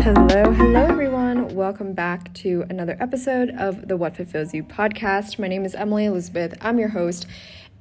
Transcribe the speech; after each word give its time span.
Hello, 0.00 0.52
hello 0.52 0.86
everyone. 0.86 1.54
Welcome 1.54 1.92
back 1.92 2.32
to 2.34 2.64
another 2.70 2.96
episode 3.00 3.50
of 3.50 3.88
the 3.88 3.96
What 3.96 4.16
Fulfills 4.16 4.54
You 4.54 4.62
podcast. 4.62 5.40
My 5.40 5.48
name 5.48 5.64
is 5.64 5.74
Emily 5.74 6.04
Elizabeth. 6.04 6.56
I'm 6.60 6.78
your 6.78 6.88
host. 6.88 7.26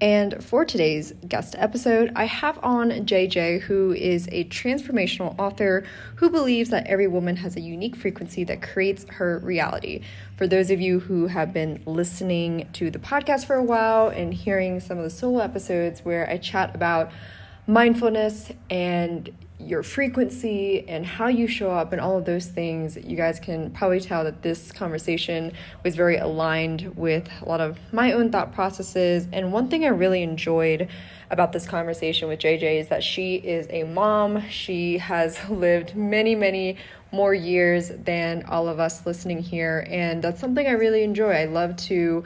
And 0.01 0.43
for 0.43 0.65
today's 0.65 1.13
guest 1.27 1.55
episode, 1.57 2.11
I 2.15 2.25
have 2.25 2.59
on 2.63 2.89
JJ, 2.89 3.61
who 3.61 3.93
is 3.93 4.27
a 4.31 4.45
transformational 4.45 5.37
author 5.39 5.85
who 6.15 6.29
believes 6.29 6.71
that 6.71 6.87
every 6.87 7.07
woman 7.07 7.35
has 7.37 7.55
a 7.55 7.61
unique 7.61 7.95
frequency 7.95 8.43
that 8.45 8.63
creates 8.63 9.05
her 9.09 9.39
reality. 9.39 10.01
For 10.37 10.47
those 10.47 10.71
of 10.71 10.81
you 10.81 10.99
who 10.99 11.27
have 11.27 11.53
been 11.53 11.81
listening 11.85 12.67
to 12.73 12.89
the 12.89 12.99
podcast 12.99 13.45
for 13.45 13.55
a 13.55 13.63
while 13.63 14.07
and 14.09 14.33
hearing 14.33 14.79
some 14.79 14.97
of 14.97 15.03
the 15.03 15.09
solo 15.11 15.39
episodes 15.39 16.03
where 16.03 16.29
I 16.29 16.37
chat 16.37 16.75
about 16.75 17.11
mindfulness 17.67 18.51
and 18.69 19.29
your 19.59 19.81
frequency 19.81 20.87
and 20.87 21.05
how 21.05 21.27
you 21.27 21.47
show 21.47 21.71
up 21.71 21.91
and 21.91 21.99
all 21.99 22.17
of 22.17 22.25
those 22.25 22.45
things, 22.45 22.95
you 22.95 23.17
guys 23.17 23.39
can 23.39 23.71
probably 23.71 23.99
tell 23.99 24.23
that 24.23 24.43
this 24.43 24.71
conversation 24.71 25.51
was 25.83 25.95
very 25.95 26.17
aligned 26.17 26.95
with 26.95 27.27
a 27.41 27.49
lot 27.49 27.59
of 27.59 27.79
my 27.91 28.11
own 28.11 28.31
thought 28.31 28.53
processes. 28.53 29.27
And 29.31 29.51
one 29.51 29.67
thing 29.67 29.83
I 29.83 29.89
really 29.89 30.21
enjoyed 30.21 30.87
about 31.31 31.53
this 31.53 31.65
conversation 31.65 32.27
with 32.27 32.39
JJ 32.39 32.79
is 32.79 32.87
that 32.89 33.03
she 33.03 33.35
is 33.35 33.67
a 33.69 33.83
mom. 33.83 34.47
She 34.49 34.99
has 34.99 35.49
lived 35.49 35.95
many, 35.95 36.35
many 36.35 36.77
more 37.11 37.33
years 37.33 37.89
than 37.89 38.43
all 38.43 38.67
of 38.67 38.79
us 38.79 39.05
listening 39.05 39.39
here. 39.39 39.87
And 39.89 40.23
that's 40.23 40.39
something 40.39 40.67
I 40.67 40.71
really 40.71 41.03
enjoy. 41.03 41.31
I 41.31 41.45
love 41.45 41.75
to 41.87 42.23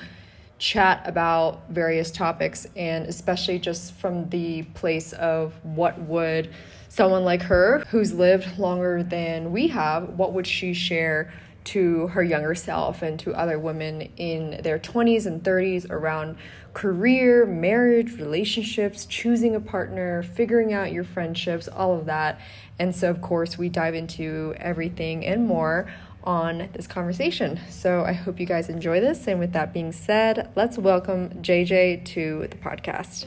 chat 0.61 1.01
about 1.05 1.67
various 1.69 2.11
topics 2.11 2.67
and 2.75 3.07
especially 3.07 3.57
just 3.57 3.95
from 3.95 4.29
the 4.29 4.61
place 4.75 5.11
of 5.13 5.53
what 5.63 5.99
would 6.01 6.53
someone 6.87 7.25
like 7.25 7.41
her 7.41 7.79
who's 7.89 8.13
lived 8.13 8.59
longer 8.59 9.01
than 9.01 9.51
we 9.51 9.69
have, 9.69 10.07
what 10.09 10.33
would 10.33 10.45
she 10.45 10.71
share 10.71 11.33
to 11.63 12.07
her 12.07 12.21
younger 12.21 12.53
self 12.53 13.01
and 13.01 13.19
to 13.19 13.33
other 13.33 13.57
women 13.57 14.01
in 14.17 14.61
their 14.61 14.77
20s 14.77 15.25
and 15.25 15.43
30s 15.43 15.89
around 15.89 16.37
career, 16.73 17.45
marriage, 17.45 18.13
relationships, 18.19 19.05
choosing 19.05 19.55
a 19.55 19.59
partner, 19.59 20.21
figuring 20.21 20.73
out 20.73 20.91
your 20.91 21.03
friendships, 21.03 21.67
all 21.67 21.97
of 21.97 22.05
that. 22.05 22.39
And 22.77 22.95
so, 22.95 23.09
of 23.09 23.19
course, 23.19 23.57
we 23.57 23.67
dive 23.67 23.95
into 23.95 24.53
everything 24.57 25.25
and 25.25 25.45
more 25.47 25.91
on 26.23 26.69
this 26.73 26.87
conversation. 26.87 27.59
So 27.69 28.03
I 28.03 28.13
hope 28.13 28.39
you 28.39 28.45
guys 28.45 28.69
enjoy 28.69 28.99
this. 28.99 29.27
And 29.27 29.39
with 29.39 29.53
that 29.53 29.73
being 29.73 29.91
said, 29.91 30.51
let's 30.55 30.77
welcome 30.77 31.29
JJ 31.41 32.05
to 32.05 32.47
the 32.49 32.57
podcast. 32.57 33.25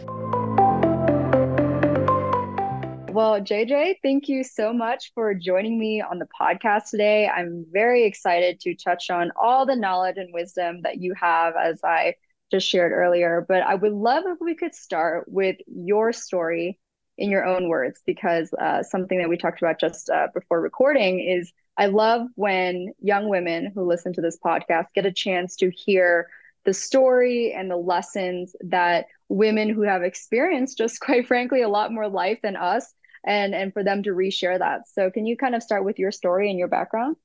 Well, 3.15 3.41
JJ, 3.41 3.99
thank 4.03 4.29
you 4.29 4.43
so 4.43 4.73
much 4.73 5.13
for 5.15 5.35
joining 5.35 5.79
me 5.79 6.01
on 6.01 6.19
the 6.19 6.27
podcast 6.41 6.91
today. 6.91 7.29
I'm 7.29 7.65
very 7.73 8.07
excited 8.07 8.59
to 8.63 8.75
touch 8.75 9.09
on 9.09 9.31
all 9.41 9.67
the 9.67 9.77
knowledge 9.77 10.17
and 10.17 10.35
wisdom 10.35 10.83
that 10.83 10.97
you 10.97 11.15
have, 11.15 11.55
as 11.55 11.79
I 11.85 12.15
just 12.51 12.69
shared 12.69 12.91
earlier. 12.91 13.47
But 13.47 13.63
I 13.63 13.77
would 13.77 13.93
love 13.93 14.25
if 14.27 14.39
we 14.41 14.57
could 14.57 14.75
start 14.75 15.27
with 15.29 15.59
your 15.69 16.13
story 16.13 16.81
in 17.17 17.31
your 17.31 17.45
own 17.45 17.69
words, 17.69 18.03
because 18.05 18.53
uh, 18.55 18.83
something 18.83 19.19
that 19.19 19.29
we 19.29 19.37
talked 19.37 19.63
about 19.63 19.79
just 19.79 20.11
uh, 20.11 20.27
before 20.35 20.61
recording 20.61 21.21
is 21.21 21.53
I 21.77 21.87
love 21.87 22.29
when 22.35 22.93
young 23.01 23.29
women 23.29 23.73
who 23.75 23.87
listen 23.87 24.13
to 24.15 24.21
this 24.21 24.39
podcast 24.39 24.87
get 24.95 25.07
a 25.07 25.13
chance 25.13 25.57
to 25.57 25.71
hear 25.71 26.29
the 26.65 26.75
story 26.75 27.53
and 27.53 27.71
the 27.71 27.77
lessons 27.77 28.55
that 28.61 29.07
women 29.29 29.69
who 29.69 29.83
have 29.83 30.03
experienced 30.03 30.79
just 30.79 31.01
quite 31.01 31.27
frankly 31.27 31.63
a 31.63 31.69
lot 31.69 31.93
more 31.93 32.09
life 32.09 32.39
than 32.43 32.57
us 32.57 32.93
and 33.27 33.55
and 33.55 33.73
for 33.73 33.83
them 33.83 34.03
to 34.03 34.11
reshare 34.11 34.59
that. 34.59 34.89
So 34.89 35.11
can 35.11 35.27
you 35.27 35.37
kind 35.37 35.55
of 35.55 35.63
start 35.63 35.85
with 35.85 35.99
your 35.99 36.13
story 36.13 36.51
and 36.51 36.59
your 36.59 36.69
background? 36.69 37.17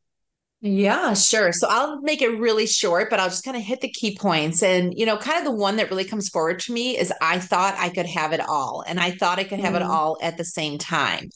Yeah, 0.61 1.13
sure. 1.13 1.53
So 1.53 1.67
I'll 1.69 2.01
make 2.01 2.21
it 2.21 2.37
really 2.37 2.67
short, 2.67 3.09
but 3.09 3.19
I'll 3.21 3.29
just 3.29 3.45
kind 3.45 3.55
of 3.55 3.63
hit 3.63 3.79
the 3.79 3.89
key 3.89 4.17
points. 4.17 4.61
And, 4.61 4.93
you 4.97 5.05
know, 5.05 5.15
kind 5.15 5.37
of 5.37 5.45
the 5.45 5.57
one 5.57 5.77
that 5.77 5.89
really 5.89 6.03
comes 6.03 6.27
forward 6.27 6.59
to 6.61 6.73
me 6.73 6.97
is 6.97 7.13
I 7.21 7.39
thought 7.39 7.75
I 7.77 7.87
could 7.87 8.07
have 8.07 8.33
it 8.33 8.41
all. 8.41 8.83
And 8.85 8.99
I 8.99 9.11
thought 9.11 9.39
I 9.39 9.45
could 9.45 9.61
have 9.61 9.73
mm. 9.73 9.77
it 9.77 9.83
all 9.83 10.17
at 10.21 10.35
the 10.35 10.43
same 10.43 10.77
time. 10.77 11.29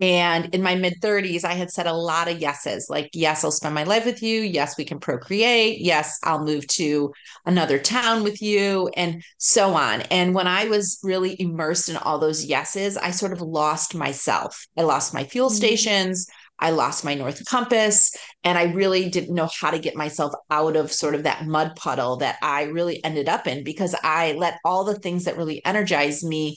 And 0.00 0.54
in 0.54 0.62
my 0.62 0.74
mid 0.74 1.00
30s, 1.00 1.44
I 1.44 1.52
had 1.52 1.70
said 1.70 1.86
a 1.86 1.92
lot 1.92 2.28
of 2.28 2.40
yeses 2.40 2.88
like, 2.88 3.10
yes, 3.12 3.44
I'll 3.44 3.50
spend 3.50 3.74
my 3.74 3.84
life 3.84 4.06
with 4.06 4.22
you. 4.22 4.40
Yes, 4.40 4.78
we 4.78 4.84
can 4.84 4.98
procreate. 4.98 5.80
Yes, 5.80 6.18
I'll 6.24 6.44
move 6.44 6.66
to 6.68 7.12
another 7.44 7.78
town 7.78 8.22
with 8.22 8.40
you, 8.40 8.90
and 8.96 9.22
so 9.38 9.74
on. 9.74 10.02
And 10.02 10.34
when 10.34 10.46
I 10.46 10.64
was 10.66 10.98
really 11.02 11.40
immersed 11.40 11.88
in 11.88 11.96
all 11.98 12.18
those 12.18 12.44
yeses, 12.44 12.96
I 12.96 13.10
sort 13.10 13.32
of 13.32 13.42
lost 13.42 13.94
myself. 13.94 14.66
I 14.76 14.82
lost 14.82 15.12
my 15.12 15.24
fuel 15.24 15.48
mm-hmm. 15.48 15.56
stations. 15.56 16.26
I 16.60 16.70
lost 16.70 17.04
my 17.04 17.14
North 17.14 17.44
Compass, 17.46 18.14
and 18.44 18.58
I 18.58 18.64
really 18.64 19.08
didn't 19.08 19.34
know 19.34 19.48
how 19.60 19.70
to 19.70 19.78
get 19.78 19.96
myself 19.96 20.32
out 20.50 20.76
of 20.76 20.92
sort 20.92 21.14
of 21.14 21.22
that 21.22 21.46
mud 21.46 21.74
puddle 21.76 22.16
that 22.18 22.36
I 22.42 22.64
really 22.64 23.02
ended 23.02 23.28
up 23.28 23.46
in 23.46 23.64
because 23.64 23.94
I 24.02 24.32
let 24.32 24.58
all 24.64 24.84
the 24.84 24.98
things 24.98 25.24
that 25.24 25.38
really 25.38 25.64
energized 25.64 26.22
me 26.22 26.56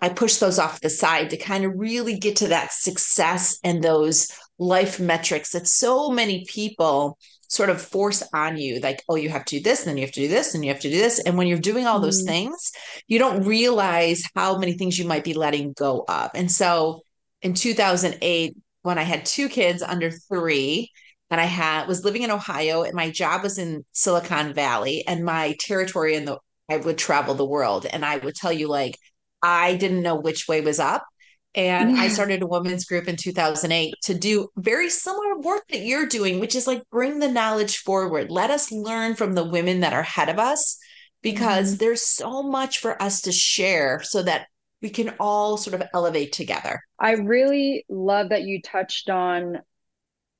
I 0.00 0.08
push 0.08 0.36
those 0.36 0.58
off 0.58 0.80
the 0.80 0.90
side 0.90 1.30
to 1.30 1.36
kind 1.36 1.64
of 1.64 1.72
really 1.76 2.18
get 2.18 2.36
to 2.36 2.48
that 2.48 2.72
success 2.72 3.58
and 3.64 3.82
those 3.82 4.28
life 4.58 5.00
metrics 5.00 5.52
that 5.52 5.66
so 5.66 6.10
many 6.10 6.44
people 6.48 7.18
sort 7.48 7.70
of 7.70 7.80
force 7.80 8.22
on 8.34 8.58
you. 8.58 8.80
Like 8.80 9.02
oh 9.08 9.16
you 9.16 9.28
have 9.30 9.44
to 9.46 9.56
do 9.58 9.62
this 9.62 9.80
and 9.80 9.90
then 9.90 9.96
you 9.96 10.04
have 10.04 10.14
to 10.14 10.20
do 10.20 10.28
this 10.28 10.54
and 10.54 10.64
you 10.64 10.70
have 10.70 10.80
to 10.80 10.90
do 10.90 10.98
this. 10.98 11.18
And 11.20 11.36
when 11.36 11.46
you're 11.46 11.58
doing 11.58 11.86
all 11.86 12.00
those 12.00 12.20
mm-hmm. 12.20 12.32
things 12.32 12.72
you 13.06 13.18
don't 13.18 13.44
realize 13.44 14.22
how 14.34 14.58
many 14.58 14.74
things 14.74 14.98
you 14.98 15.06
might 15.06 15.24
be 15.24 15.34
letting 15.34 15.72
go 15.72 16.04
of. 16.08 16.30
And 16.34 16.50
so 16.50 17.02
in 17.42 17.54
2008 17.54 18.56
when 18.82 18.98
i 18.98 19.02
had 19.02 19.24
two 19.24 19.48
kids 19.48 19.82
under 19.82 20.10
3 20.10 20.90
and 21.30 21.40
i 21.40 21.44
had 21.44 21.86
was 21.86 22.04
living 22.04 22.22
in 22.22 22.30
ohio 22.30 22.82
and 22.82 22.94
my 22.94 23.10
job 23.10 23.42
was 23.42 23.58
in 23.58 23.84
silicon 23.92 24.52
valley 24.54 25.04
and 25.06 25.24
my 25.24 25.54
territory 25.60 26.14
in 26.14 26.24
the 26.24 26.38
i 26.68 26.76
would 26.76 26.98
travel 26.98 27.34
the 27.34 27.44
world. 27.44 27.86
And 27.86 28.04
i 28.04 28.18
would 28.18 28.34
tell 28.34 28.52
you 28.52 28.68
like 28.68 28.96
I 29.42 29.76
didn't 29.76 30.02
know 30.02 30.16
which 30.16 30.48
way 30.48 30.60
was 30.60 30.78
up. 30.78 31.06
And 31.54 31.96
yeah. 31.96 32.02
I 32.02 32.08
started 32.08 32.42
a 32.42 32.46
women's 32.46 32.84
group 32.84 33.08
in 33.08 33.16
2008 33.16 33.94
to 34.04 34.14
do 34.14 34.48
very 34.56 34.90
similar 34.90 35.38
work 35.38 35.64
that 35.70 35.80
you're 35.80 36.06
doing, 36.06 36.40
which 36.40 36.54
is 36.54 36.66
like 36.66 36.82
bring 36.90 37.18
the 37.18 37.30
knowledge 37.30 37.78
forward. 37.78 38.30
Let 38.30 38.50
us 38.50 38.70
learn 38.70 39.14
from 39.14 39.32
the 39.32 39.48
women 39.48 39.80
that 39.80 39.92
are 39.92 40.00
ahead 40.00 40.28
of 40.28 40.38
us 40.38 40.78
because 41.22 41.70
mm-hmm. 41.72 41.78
there's 41.78 42.02
so 42.02 42.42
much 42.42 42.78
for 42.78 43.00
us 43.02 43.22
to 43.22 43.32
share 43.32 44.02
so 44.02 44.22
that 44.22 44.46
we 44.82 44.90
can 44.90 45.14
all 45.18 45.56
sort 45.56 45.80
of 45.80 45.88
elevate 45.92 46.32
together. 46.32 46.80
I 47.00 47.12
really 47.12 47.84
love 47.88 48.28
that 48.28 48.42
you 48.42 48.62
touched 48.62 49.10
on 49.10 49.58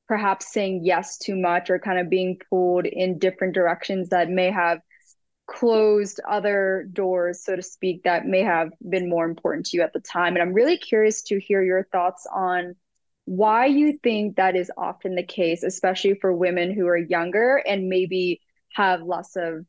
perhaps 0.06 0.52
saying 0.52 0.82
yes 0.84 1.18
too 1.18 1.36
much 1.36 1.70
or 1.70 1.78
kind 1.78 1.98
of 1.98 2.08
being 2.08 2.38
pulled 2.48 2.86
in 2.86 3.18
different 3.18 3.54
directions 3.54 4.10
that 4.10 4.30
may 4.30 4.50
have 4.50 4.78
closed 5.48 6.20
other 6.28 6.86
doors, 6.92 7.42
so 7.42 7.56
to 7.56 7.62
speak, 7.62 8.04
that 8.04 8.26
may 8.26 8.42
have 8.42 8.70
been 8.88 9.08
more 9.08 9.24
important 9.24 9.66
to 9.66 9.76
you 9.76 9.82
at 9.82 9.92
the 9.92 10.00
time. 10.00 10.34
And 10.34 10.42
I'm 10.42 10.52
really 10.52 10.76
curious 10.76 11.22
to 11.22 11.40
hear 11.40 11.62
your 11.62 11.84
thoughts 11.90 12.26
on 12.32 12.76
why 13.24 13.66
you 13.66 13.98
think 14.02 14.36
that 14.36 14.56
is 14.56 14.70
often 14.76 15.14
the 15.14 15.22
case, 15.22 15.62
especially 15.62 16.14
for 16.14 16.32
women 16.32 16.72
who 16.72 16.86
are 16.86 16.96
younger 16.96 17.56
and 17.66 17.88
maybe 17.88 18.40
have 18.74 19.02
less 19.02 19.36
of 19.36 19.64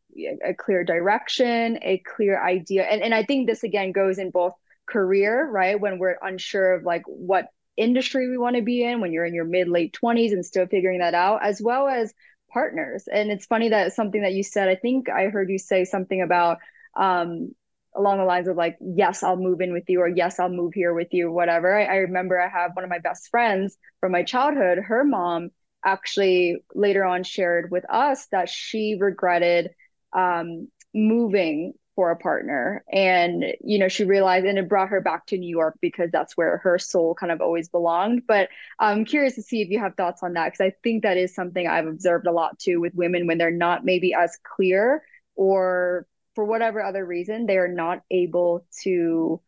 a 0.45 0.53
clear 0.53 0.83
direction, 0.83 1.79
a 1.81 1.97
clear 1.99 2.41
idea. 2.41 2.83
And, 2.83 3.01
and 3.01 3.15
I 3.15 3.23
think 3.23 3.47
this 3.47 3.63
again 3.63 3.93
goes 3.93 4.19
in 4.19 4.31
both 4.31 4.53
career, 4.85 5.49
right? 5.49 5.79
When 5.79 5.97
we're 5.97 6.17
unsure 6.21 6.73
of 6.73 6.83
like 6.83 7.03
what 7.05 7.47
industry 7.77 8.29
we 8.29 8.37
want 8.37 8.57
to 8.57 8.61
be 8.61 8.83
in, 8.83 8.99
when 8.99 9.13
you're 9.13 9.25
in 9.25 9.33
your 9.33 9.45
mid 9.45 9.69
late 9.69 9.97
20s 10.01 10.33
and 10.33 10.45
still 10.45 10.67
figuring 10.67 10.99
that 10.99 11.13
out, 11.13 11.39
as 11.41 11.61
well 11.61 11.87
as 11.87 12.13
partners. 12.51 13.07
And 13.11 13.31
it's 13.31 13.45
funny 13.45 13.69
that 13.69 13.93
something 13.93 14.21
that 14.21 14.33
you 14.33 14.43
said, 14.43 14.69
I 14.69 14.75
think 14.75 15.09
I 15.09 15.25
heard 15.25 15.49
you 15.49 15.57
say 15.57 15.85
something 15.85 16.21
about 16.21 16.57
um, 16.97 17.53
along 17.95 18.17
the 18.17 18.25
lines 18.25 18.47
of 18.47 18.55
like, 18.55 18.77
yes, 18.81 19.23
I'll 19.23 19.35
move 19.35 19.61
in 19.61 19.73
with 19.73 19.85
you, 19.87 20.01
or 20.01 20.07
yes, 20.07 20.39
I'll 20.39 20.49
move 20.49 20.73
here 20.73 20.93
with 20.93 21.09
you, 21.11 21.31
whatever. 21.31 21.75
I, 21.75 21.85
I 21.85 21.95
remember 21.97 22.39
I 22.39 22.47
have 22.47 22.75
one 22.75 22.83
of 22.83 22.89
my 22.89 22.99
best 22.99 23.29
friends 23.29 23.77
from 23.99 24.11
my 24.11 24.23
childhood, 24.23 24.79
her 24.79 25.03
mom 25.03 25.49
actually 25.83 26.57
later 26.75 27.05
on 27.05 27.23
shared 27.23 27.71
with 27.71 27.85
us 27.89 28.27
that 28.31 28.49
she 28.49 28.97
regretted 28.99 29.71
um, 30.13 30.67
moving 30.93 31.73
for 31.99 32.11
a 32.11 32.15
partner. 32.15 32.81
And 32.89 33.43
you 33.61 33.77
know 33.77 33.89
she 33.89 34.05
realized 34.05 34.45
and 34.45 34.57
it 34.57 34.69
brought 34.69 34.87
her 34.87 35.01
back 35.01 35.25
to 35.25 35.37
new 35.37 35.49
york 35.49 35.77
because 35.81 36.09
that's 36.11 36.37
where 36.37 36.59
her 36.59 36.79
soul 36.79 37.13
kind 37.13 37.29
of 37.29 37.41
always 37.41 37.67
belonged. 37.67 38.21
But 38.25 38.47
i'm 38.79 39.03
curious 39.03 39.35
to 39.35 39.41
see 39.41 39.61
if 39.61 39.67
you 39.67 39.79
have 39.79 39.95
thoughts 39.95 40.23
on 40.23 40.31
that 40.35 40.45
because 40.45 40.61
i 40.61 40.73
think 40.81 41.03
that 41.03 41.17
is 41.17 41.35
something 41.35 41.67
i've 41.67 41.87
observed 41.87 42.25
a 42.25 42.31
lot 42.31 42.57
too 42.57 42.79
with 42.79 42.95
women 42.95 43.27
when 43.27 43.37
they're 43.37 43.51
not 43.51 43.83
maybe 43.83 44.13
as 44.13 44.37
clear 44.55 45.03
or 45.35 46.07
for 46.35 46.45
whatever 46.45 46.81
other 46.81 47.05
reason 47.05 47.47
they 47.47 47.57
are 47.57 47.67
not 47.67 48.01
able 48.09 48.65
to 48.81 49.41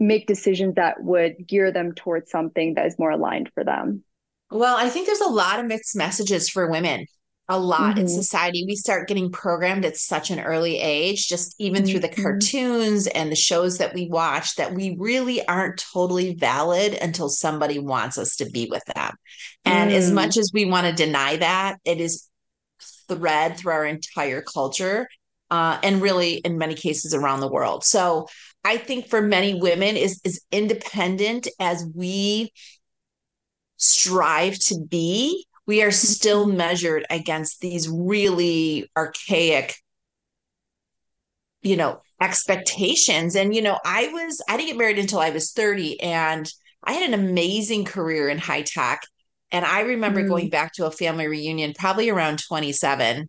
make 0.00 0.26
decisions 0.26 0.74
that 0.74 1.00
would 1.00 1.46
gear 1.46 1.70
them 1.70 1.92
towards 1.94 2.28
something 2.28 2.74
that 2.74 2.86
is 2.86 2.98
more 2.98 3.12
aligned 3.12 3.52
for 3.54 3.62
them. 3.62 4.02
Well 4.50 4.76
i 4.76 4.88
think 4.88 5.06
there's 5.06 5.20
a 5.20 5.28
lot 5.28 5.60
of 5.60 5.66
mixed 5.66 5.94
messages 5.94 6.48
for 6.48 6.68
women 6.68 7.06
a 7.48 7.58
lot 7.58 7.92
mm-hmm. 7.92 8.00
in 8.00 8.08
society. 8.08 8.64
We 8.66 8.74
start 8.74 9.08
getting 9.08 9.30
programmed 9.30 9.84
at 9.84 9.96
such 9.96 10.30
an 10.30 10.40
early 10.40 10.78
age, 10.78 11.28
just 11.28 11.54
even 11.58 11.82
mm-hmm. 11.82 11.90
through 11.90 12.00
the 12.00 12.08
mm-hmm. 12.08 12.22
cartoons 12.22 13.06
and 13.06 13.30
the 13.30 13.36
shows 13.36 13.78
that 13.78 13.94
we 13.94 14.08
watch, 14.08 14.56
that 14.56 14.74
we 14.74 14.96
really 14.98 15.46
aren't 15.46 15.84
totally 15.92 16.34
valid 16.34 16.94
until 16.94 17.28
somebody 17.28 17.78
wants 17.78 18.18
us 18.18 18.36
to 18.36 18.50
be 18.50 18.66
with 18.70 18.84
them. 18.94 19.14
And 19.64 19.90
mm. 19.90 19.94
as 19.94 20.10
much 20.10 20.36
as 20.36 20.50
we 20.52 20.64
want 20.64 20.86
to 20.86 21.04
deny 21.04 21.36
that, 21.36 21.78
it 21.84 22.00
is 22.00 22.28
thread 23.08 23.56
through 23.56 23.72
our 23.72 23.86
entire 23.86 24.42
culture. 24.42 25.08
Uh, 25.48 25.78
and 25.84 26.02
really 26.02 26.38
in 26.38 26.58
many 26.58 26.74
cases 26.74 27.14
around 27.14 27.38
the 27.38 27.46
world. 27.46 27.84
So 27.84 28.26
I 28.64 28.78
think 28.78 29.06
for 29.06 29.22
many 29.22 29.54
women 29.54 29.96
is 29.96 30.20
as 30.24 30.40
independent 30.50 31.46
as 31.60 31.86
we 31.94 32.52
strive 33.76 34.58
to 34.58 34.80
be, 34.80 35.46
we 35.66 35.82
are 35.82 35.90
still 35.90 36.46
measured 36.46 37.04
against 37.10 37.60
these 37.60 37.88
really 37.88 38.90
archaic 38.96 39.76
you 41.66 41.76
know 41.76 42.00
expectations. 42.20 43.36
And 43.36 43.54
you 43.54 43.60
know 43.60 43.78
i 43.84 44.08
was 44.08 44.42
i 44.48 44.56
didn't 44.56 44.68
get 44.68 44.78
married 44.78 44.98
until 44.98 45.18
i 45.18 45.30
was 45.30 45.52
30 45.52 46.00
and 46.00 46.50
i 46.82 46.92
had 46.92 47.08
an 47.08 47.14
amazing 47.14 47.84
career 47.84 48.28
in 48.28 48.38
high 48.38 48.62
tech. 48.62 49.02
And 49.52 49.64
i 49.64 49.80
remember 49.80 50.22
mm. 50.22 50.28
going 50.28 50.48
back 50.48 50.72
to 50.74 50.86
a 50.86 50.90
family 50.90 51.26
reunion 51.26 51.74
probably 51.78 52.08
around 52.08 52.42
27 52.46 53.28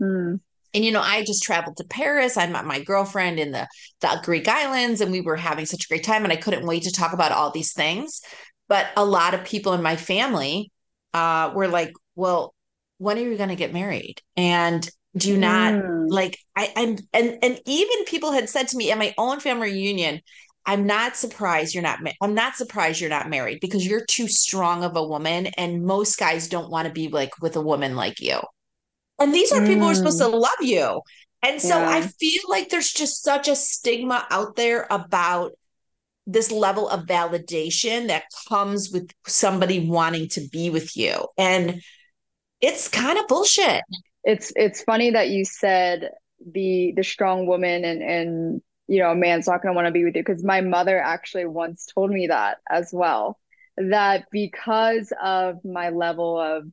mm. 0.00 0.40
and 0.74 0.84
you 0.84 0.92
know 0.92 1.02
i 1.02 1.24
just 1.24 1.42
traveled 1.42 1.76
to 1.76 1.84
paris. 1.84 2.36
I 2.36 2.46
met 2.46 2.64
my 2.64 2.80
girlfriend 2.80 3.38
in 3.38 3.50
the, 3.50 3.66
the 4.00 4.20
greek 4.22 4.48
islands 4.48 5.00
and 5.00 5.12
we 5.12 5.20
were 5.20 5.36
having 5.36 5.66
such 5.66 5.84
a 5.84 5.88
great 5.88 6.04
time 6.04 6.24
and 6.24 6.32
i 6.32 6.36
couldn't 6.36 6.66
wait 6.66 6.84
to 6.84 6.92
talk 6.92 7.12
about 7.12 7.32
all 7.32 7.50
these 7.50 7.72
things. 7.72 8.22
But 8.68 8.88
a 8.96 9.04
lot 9.04 9.34
of 9.34 9.44
people 9.44 9.74
in 9.74 9.82
my 9.82 9.96
family 9.96 10.72
uh, 11.16 11.50
were 11.54 11.66
like, 11.66 11.94
well, 12.14 12.54
when 12.98 13.16
are 13.16 13.22
you 13.22 13.36
going 13.38 13.48
to 13.48 13.56
get 13.56 13.72
married? 13.72 14.20
And 14.36 14.86
do 15.16 15.30
you 15.30 15.38
not 15.38 15.72
mm. 15.72 16.10
like 16.10 16.38
I, 16.54 16.70
I'm 16.76 16.98
and 17.14 17.38
and 17.42 17.58
even 17.64 18.04
people 18.04 18.32
had 18.32 18.50
said 18.50 18.68
to 18.68 18.76
me 18.76 18.90
at 18.90 18.98
my 18.98 19.14
own 19.16 19.40
family 19.40 19.72
reunion, 19.72 20.20
I'm 20.66 20.86
not 20.86 21.16
surprised 21.16 21.74
you're 21.74 21.82
not. 21.82 22.00
I'm 22.20 22.34
not 22.34 22.56
surprised 22.56 23.00
you're 23.00 23.08
not 23.08 23.30
married 23.30 23.60
because 23.60 23.86
you're 23.86 24.04
too 24.04 24.28
strong 24.28 24.84
of 24.84 24.94
a 24.94 25.06
woman, 25.06 25.46
and 25.56 25.84
most 25.84 26.18
guys 26.18 26.48
don't 26.48 26.70
want 26.70 26.86
to 26.86 26.92
be 26.92 27.08
like 27.08 27.40
with 27.40 27.56
a 27.56 27.62
woman 27.62 27.96
like 27.96 28.20
you. 28.20 28.38
And 29.18 29.32
these 29.32 29.52
are 29.52 29.62
mm. 29.62 29.66
people 29.66 29.84
who 29.84 29.92
are 29.92 29.94
supposed 29.94 30.18
to 30.18 30.26
mm. 30.26 30.38
love 30.38 30.60
you, 30.60 31.00
and 31.42 31.62
so 31.62 31.78
yeah. 31.78 31.88
I 31.88 32.02
feel 32.02 32.42
like 32.50 32.68
there's 32.68 32.92
just 32.92 33.24
such 33.24 33.48
a 33.48 33.56
stigma 33.56 34.26
out 34.30 34.56
there 34.56 34.86
about 34.90 35.52
this 36.26 36.50
level 36.50 36.88
of 36.88 37.06
validation 37.06 38.08
that 38.08 38.24
comes 38.48 38.90
with 38.90 39.10
somebody 39.26 39.88
wanting 39.88 40.28
to 40.30 40.48
be 40.50 40.70
with 40.70 40.96
you. 40.96 41.28
And 41.38 41.80
it's 42.60 42.88
kind 42.88 43.18
of 43.18 43.28
bullshit. 43.28 43.82
It's 44.24 44.52
it's 44.56 44.82
funny 44.82 45.10
that 45.10 45.28
you 45.28 45.44
said 45.44 46.10
the 46.52 46.92
the 46.96 47.04
strong 47.04 47.46
woman 47.46 47.84
and 47.84 48.02
and 48.02 48.62
you 48.88 48.98
know 48.98 49.12
a 49.12 49.14
man's 49.14 49.46
not 49.46 49.62
going 49.62 49.72
to 49.72 49.76
want 49.76 49.86
to 49.86 49.92
be 49.92 50.04
with 50.04 50.16
you 50.16 50.24
because 50.24 50.44
my 50.44 50.60
mother 50.60 50.98
actually 50.98 51.46
once 51.46 51.86
told 51.94 52.10
me 52.10 52.26
that 52.26 52.58
as 52.68 52.90
well. 52.92 53.38
That 53.76 54.24
because 54.32 55.12
of 55.22 55.64
my 55.64 55.90
level 55.90 56.40
of 56.40 56.64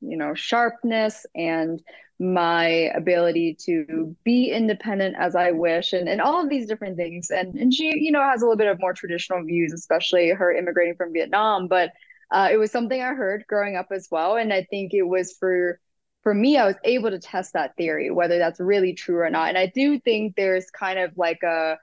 you 0.00 0.16
know 0.16 0.34
sharpness 0.34 1.26
and 1.34 1.82
my 2.20 2.66
ability 2.94 3.56
to 3.64 4.14
be 4.24 4.50
independent 4.50 5.16
as 5.18 5.34
I 5.34 5.52
wish 5.52 5.94
and, 5.94 6.06
and 6.06 6.20
all 6.20 6.42
of 6.42 6.50
these 6.50 6.66
different 6.66 6.98
things. 6.98 7.30
And 7.30 7.54
and 7.54 7.72
she, 7.72 7.98
you 7.98 8.12
know, 8.12 8.22
has 8.22 8.42
a 8.42 8.44
little 8.44 8.58
bit 8.58 8.68
of 8.68 8.78
more 8.78 8.92
traditional 8.92 9.42
views, 9.42 9.72
especially 9.72 10.28
her 10.28 10.52
immigrating 10.52 10.96
from 10.96 11.14
Vietnam. 11.14 11.66
But 11.66 11.92
uh, 12.30 12.50
it 12.52 12.58
was 12.58 12.70
something 12.70 13.00
I 13.00 13.14
heard 13.14 13.44
growing 13.48 13.76
up 13.76 13.88
as 13.90 14.08
well. 14.10 14.36
And 14.36 14.52
I 14.52 14.66
think 14.70 14.92
it 14.92 15.02
was 15.02 15.32
for 15.32 15.80
for 16.22 16.34
me, 16.34 16.58
I 16.58 16.66
was 16.66 16.76
able 16.84 17.10
to 17.10 17.18
test 17.18 17.54
that 17.54 17.74
theory, 17.76 18.10
whether 18.10 18.38
that's 18.38 18.60
really 18.60 18.92
true 18.92 19.20
or 19.20 19.30
not. 19.30 19.48
And 19.48 19.56
I 19.56 19.72
do 19.74 19.98
think 19.98 20.36
there's 20.36 20.70
kind 20.70 20.98
of 20.98 21.16
like 21.16 21.42
a 21.42 21.78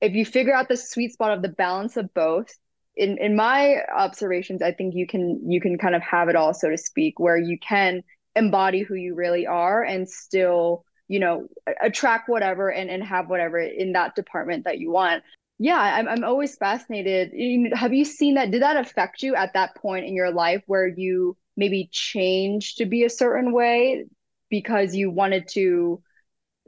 if 0.00 0.14
you 0.14 0.24
figure 0.24 0.54
out 0.54 0.68
the 0.68 0.76
sweet 0.76 1.12
spot 1.12 1.32
of 1.32 1.42
the 1.42 1.48
balance 1.48 1.96
of 1.96 2.14
both, 2.14 2.48
in 2.96 3.18
in 3.18 3.34
my 3.34 3.78
observations, 3.96 4.62
I 4.62 4.70
think 4.70 4.94
you 4.94 5.06
can 5.08 5.50
you 5.50 5.60
can 5.60 5.78
kind 5.78 5.96
of 5.96 6.02
have 6.02 6.28
it 6.28 6.36
all, 6.36 6.54
so 6.54 6.70
to 6.70 6.78
speak, 6.78 7.18
where 7.18 7.36
you 7.36 7.58
can 7.58 8.04
embody 8.36 8.82
who 8.82 8.94
you 8.94 9.14
really 9.14 9.46
are 9.46 9.82
and 9.82 10.08
still 10.08 10.84
you 11.08 11.20
know 11.20 11.46
attract 11.82 12.28
whatever 12.28 12.70
and, 12.70 12.90
and 12.90 13.02
have 13.02 13.28
whatever 13.28 13.58
in 13.58 13.92
that 13.92 14.14
department 14.14 14.64
that 14.64 14.78
you 14.78 14.90
want. 14.90 15.22
Yeah 15.58 15.78
I'm, 15.78 16.08
I'm 16.08 16.24
always 16.24 16.56
fascinated. 16.56 17.32
Have 17.74 17.92
you 17.92 18.04
seen 18.04 18.34
that 18.34 18.50
did 18.50 18.62
that 18.62 18.76
affect 18.76 19.22
you 19.22 19.34
at 19.34 19.54
that 19.54 19.76
point 19.76 20.06
in 20.06 20.14
your 20.14 20.32
life 20.32 20.62
where 20.66 20.86
you 20.86 21.36
maybe 21.56 21.88
changed 21.92 22.78
to 22.78 22.86
be 22.86 23.04
a 23.04 23.10
certain 23.10 23.52
way 23.52 24.04
because 24.50 24.94
you 24.94 25.10
wanted 25.10 25.48
to 25.48 26.02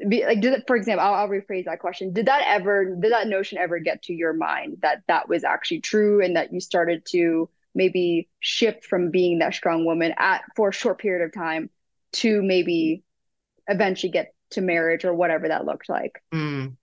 be 0.08 0.24
like 0.24 0.40
did 0.40 0.52
it 0.52 0.64
for 0.66 0.76
example 0.76 1.04
I'll, 1.04 1.14
I'll 1.14 1.28
rephrase 1.28 1.64
that 1.64 1.80
question. 1.80 2.12
Did 2.12 2.26
that 2.26 2.42
ever 2.46 2.96
did 3.00 3.12
that 3.12 3.28
notion 3.28 3.58
ever 3.58 3.78
get 3.78 4.02
to 4.02 4.12
your 4.12 4.34
mind 4.34 4.78
that 4.82 5.02
that 5.08 5.28
was 5.28 5.42
actually 5.42 5.80
true 5.80 6.22
and 6.22 6.36
that 6.36 6.52
you 6.52 6.60
started 6.60 7.04
to 7.10 7.48
maybe 7.76 8.28
shift 8.40 8.84
from 8.84 9.10
being 9.10 9.38
that 9.38 9.54
strong 9.54 9.84
woman 9.84 10.14
at 10.18 10.42
for 10.56 10.70
a 10.70 10.72
short 10.72 10.98
period 10.98 11.24
of 11.24 11.32
time 11.32 11.70
to 12.12 12.42
maybe 12.42 13.04
eventually 13.68 14.10
get 14.10 14.32
to 14.50 14.60
marriage 14.60 15.04
or 15.04 15.14
whatever 15.14 15.48
that 15.48 15.64
looked 15.64 15.88
like. 15.88 16.22
Mm. 16.32 16.76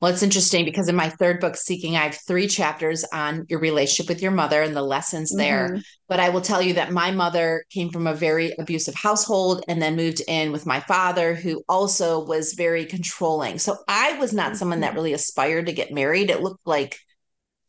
Well, 0.00 0.12
it's 0.12 0.22
interesting 0.22 0.64
because 0.64 0.88
in 0.88 0.96
my 0.96 1.08
third 1.08 1.40
book, 1.40 1.56
Seeking, 1.56 1.96
I 1.96 2.04
have 2.04 2.18
three 2.26 2.46
chapters 2.46 3.04
on 3.12 3.46
your 3.48 3.60
relationship 3.60 4.08
with 4.08 4.22
your 4.22 4.30
mother 4.30 4.62
and 4.62 4.74
the 4.74 4.82
lessons 4.82 5.34
there. 5.34 5.68
Mm-hmm. 5.68 5.80
But 6.08 6.20
I 6.20 6.30
will 6.30 6.40
tell 6.40 6.60
you 6.60 6.74
that 6.74 6.92
my 6.92 7.10
mother 7.10 7.64
came 7.70 7.90
from 7.90 8.06
a 8.06 8.14
very 8.14 8.52
abusive 8.58 8.94
household 8.94 9.64
and 9.68 9.80
then 9.80 9.96
moved 9.96 10.22
in 10.26 10.52
with 10.52 10.66
my 10.66 10.80
father, 10.80 11.34
who 11.34 11.62
also 11.68 12.24
was 12.24 12.54
very 12.54 12.84
controlling. 12.84 13.58
So 13.58 13.76
I 13.88 14.18
was 14.18 14.32
not 14.32 14.48
mm-hmm. 14.48 14.54
someone 14.56 14.80
that 14.80 14.94
really 14.94 15.12
aspired 15.12 15.66
to 15.66 15.72
get 15.72 15.92
married. 15.92 16.30
It 16.30 16.42
looked 16.42 16.66
like 16.66 16.98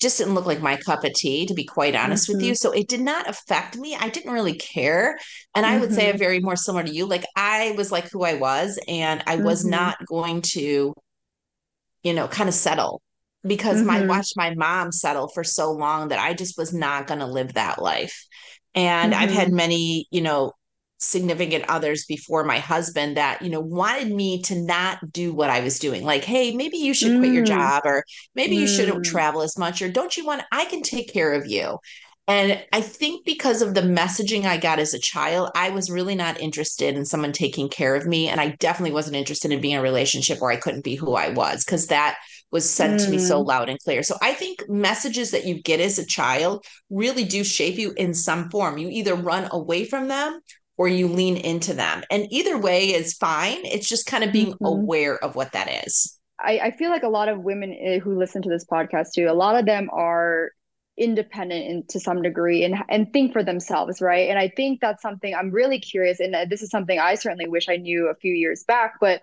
just 0.02 0.18
didn't 0.18 0.34
look 0.34 0.46
like 0.46 0.62
my 0.62 0.78
cup 0.78 1.04
of 1.04 1.14
tea, 1.14 1.46
to 1.46 1.54
be 1.54 1.64
quite 1.64 1.96
honest 1.96 2.28
mm-hmm. 2.28 2.38
with 2.38 2.46
you. 2.46 2.52
Mm-hmm. 2.54 2.58
So 2.58 2.72
it 2.72 2.88
did 2.88 3.02
not 3.02 3.30
affect 3.30 3.78
me. 3.78 3.96
I 3.96 4.10
didn't 4.10 4.34
really 4.34 4.56
care. 4.56 5.18
And 5.56 5.66
mm-hmm. 5.66 5.76
I 5.76 5.80
would 5.80 5.94
say 5.94 6.08
I'm 6.08 6.12
mm-hmm. 6.12 6.20
very 6.20 6.40
more 6.40 6.56
similar 6.56 6.84
to 6.84 6.94
you. 6.94 7.06
Like 7.06 7.26
I 7.36 7.74
was 7.78 7.92
like 7.92 8.10
who 8.10 8.24
I 8.24 8.34
was, 8.34 8.80
and 8.88 9.24
I 9.28 9.36
mm-hmm. 9.36 9.46
was 9.46 9.64
not 9.64 9.98
going 10.08 10.42
to, 10.54 10.94
you 12.04 12.14
know, 12.14 12.28
kind 12.28 12.50
of 12.50 12.56
settle 12.56 13.02
because 13.46 13.82
my 13.82 14.06
watched 14.06 14.38
my 14.38 14.54
mom 14.56 14.92
settle 14.92 15.28
for 15.28 15.44
so 15.44 15.72
long 15.72 16.10
that 16.10 16.20
I 16.20 16.34
just 16.34 16.58
was 16.58 16.74
not 16.74 17.08
going 17.08 17.22
to 17.22 17.26
live 17.26 17.54
that 17.54 17.82
life. 17.82 18.26
And 18.76 19.14
I've 19.14 19.32
had 19.32 19.52
many, 19.52 20.08
you 20.12 20.22
know, 20.22 20.54
significant 21.02 21.66
others 21.68 22.06
before 22.06 22.44
my 22.44 22.60
husband 22.60 23.18
that 23.18 23.42
you 23.42 23.50
know 23.50 23.60
wanted 23.60 24.12
me 24.12 24.40
to 24.40 24.56
not 24.56 25.00
do 25.12 25.34
what 25.34 25.50
i 25.50 25.60
was 25.60 25.80
doing 25.80 26.04
like 26.04 26.24
hey 26.24 26.56
maybe 26.56 26.78
you 26.78 26.94
should 26.94 27.12
mm. 27.12 27.20
quit 27.20 27.34
your 27.34 27.44
mm. 27.44 27.48
job 27.48 27.82
or 27.86 28.06
maybe 28.36 28.56
mm. 28.56 28.60
you 28.60 28.68
shouldn't 28.68 29.00
mm. 29.00 29.04
travel 29.04 29.42
as 29.42 29.58
much 29.58 29.82
or 29.82 29.90
don't 29.90 30.16
you 30.16 30.24
want 30.24 30.44
i 30.52 30.64
can 30.66 30.84
take 30.84 31.12
care 31.12 31.34
of 31.34 31.48
you 31.48 31.80
and 32.28 32.64
i 32.72 32.80
think 32.80 33.26
because 33.26 33.64
of 33.64 33.74
the 33.74 33.82
messaging 33.82 34.46
i 34.46 34.58
got 34.58 34.78
as 34.78 34.94
a 34.94 35.00
child 35.00 35.50
i 35.56 35.72
was 35.72 35.90
really 35.90 36.14
not 36.14 36.40
interested 36.40 36.96
in 36.96 37.04
someone 37.04 37.32
taking 37.32 37.68
care 37.68 37.96
of 37.96 38.06
me 38.06 38.28
and 38.28 38.40
i 38.40 38.50
definitely 38.60 38.94
wasn't 38.94 39.16
interested 39.16 39.52
in 39.52 39.60
being 39.60 39.74
in 39.74 39.80
a 39.80 39.84
relationship 39.84 40.40
where 40.40 40.52
i 40.52 40.56
couldn't 40.56 40.84
be 40.84 40.94
who 40.94 41.16
i 41.16 41.30
was 41.30 41.66
because 41.66 41.88
that 41.88 42.18
was 42.52 42.70
sent 42.70 43.00
mm. 43.00 43.06
to 43.06 43.12
me 43.12 43.18
so 43.18 43.42
mm. 43.42 43.48
loud 43.48 43.70
and 43.70 43.80
clear. 43.80 44.04
So 44.04 44.18
I 44.22 44.34
think 44.34 44.68
messages 44.70 45.32
that 45.32 45.46
you 45.46 45.62
get 45.62 45.80
as 45.80 45.98
a 45.98 46.06
child 46.06 46.66
really 46.90 47.24
do 47.24 47.46
shape 47.46 47.78
you 47.78 47.94
in 47.96 48.14
some 48.14 48.50
form. 48.50 48.78
You 48.78 48.90
either 48.90 49.16
run 49.16 49.48
away 49.52 49.86
from 49.86 50.10
them 50.10 50.42
or 50.82 50.88
you 50.88 51.08
lean 51.08 51.38
into 51.38 51.76
them. 51.76 52.02
And 52.10 52.26
either 52.32 52.58
way 52.58 52.88
is 52.88 53.14
fine. 53.14 53.64
It's 53.66 53.88
just 53.88 54.08
kind 54.08 54.24
of 54.24 54.32
being 54.32 54.54
mm-hmm. 54.54 54.66
aware 54.66 55.24
of 55.24 55.36
what 55.36 55.52
that 55.52 55.86
is. 55.86 56.18
I, 56.40 56.58
I 56.58 56.72
feel 56.72 56.90
like 56.90 57.04
a 57.04 57.08
lot 57.08 57.30
of 57.30 57.42
women 57.42 57.72
eh, 57.80 58.00
who 58.00 58.18
listen 58.18 58.42
to 58.42 58.50
this 58.50 58.66
podcast 58.66 59.10
too, 59.14 59.28
a 59.30 59.34
lot 59.34 59.56
of 59.56 59.68
them 59.68 59.92
are 59.94 60.50
independent 60.98 61.66
in, 61.68 61.84
to 61.90 62.00
some 62.00 62.24
degree 62.24 62.64
and 62.64 62.76
and 62.90 63.14
think 63.14 63.32
for 63.32 63.44
themselves 63.44 64.02
right 64.02 64.30
and 64.30 64.38
i 64.38 64.50
think 64.50 64.82
that's 64.82 65.02
something 65.02 65.34
i'm 65.34 65.50
really 65.50 65.80
curious 65.80 66.20
and 66.20 66.36
uh, 66.36 66.46
this 66.48 66.62
is 66.62 66.70
something 66.70 67.00
i 67.00 67.16
certainly 67.16 67.48
wish 67.48 67.70
i 67.70 67.78
knew 67.78 68.10
a 68.10 68.16
few 68.16 68.34
years 68.34 68.66
back 68.66 68.96
but 69.00 69.22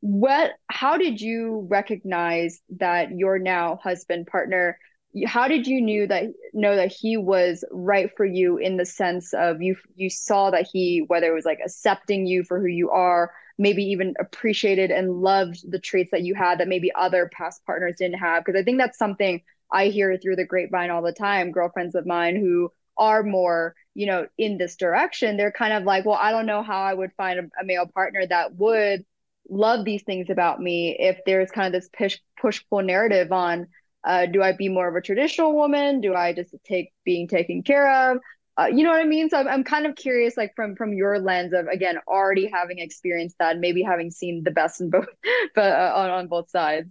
what 0.00 0.52
how 0.68 0.96
did 0.96 1.20
you 1.20 1.66
recognize 1.70 2.60
that 2.78 3.10
your 3.12 3.38
now 3.38 3.78
husband 3.82 4.26
partner 4.26 4.78
how 5.26 5.48
did 5.48 5.66
you 5.66 5.80
knew 5.80 6.06
that 6.06 6.24
know 6.52 6.76
that 6.76 6.92
he 6.92 7.16
was 7.16 7.64
right 7.70 8.10
for 8.16 8.24
you 8.24 8.58
in 8.58 8.76
the 8.76 8.86
sense 8.86 9.34
of 9.34 9.60
you 9.60 9.76
you 9.96 10.08
saw 10.08 10.50
that 10.50 10.68
he 10.70 11.04
whether 11.08 11.26
it 11.26 11.34
was 11.34 11.44
like 11.44 11.58
accepting 11.64 12.26
you 12.26 12.44
for 12.44 12.60
who 12.60 12.66
you 12.66 12.90
are 12.90 13.32
maybe 13.58 13.82
even 13.82 14.14
appreciated 14.20 14.90
and 14.90 15.20
loved 15.20 15.70
the 15.70 15.78
traits 15.78 16.10
that 16.12 16.22
you 16.22 16.34
had 16.34 16.58
that 16.58 16.68
maybe 16.68 16.90
other 16.94 17.28
past 17.36 17.64
partners 17.66 17.96
didn't 17.98 18.18
have? 18.18 18.44
Because 18.44 18.58
i 18.58 18.64
think 18.64 18.78
that's 18.78 18.98
something 18.98 19.42
i 19.72 19.86
hear 19.86 20.16
through 20.16 20.36
the 20.36 20.44
grapevine 20.44 20.90
all 20.90 21.02
the 21.02 21.12
time. 21.12 21.52
Girlfriends 21.52 21.94
of 21.94 22.06
mine 22.06 22.36
who 22.36 22.72
are 22.96 23.22
more 23.22 23.74
you 23.94 24.06
know 24.06 24.26
in 24.38 24.58
this 24.58 24.76
direction 24.76 25.36
they're 25.36 25.50
kind 25.50 25.72
of 25.72 25.84
like 25.84 26.04
well 26.04 26.18
i 26.20 26.30
don't 26.30 26.46
know 26.46 26.62
how 26.62 26.80
i 26.80 26.94
would 26.94 27.12
find 27.16 27.40
a, 27.40 27.42
a 27.60 27.64
male 27.64 27.86
partner 27.86 28.24
that 28.26 28.54
would 28.54 29.04
love 29.48 29.84
these 29.84 30.02
things 30.02 30.30
about 30.30 30.60
me 30.60 30.96
if 30.98 31.18
there's 31.26 31.50
kind 31.50 31.66
of 31.66 31.72
this 31.72 31.90
push 31.96 32.18
push 32.40 32.62
pull 32.68 32.82
narrative 32.82 33.32
on 33.32 33.66
uh, 34.04 34.26
do 34.26 34.42
I 34.42 34.52
be 34.52 34.68
more 34.68 34.88
of 34.88 34.96
a 34.96 35.00
traditional 35.00 35.54
woman? 35.54 36.00
Do 36.00 36.14
I 36.14 36.32
just 36.32 36.54
take 36.64 36.92
being 37.04 37.28
taken 37.28 37.62
care 37.62 38.12
of? 38.12 38.18
Uh, 38.58 38.66
you 38.66 38.82
know 38.82 38.90
what 38.90 39.00
I 39.00 39.04
mean? 39.04 39.30
So 39.30 39.38
I'm, 39.38 39.48
I'm 39.48 39.64
kind 39.64 39.86
of 39.86 39.94
curious, 39.94 40.36
like 40.36 40.54
from 40.54 40.76
from 40.76 40.92
your 40.92 41.18
lens 41.18 41.52
of 41.52 41.66
again 41.66 41.98
already 42.06 42.50
having 42.52 42.78
experienced 42.78 43.36
that, 43.38 43.58
maybe 43.58 43.82
having 43.82 44.10
seen 44.10 44.42
the 44.44 44.50
best 44.50 44.80
in 44.80 44.90
both, 44.90 45.06
but 45.54 45.72
uh, 45.72 45.92
on 45.96 46.10
on 46.10 46.26
both 46.28 46.50
sides. 46.50 46.88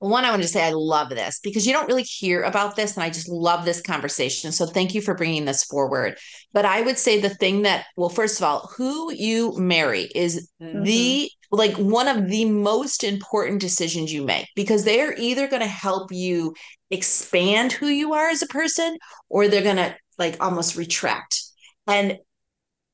One, 0.00 0.24
I 0.24 0.30
want 0.30 0.42
to 0.42 0.48
say 0.48 0.62
I 0.62 0.70
love 0.70 1.08
this 1.08 1.40
because 1.42 1.66
you 1.66 1.72
don't 1.72 1.88
really 1.88 2.04
hear 2.04 2.42
about 2.42 2.76
this, 2.76 2.94
and 2.96 3.02
I 3.02 3.10
just 3.10 3.28
love 3.28 3.64
this 3.64 3.80
conversation. 3.80 4.52
So 4.52 4.64
thank 4.64 4.94
you 4.94 5.00
for 5.00 5.14
bringing 5.14 5.44
this 5.44 5.64
forward. 5.64 6.18
But 6.52 6.64
I 6.64 6.82
would 6.82 6.98
say 6.98 7.20
the 7.20 7.30
thing 7.30 7.62
that, 7.62 7.86
well, 7.96 8.08
first 8.08 8.38
of 8.38 8.44
all, 8.44 8.70
who 8.76 9.12
you 9.12 9.58
marry 9.58 10.02
is 10.14 10.50
mm-hmm. 10.62 10.84
the 10.84 11.30
like 11.50 11.74
one 11.76 12.08
of 12.08 12.28
the 12.28 12.44
most 12.44 13.04
important 13.04 13.60
decisions 13.60 14.12
you 14.12 14.24
make 14.24 14.48
because 14.54 14.84
they're 14.84 15.14
either 15.16 15.48
going 15.48 15.62
to 15.62 15.68
help 15.68 16.12
you 16.12 16.54
expand 16.90 17.72
who 17.72 17.86
you 17.86 18.12
are 18.14 18.28
as 18.28 18.42
a 18.42 18.46
person 18.46 18.96
or 19.28 19.48
they're 19.48 19.62
going 19.62 19.76
to 19.76 19.94
like 20.18 20.36
almost 20.42 20.76
retract. 20.76 21.42
And 21.86 22.18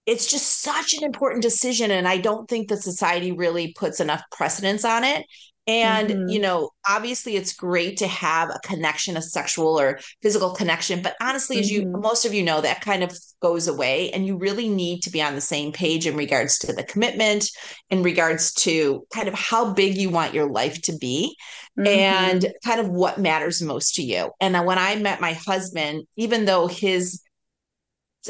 it's 0.06 0.30
just 0.30 0.61
such 0.61 0.94
an 0.94 1.02
important 1.02 1.42
decision. 1.42 1.90
And 1.90 2.06
I 2.06 2.18
don't 2.18 2.49
think 2.49 2.68
that 2.68 2.82
society 2.82 3.32
really 3.32 3.73
puts 3.73 4.00
enough 4.00 4.23
precedence 4.30 4.84
on 4.84 5.02
it. 5.02 5.25
And, 5.66 6.11
mm-hmm. 6.11 6.28
you 6.28 6.40
know, 6.40 6.71
obviously 6.87 7.37
it's 7.37 7.54
great 7.54 7.97
to 7.99 8.06
have 8.06 8.50
a 8.50 8.61
connection, 8.62 9.16
a 9.16 9.23
sexual 9.23 9.80
or 9.80 9.99
physical 10.23 10.50
connection. 10.50 11.00
But 11.00 11.16
honestly, 11.21 11.56
mm-hmm. 11.56 11.62
as 11.62 11.71
you, 11.71 11.83
mm-hmm. 11.83 12.00
most 12.02 12.26
of 12.26 12.35
you 12.35 12.42
know, 12.42 12.61
that 12.61 12.83
kind 12.83 13.02
of 13.02 13.16
goes 13.40 13.66
away. 13.66 14.11
And 14.11 14.26
you 14.26 14.37
really 14.37 14.68
need 14.68 15.02
to 15.04 15.11
be 15.11 15.23
on 15.23 15.35
the 15.35 15.40
same 15.40 15.73
page 15.73 16.06
in 16.06 16.16
regards 16.16 16.59
to 16.59 16.73
the 16.73 16.85
commitment, 16.85 17.49
in 17.88 18.02
regards 18.02 18.52
to 18.54 19.06
kind 19.12 19.26
of 19.28 19.35
how 19.35 19.73
big 19.73 19.97
you 19.97 20.11
want 20.11 20.35
your 20.35 20.50
life 20.50 20.83
to 20.83 20.97
be 20.99 21.35
mm-hmm. 21.78 21.87
and 21.87 22.52
kind 22.64 22.80
of 22.80 22.88
what 22.88 23.18
matters 23.18 23.62
most 23.62 23.94
to 23.94 24.02
you. 24.02 24.30
And 24.40 24.54
when 24.66 24.78
I 24.78 24.97
met 24.97 25.21
my 25.21 25.33
husband, 25.33 26.04
even 26.16 26.44
though 26.44 26.66
his, 26.66 27.23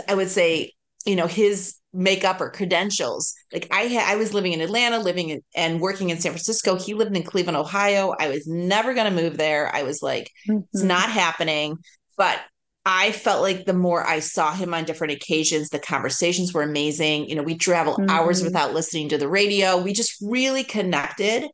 I 0.09 0.15
would 0.15 0.31
say, 0.31 0.73
you 1.05 1.17
know, 1.17 1.27
his 1.27 1.77
makeup 1.95 2.41
or 2.41 2.51
credentials. 2.51 3.35
Like 3.53 3.69
I 3.71 3.83
had, 3.83 4.13
I 4.13 4.17
was 4.17 4.35
living 4.35 4.53
in 4.53 4.61
Atlanta, 4.61 4.99
living 4.99 5.31
in, 5.31 5.43
and 5.55 5.81
working 5.81 6.11
in 6.11 6.21
San 6.21 6.33
Francisco. 6.33 6.77
He 6.77 6.95
lived 6.95 7.17
in 7.17 7.23
Cleveland, 7.23 7.57
Ohio. 7.57 8.15
I 8.19 8.29
was 8.29 8.47
never 8.47 8.95
going 8.95 9.15
to 9.15 9.23
move 9.23 9.37
there. 9.37 9.75
I 9.75 9.85
was 9.85 10.03
like, 10.03 10.31
mm-hmm. 10.49 10.61
it's 10.73 10.83
not 10.83 11.09
happening. 11.09 11.77
But 12.17 12.41
I 12.85 13.13
felt 13.13 13.43
like 13.43 13.65
the 13.65 13.73
more 13.73 14.07
I 14.07 14.19
saw 14.19 14.53
him 14.53 14.75
on 14.75 14.85
different 14.85 15.15
occasions, 15.15 15.71
the 15.71 15.79
conversations 15.79 16.53
were 16.53 16.63
amazing. 16.63 17.29
You 17.29 17.37
know, 17.37 17.43
we 17.43 17.57
travel 17.57 17.95
mm-hmm. 17.95 18.11
hours 18.11 18.43
without 18.43 18.75
listening 18.75 19.09
to 19.11 19.19
the 19.19 19.29
radio. 19.29 19.81
We 19.81 19.93
just 19.93 20.17
really 20.21 20.65
connected. 20.65 21.49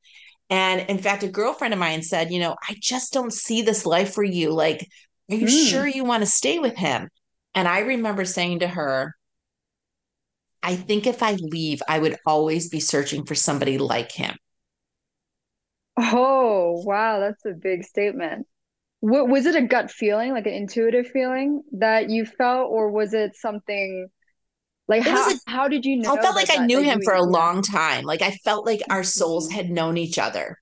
And 0.48 0.80
in 0.90 0.98
fact, 0.98 1.22
a 1.22 1.28
girlfriend 1.28 1.72
of 1.72 1.78
mine 1.78 2.02
said, 2.02 2.32
you 2.32 2.40
know, 2.40 2.56
I 2.68 2.74
just 2.80 3.12
don't 3.12 3.32
see 3.32 3.62
this 3.62 3.86
life 3.86 4.12
for 4.14 4.24
you. 4.24 4.52
Like, 4.52 4.88
are 5.30 5.36
you 5.36 5.46
mm. 5.46 5.70
sure 5.70 5.86
you 5.86 6.02
want 6.02 6.22
to 6.22 6.26
stay 6.26 6.58
with 6.58 6.76
him? 6.76 7.08
And 7.54 7.68
I 7.68 7.80
remember 7.80 8.24
saying 8.24 8.60
to 8.60 8.68
her, 8.68 9.14
I 10.62 10.76
think 10.76 11.06
if 11.06 11.22
I 11.22 11.32
leave, 11.32 11.80
I 11.88 11.98
would 11.98 12.16
always 12.26 12.68
be 12.68 12.80
searching 12.80 13.24
for 13.24 13.34
somebody 13.34 13.78
like 13.78 14.12
him. 14.12 14.36
Oh, 15.96 16.82
wow. 16.84 17.20
That's 17.20 17.44
a 17.44 17.52
big 17.52 17.84
statement. 17.84 18.46
What, 19.00 19.28
was 19.28 19.46
it 19.46 19.56
a 19.56 19.62
gut 19.62 19.90
feeling, 19.90 20.32
like 20.32 20.46
an 20.46 20.52
intuitive 20.52 21.08
feeling 21.08 21.62
that 21.72 22.10
you 22.10 22.26
felt, 22.26 22.70
or 22.70 22.90
was 22.90 23.14
it 23.14 23.34
something 23.34 24.08
like 24.88 25.04
how, 25.04 25.30
a, 25.30 25.34
how 25.46 25.68
did 25.68 25.86
you 25.86 25.96
know? 25.96 26.16
I 26.16 26.20
felt 26.20 26.34
like 26.34 26.50
I 26.50 26.66
knew 26.66 26.80
him 26.80 27.00
for 27.02 27.14
a 27.14 27.22
long 27.22 27.62
time. 27.62 28.04
Like 28.04 28.22
I 28.22 28.32
felt 28.44 28.66
like 28.66 28.80
our 28.90 29.04
souls 29.04 29.48
mm-hmm. 29.48 29.56
had 29.56 29.70
known 29.70 29.96
each 29.96 30.18
other 30.18 30.58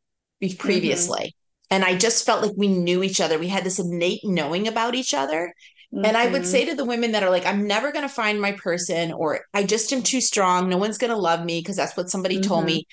previously. 0.59 1.19
Mm-hmm. 1.19 1.75
And 1.75 1.85
I 1.85 1.97
just 1.97 2.25
felt 2.25 2.43
like 2.43 2.53
we 2.57 2.69
knew 2.69 3.03
each 3.03 3.21
other. 3.21 3.39
We 3.39 3.49
had 3.49 3.65
this 3.65 3.79
innate 3.79 4.21
knowing 4.25 4.69
about 4.69 4.95
each 4.95 5.15
other. 5.15 5.53
Mm-hmm. 5.95 6.05
And 6.05 6.17
I 6.17 6.27
would 6.27 6.47
say 6.47 6.63
mm-hmm. 6.63 6.71
to 6.71 6.77
the 6.77 6.85
women 6.85 7.13
that 7.13 7.23
are 7.23 7.31
like, 7.31 7.47
I'm 7.47 7.67
never 7.67 7.93
going 7.93 8.07
to 8.07 8.15
find 8.15 8.41
my 8.41 8.53
person, 8.53 9.13
or 9.13 9.41
I 9.55 9.63
just 9.63 9.93
am 9.93 10.03
too 10.03 10.21
strong. 10.21 10.69
No 10.69 10.77
one's 10.77 10.99
going 10.99 11.13
to 11.13 11.17
love 11.17 11.45
me 11.45 11.61
because 11.61 11.77
that's 11.77 11.97
what 11.97 12.11
somebody 12.11 12.37
mm-hmm. 12.37 12.49
told 12.49 12.65
me, 12.67 12.87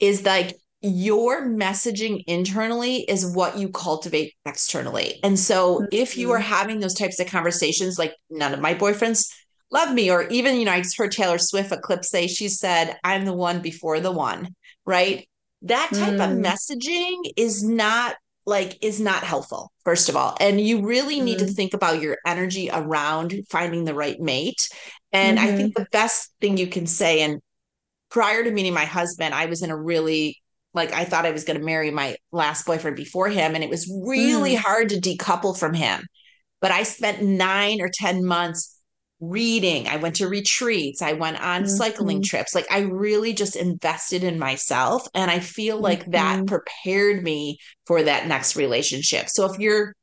is 0.00 0.24
like 0.24 0.56
your 0.82 1.46
messaging 1.46 2.24
internally 2.26 2.96
is 3.08 3.24
what 3.24 3.56
you 3.56 3.68
cultivate 3.70 4.34
externally. 4.44 5.20
And 5.22 5.38
so 5.38 5.76
mm-hmm. 5.76 5.84
if 5.92 6.18
you 6.18 6.32
are 6.32 6.38
mm-hmm. 6.38 6.52
having 6.52 6.80
those 6.80 6.94
types 6.94 7.20
of 7.20 7.28
conversations, 7.28 7.98
like 7.98 8.14
none 8.28 8.52
of 8.52 8.60
my 8.60 8.74
boyfriends 8.74 9.32
love 9.70 9.94
me, 9.94 10.10
or 10.10 10.28
even, 10.28 10.58
you 10.58 10.66
know, 10.66 10.72
I 10.72 10.82
heard 10.98 11.12
Taylor 11.12 11.38
Swift 11.38 11.72
a 11.72 11.78
clip 11.78 12.04
say, 12.04 12.26
she 12.26 12.48
said, 12.48 12.98
I'm 13.02 13.24
the 13.24 13.32
one 13.32 13.62
before 13.62 14.00
the 14.00 14.12
one, 14.12 14.54
right? 14.84 15.26
That 15.62 15.90
type 15.94 16.14
of 16.14 16.36
mm. 16.36 16.44
messaging 16.44 17.32
is 17.36 17.64
not 17.64 18.16
like 18.44 18.76
is 18.82 19.00
not 19.00 19.22
helpful 19.22 19.72
first 19.84 20.08
of 20.08 20.16
all 20.16 20.36
and 20.40 20.60
you 20.60 20.84
really 20.84 21.20
need 21.20 21.38
mm-hmm. 21.38 21.46
to 21.46 21.52
think 21.52 21.74
about 21.74 22.00
your 22.00 22.18
energy 22.26 22.68
around 22.72 23.34
finding 23.48 23.84
the 23.84 23.94
right 23.94 24.20
mate 24.20 24.68
and 25.12 25.38
mm-hmm. 25.38 25.46
i 25.46 25.56
think 25.56 25.74
the 25.74 25.86
best 25.92 26.32
thing 26.40 26.56
you 26.56 26.66
can 26.66 26.86
say 26.86 27.22
and 27.22 27.40
prior 28.10 28.42
to 28.42 28.50
meeting 28.50 28.74
my 28.74 28.84
husband 28.84 29.34
i 29.34 29.46
was 29.46 29.62
in 29.62 29.70
a 29.70 29.76
really 29.76 30.36
like 30.74 30.92
i 30.92 31.04
thought 31.04 31.26
i 31.26 31.30
was 31.30 31.44
going 31.44 31.58
to 31.58 31.64
marry 31.64 31.90
my 31.90 32.16
last 32.32 32.66
boyfriend 32.66 32.96
before 32.96 33.28
him 33.28 33.54
and 33.54 33.62
it 33.62 33.70
was 33.70 33.90
really 34.04 34.54
mm. 34.54 34.58
hard 34.58 34.88
to 34.88 35.00
decouple 35.00 35.56
from 35.56 35.72
him 35.72 36.04
but 36.60 36.72
i 36.72 36.82
spent 36.82 37.22
9 37.22 37.80
or 37.80 37.90
10 37.92 38.24
months 38.24 38.81
reading 39.22 39.86
i 39.86 39.96
went 39.96 40.16
to 40.16 40.26
retreats 40.26 41.00
i 41.00 41.12
went 41.12 41.40
on 41.40 41.62
mm-hmm. 41.62 41.70
cycling 41.70 42.20
trips 42.20 42.56
like 42.56 42.66
i 42.72 42.80
really 42.80 43.32
just 43.32 43.54
invested 43.54 44.24
in 44.24 44.36
myself 44.36 45.06
and 45.14 45.30
i 45.30 45.38
feel 45.38 45.78
like 45.78 46.00
mm-hmm. 46.00 46.10
that 46.10 46.46
prepared 46.46 47.22
me 47.22 47.56
for 47.86 48.02
that 48.02 48.26
next 48.26 48.56
relationship 48.56 49.28
so 49.28 49.48
if 49.50 49.60
you're 49.60 49.94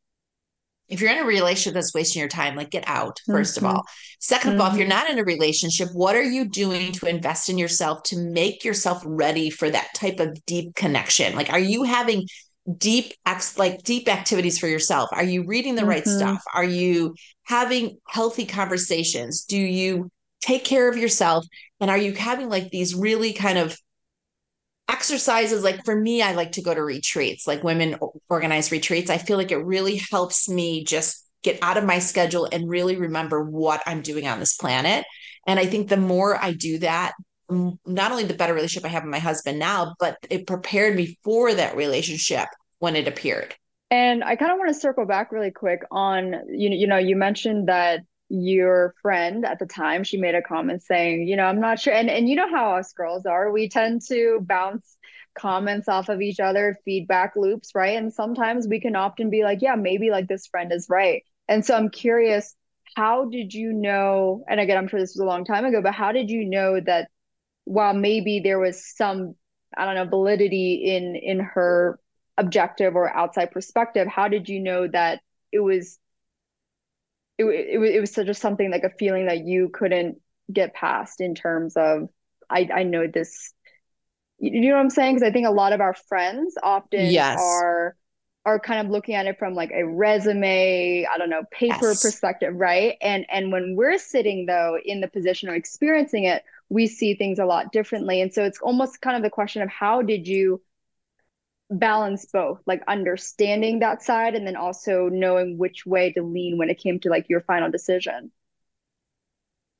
if 0.87 1.01
you're 1.01 1.11
in 1.11 1.19
a 1.19 1.25
relationship 1.25 1.73
that's 1.73 1.93
wasting 1.93 2.21
your 2.21 2.29
time 2.29 2.55
like 2.55 2.69
get 2.69 2.85
out 2.87 3.19
1st 3.27 3.57
mm-hmm. 3.57 3.65
of 3.65 3.75
all 3.75 3.85
2nd 4.21 4.53
of 4.53 4.61
all 4.61 4.71
if 4.71 4.77
you're 4.77 4.87
mm-hmm. 4.87 4.89
not 4.89 5.09
in 5.09 5.19
a 5.19 5.23
relationship 5.25 5.89
what 5.91 6.15
are 6.15 6.23
you 6.23 6.47
doing 6.47 6.93
to 6.93 7.05
invest 7.05 7.49
in 7.49 7.57
yourself 7.57 8.01
to 8.03 8.17
make 8.17 8.63
yourself 8.63 9.03
ready 9.05 9.49
for 9.49 9.69
that 9.69 9.89
type 9.93 10.21
of 10.21 10.37
deep 10.45 10.73
connection 10.75 11.35
like 11.35 11.51
are 11.51 11.59
you 11.59 11.83
having 11.83 12.25
deep 12.77 13.13
like 13.57 13.83
deep 13.83 14.07
activities 14.07 14.59
for 14.59 14.67
yourself. 14.67 15.09
Are 15.11 15.23
you 15.23 15.45
reading 15.45 15.75
the 15.75 15.81
mm-hmm. 15.81 15.89
right 15.89 16.07
stuff? 16.07 16.43
Are 16.53 16.63
you 16.63 17.15
having 17.43 17.97
healthy 18.07 18.45
conversations? 18.45 19.43
Do 19.45 19.57
you 19.57 20.09
take 20.41 20.63
care 20.63 20.89
of 20.89 20.97
yourself? 20.97 21.45
And 21.79 21.89
are 21.89 21.97
you 21.97 22.13
having 22.13 22.49
like 22.49 22.69
these 22.69 22.95
really 22.95 23.33
kind 23.33 23.57
of 23.57 23.77
exercises? 24.87 25.63
Like 25.63 25.83
for 25.85 25.95
me 25.95 26.21
i 26.21 26.33
like 26.33 26.53
to 26.53 26.61
go 26.61 26.73
to 26.73 26.81
retreats 26.81 27.47
like 27.47 27.63
women 27.63 27.97
organize 28.29 28.71
retreats. 28.71 29.09
I 29.09 29.17
feel 29.17 29.37
like 29.37 29.51
it 29.51 29.57
really 29.57 30.01
helps 30.11 30.49
me 30.49 30.83
just 30.83 31.25
get 31.41 31.59
out 31.61 31.77
of 31.77 31.85
my 31.85 31.99
schedule 31.99 32.49
and 32.51 32.69
really 32.69 32.97
remember 32.97 33.41
what 33.41 33.81
i'm 33.85 34.01
doing 34.01 34.27
on 34.27 34.39
this 34.39 34.55
planet. 34.55 35.05
And 35.47 35.59
i 35.59 35.65
think 35.65 35.89
the 35.89 35.97
more 35.97 36.41
i 36.41 36.53
do 36.53 36.79
that 36.79 37.13
not 37.49 38.11
only 38.11 38.25
the 38.25 38.33
better 38.33 38.53
relationship 38.53 38.85
I 38.85 38.93
have 38.93 39.03
with 39.03 39.11
my 39.11 39.19
husband 39.19 39.57
now, 39.57 39.95
but 39.99 40.17
it 40.29 40.45
prepared 40.45 40.95
me 40.95 41.17
for 41.23 41.53
that 41.53 41.75
relationship 41.75 42.47
when 42.79 42.95
it 42.95 43.07
appeared. 43.07 43.55
And 43.91 44.23
I 44.23 44.35
kind 44.35 44.51
of 44.51 44.57
want 44.57 44.69
to 44.73 44.79
circle 44.79 45.05
back 45.05 45.31
really 45.31 45.51
quick 45.51 45.81
on 45.91 46.35
you 46.49 46.69
know, 46.69 46.75
you 46.75 46.87
know, 46.87 46.97
you 46.97 47.15
mentioned 47.15 47.67
that 47.69 48.01
your 48.29 48.93
friend 49.01 49.43
at 49.45 49.57
the 49.57 49.65
time 49.65 50.03
she 50.03 50.17
made 50.17 50.35
a 50.35 50.41
comment 50.41 50.83
saying, 50.83 51.27
you 51.27 51.35
know, 51.35 51.45
I'm 51.45 51.59
not 51.59 51.79
sure 51.79 51.93
and 51.93 52.09
and 52.09 52.29
you 52.29 52.35
know 52.35 52.49
how 52.49 52.75
us 52.75 52.93
girls 52.93 53.25
are. 53.25 53.51
We 53.51 53.69
tend 53.69 54.01
to 54.09 54.39
bounce 54.41 54.97
comments 55.37 55.87
off 55.87 56.09
of 56.09 56.21
each 56.21 56.39
other, 56.39 56.77
feedback 56.85 57.33
loops, 57.35 57.71
right? 57.73 57.97
And 57.97 58.13
sometimes 58.13 58.67
we 58.67 58.79
can 58.79 58.95
often 58.95 59.29
be 59.29 59.43
like, 59.43 59.61
yeah, 59.61 59.75
maybe 59.75 60.11
like 60.11 60.27
this 60.27 60.47
friend 60.47 60.71
is 60.71 60.87
right. 60.89 61.23
And 61.47 61.65
so 61.65 61.75
I'm 61.75 61.89
curious, 61.89 62.55
how 62.95 63.25
did 63.25 63.53
you 63.53 63.73
know? 63.73 64.43
And 64.47 64.59
again, 64.59 64.77
I'm 64.77 64.87
sure 64.87 64.99
this 64.99 65.15
was 65.15 65.21
a 65.21 65.25
long 65.25 65.45
time 65.45 65.65
ago, 65.65 65.81
but 65.81 65.93
how 65.93 66.11
did 66.11 66.29
you 66.29 66.45
know 66.45 66.79
that 66.81 67.09
while 67.65 67.93
maybe 67.93 68.39
there 68.39 68.59
was 68.59 68.83
some 68.95 69.35
i 69.77 69.85
don't 69.85 69.95
know 69.95 70.05
validity 70.05 70.73
in 70.85 71.15
in 71.15 71.39
her 71.39 71.99
objective 72.39 72.95
or 72.95 73.13
outside 73.15 73.51
perspective 73.51 74.07
how 74.07 74.27
did 74.27 74.47
you 74.47 74.59
know 74.59 74.87
that 74.87 75.21
it 75.51 75.59
was 75.59 75.99
it, 77.37 77.45
it, 77.45 77.81
it 77.81 77.99
was 77.99 78.11
just 78.11 78.41
something 78.41 78.71
like 78.71 78.83
a 78.83 78.89
feeling 78.89 79.27
that 79.27 79.45
you 79.45 79.69
couldn't 79.69 80.17
get 80.51 80.73
past 80.73 81.21
in 81.21 81.35
terms 81.35 81.75
of 81.75 82.09
i 82.49 82.67
i 82.73 82.83
know 82.83 83.07
this 83.07 83.53
you 84.39 84.61
know 84.61 84.75
what 84.75 84.81
i'm 84.81 84.89
saying 84.89 85.15
because 85.15 85.27
i 85.27 85.31
think 85.31 85.47
a 85.47 85.51
lot 85.51 85.73
of 85.73 85.81
our 85.81 85.93
friends 85.93 86.55
often 86.63 87.11
yes. 87.11 87.39
are 87.39 87.95
are 88.45 88.59
kind 88.59 88.85
of 88.85 88.91
looking 88.91 89.15
at 89.15 89.27
it 89.27 89.37
from 89.37 89.53
like 89.53 89.71
a 89.71 89.85
resume 89.85 91.05
i 91.13 91.17
don't 91.17 91.29
know 91.29 91.43
paper 91.51 91.89
yes. 91.89 92.01
perspective 92.01 92.55
right 92.55 92.95
and 93.01 93.25
and 93.29 93.51
when 93.51 93.75
we're 93.75 93.97
sitting 93.97 94.45
though 94.45 94.77
in 94.83 95.01
the 95.01 95.07
position 95.07 95.49
of 95.49 95.55
experiencing 95.55 96.23
it 96.23 96.43
we 96.69 96.87
see 96.87 97.15
things 97.15 97.39
a 97.39 97.45
lot 97.45 97.71
differently. 97.71 98.21
And 98.21 98.33
so 98.33 98.43
it's 98.43 98.59
almost 98.61 99.01
kind 99.01 99.17
of 99.17 99.23
the 99.23 99.29
question 99.29 99.61
of 99.61 99.69
how 99.69 100.01
did 100.01 100.27
you 100.27 100.61
balance 101.69 102.25
both, 102.31 102.59
like 102.65 102.81
understanding 102.87 103.79
that 103.79 104.03
side 104.03 104.35
and 104.35 104.45
then 104.45 104.55
also 104.55 105.09
knowing 105.09 105.57
which 105.57 105.85
way 105.85 106.11
to 106.13 106.23
lean 106.23 106.57
when 106.57 106.69
it 106.69 106.79
came 106.81 106.99
to 107.01 107.09
like 107.09 107.29
your 107.29 107.41
final 107.41 107.69
decision? 107.69 108.31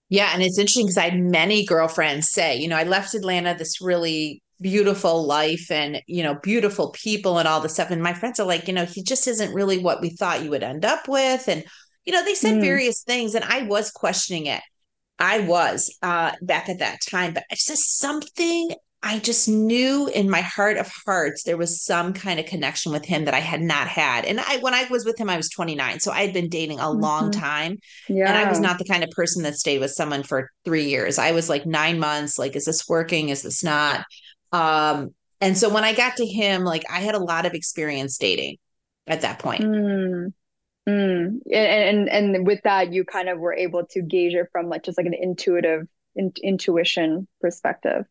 Yeah. 0.10 0.32
And 0.34 0.42
it's 0.42 0.58
interesting 0.58 0.86
because 0.86 0.98
I 0.98 1.10
had 1.10 1.20
many 1.20 1.66
girlfriends 1.66 2.32
say, 2.32 2.58
you 2.58 2.68
know, 2.68 2.78
I 2.78 2.84
left 2.84 3.14
Atlanta, 3.14 3.56
this 3.56 3.82
really 3.82 4.42
beautiful 4.62 5.26
life 5.26 5.72
and 5.72 6.02
you 6.06 6.22
know 6.22 6.36
beautiful 6.36 6.92
people 6.92 7.38
and 7.38 7.48
all 7.48 7.62
the 7.62 7.70
stuff 7.70 7.92
and 7.92 8.04
my 8.04 8.14
friends 8.14 8.40
are 8.40 8.46
like 8.46 8.68
you 8.68 8.74
know 8.74 8.84
he 8.84 9.02
just 9.02 9.26
isn't 9.28 9.54
really 9.54 9.78
what 9.78 10.02
we 10.02 10.10
thought 10.10 10.44
you 10.44 10.50
would 10.50 10.64
end 10.64 10.84
up 10.84 11.08
with 11.08 11.48
and 11.48 11.64
you 12.06 12.12
know 12.12 12.24
they 12.26 12.36
said 12.36 12.56
mm. 12.56 12.62
various 12.62 13.04
things 13.04 13.36
and 13.36 13.46
i 13.46 13.62
was 13.62 13.90
questioning 13.90 14.48
it 14.48 14.62
i 15.18 15.40
was 15.40 15.96
uh 16.02 16.32
back 16.42 16.68
at 16.68 16.80
that 16.80 17.00
time 17.10 17.34
but 17.34 17.46
it's 17.50 17.66
just 17.66 18.00
something 18.00 18.72
I 19.02 19.20
just 19.20 19.48
knew 19.48 20.08
in 20.08 20.30
my 20.30 20.42
heart 20.42 20.78
of 20.78 20.92
hearts 21.06 21.44
there 21.44 21.56
was 21.56 21.82
some 21.82 22.12
kind 22.12 22.38
of 22.40 22.46
connection 22.46 22.92
with 22.92 23.06
him 23.06 23.26
that 23.26 23.34
I 23.34 23.40
had 23.40 23.62
not 23.62 23.88
had. 23.88 24.26
And 24.26 24.42
I 24.42 24.58
when 24.58 24.74
I 24.74 24.88
was 24.90 25.06
with 25.06 25.18
him 25.18 25.30
I 25.30 25.38
was 25.38 25.50
29. 25.50 26.02
So 26.02 26.12
I 26.12 26.22
had 26.22 26.34
been 26.34 26.50
dating 26.50 26.80
a 26.80 26.84
mm-hmm. 26.84 27.00
long 27.00 27.32
time. 27.32 27.78
Yeah. 28.10 28.28
And 28.28 28.38
I 28.38 28.50
was 28.50 28.60
not 28.60 28.78
the 28.78 28.86
kind 28.86 29.04
of 29.04 29.10
person 29.12 29.44
that 29.44 29.56
stayed 29.56 29.80
with 29.80 29.92
someone 29.92 30.24
for 30.24 30.52
3 30.66 30.84
years. 30.84 31.18
I 31.18 31.32
was 31.32 31.48
like 31.48 31.66
9 31.66 31.98
months 31.98 32.38
like 32.38 32.56
is 32.58 32.66
this 32.66 32.90
working? 32.90 33.30
Is 33.30 33.42
this 33.42 33.64
not? 33.64 34.06
Um 34.52 35.16
and 35.40 35.58
so 35.58 35.70
when 35.70 35.86
I 35.86 35.94
got 35.94 36.18
to 36.18 36.26
him 36.26 36.66
like 36.66 36.84
I 36.92 37.00
had 37.00 37.16
a 37.16 37.24
lot 37.24 37.46
of 37.46 37.54
experience 37.54 38.18
dating 38.18 38.58
at 39.08 39.22
that 39.22 39.40
point. 39.40 39.62
Mm. 39.62 40.34
Mm. 40.90 41.40
And, 41.54 42.10
and 42.10 42.10
and 42.10 42.48
with 42.48 42.62
that 42.64 42.92
you 42.92 43.06
kind 43.06 43.30
of 43.30 43.40
were 43.40 43.54
able 43.54 43.86
to 43.92 44.02
gauge 44.02 44.34
it 44.34 44.48
from 44.52 44.68
like 44.68 44.84
just 44.84 44.98
like 44.98 45.08
an 45.08 45.14
intuitive 45.14 45.88
in, 46.18 46.34
intuition 46.44 47.30
perspective. 47.40 48.06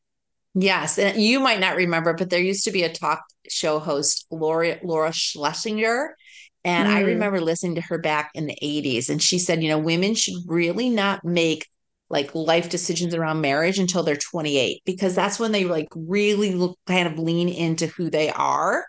Yes, 0.60 0.98
and 0.98 1.20
you 1.20 1.38
might 1.38 1.60
not 1.60 1.76
remember, 1.76 2.14
but 2.14 2.30
there 2.30 2.40
used 2.40 2.64
to 2.64 2.72
be 2.72 2.82
a 2.82 2.92
talk 2.92 3.22
show 3.48 3.78
host, 3.78 4.26
Laura 4.30 4.78
Laura 4.82 5.12
Schlesinger, 5.12 6.16
and 6.64 6.88
mm. 6.88 6.92
I 6.92 7.00
remember 7.02 7.40
listening 7.40 7.76
to 7.76 7.80
her 7.82 7.98
back 7.98 8.30
in 8.34 8.46
the 8.46 8.58
80s 8.60 9.08
and 9.08 9.22
she 9.22 9.38
said, 9.38 9.62
you 9.62 9.68
know, 9.68 9.78
women 9.78 10.14
should 10.14 10.34
really 10.46 10.90
not 10.90 11.24
make 11.24 11.66
like 12.10 12.34
life 12.34 12.68
decisions 12.70 13.14
around 13.14 13.40
marriage 13.40 13.78
until 13.78 14.02
they're 14.02 14.16
28 14.16 14.82
because 14.84 15.14
that's 15.14 15.38
when 15.38 15.52
they 15.52 15.64
like 15.64 15.88
really 15.94 16.52
look, 16.52 16.78
kind 16.86 17.06
of 17.06 17.18
lean 17.18 17.48
into 17.48 17.86
who 17.86 18.10
they 18.10 18.30
are. 18.30 18.84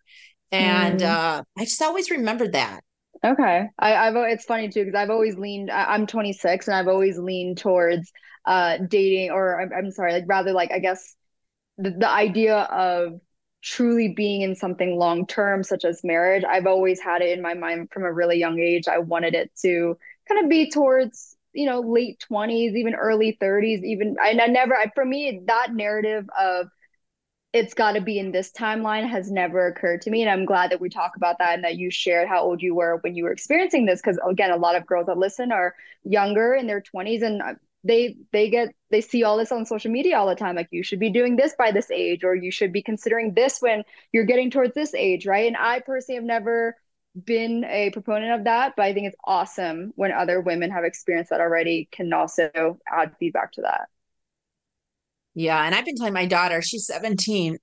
And 0.52 1.02
mm. 1.02 1.06
uh 1.06 1.44
I 1.58 1.64
just 1.64 1.82
always 1.82 2.10
remembered 2.10 2.54
that. 2.54 2.82
Okay. 3.24 3.68
I, 3.78 3.96
I've 3.96 4.16
it's 4.16 4.46
funny 4.46 4.70
too 4.70 4.86
because 4.86 4.98
I've 4.98 5.10
always 5.10 5.38
leaned. 5.38 5.70
I, 5.70 5.94
am 5.94 6.08
26 6.08 6.68
and 6.68 6.76
I've 6.76 6.88
always 6.88 7.20
leaned 7.20 7.60
towards 7.60 8.12
uh 8.46 8.78
dating 8.90 9.32
or 9.32 9.62
I'm, 9.62 9.72
I'm 9.74 9.92
sorry, 9.92 10.14
like 10.14 10.24
rather 10.26 10.54
like 10.54 10.72
I 10.72 10.80
guess 10.80 11.16
the, 11.80 11.92
the 11.92 12.10
idea 12.10 12.58
of 12.58 13.20
truly 13.62 14.10
being 14.10 14.42
in 14.42 14.56
something 14.56 14.98
long 14.98 15.26
term 15.26 15.64
such 15.64 15.84
as 15.84 16.02
marriage 16.04 16.44
i've 16.50 16.66
always 16.66 17.02
had 17.02 17.22
it 17.22 17.38
in 17.38 17.42
my 17.42 17.54
mind 17.54 17.90
from 17.92 18.04
a 18.04 18.14
really 18.14 18.38
young 18.38 18.60
age. 18.60 18.88
I 18.88 19.00
wanted 19.00 19.34
it 19.36 19.52
to 19.64 19.98
kind 20.28 20.44
of 20.44 20.50
be 20.50 20.70
towards 20.70 21.36
you 21.54 21.66
know 21.66 21.82
late 21.82 22.24
20s 22.32 22.76
even 22.76 22.96
early 22.96 23.38
30s 23.42 23.84
even 23.84 24.16
and 24.24 24.40
i 24.40 24.46
never 24.46 24.76
I, 24.76 24.92
for 24.94 25.04
me 25.04 25.42
that 25.48 25.74
narrative 25.74 26.30
of 26.40 26.68
it's 27.52 27.74
got 27.74 27.94
to 27.94 28.02
be 28.02 28.20
in 28.20 28.32
this 28.32 28.52
timeline 28.52 29.10
has 29.10 29.32
never 29.32 29.66
occurred 29.68 30.02
to 30.02 30.12
me. 30.12 30.22
And 30.22 30.30
i'm 30.30 30.46
glad 30.46 30.72
that 30.72 30.80
we 30.80 30.90
talk 30.90 31.14
about 31.16 31.40
that 31.40 31.56
and 31.56 31.64
that 31.64 31.78
you 31.78 31.90
shared 31.90 32.28
how 32.28 32.42
old 32.42 32.62
you 32.62 32.76
were 32.76 33.00
when 33.02 33.16
you 33.16 33.24
were 33.24 33.32
experiencing 33.32 33.86
this 33.86 34.02
because 34.02 34.20
again 34.30 34.52
a 34.52 34.58
lot 34.58 34.76
of 34.76 34.86
girls 34.86 35.08
that 35.08 35.18
listen 35.18 35.52
are 35.52 35.76
younger 36.04 36.54
in 36.54 36.68
their 36.68 36.82
20s 36.82 37.24
and 37.24 37.42
they 37.84 38.18
they 38.32 38.50
get 38.50 38.70
they 38.92 39.02
see 39.02 39.24
all 39.24 39.38
this 39.38 39.52
on 39.52 39.66
social 39.66 39.92
media 39.92 40.18
all 40.18 40.28
the 40.28 40.36
time 40.36 40.56
like 40.56 40.68
you 40.72 40.84
should 40.84 41.00
be 41.00 41.12
doing 41.12 41.36
this 41.36 41.54
by 41.58 41.72
this 41.72 41.90
age 41.92 42.24
or 42.24 42.36
you 42.36 42.52
should 42.52 42.74
be 42.74 42.84
considering 42.84 43.34
this 43.34 43.62
when 43.62 43.84
you're 44.12 44.26
getting 44.26 44.52
towards 44.52 44.74
this 44.74 44.94
age 44.94 45.26
right? 45.26 45.48
And 45.48 45.58
i 45.58 45.80
personally 45.80 46.16
have 46.18 46.26
never 46.26 46.76
been 47.26 47.64
a 47.66 47.90
proponent 47.92 48.32
of 48.34 48.44
that 48.46 48.74
but 48.76 48.84
i 48.84 48.94
think 48.94 49.08
it's 49.08 49.16
awesome 49.24 49.94
when 49.96 50.12
other 50.12 50.42
women 50.42 50.72
have 50.72 50.84
experienced 50.84 51.32
that 51.32 51.42
already 51.42 51.88
can 51.92 52.12
also 52.14 52.80
add 52.88 53.16
feedback 53.20 53.52
to 53.54 53.62
that. 53.62 53.88
Yeah 55.34 55.64
and 55.64 55.74
i've 55.74 55.86
been 55.86 55.96
telling 55.96 56.14
my 56.14 56.26
daughter 56.26 56.62
she's 56.62 56.86
17 56.86 57.58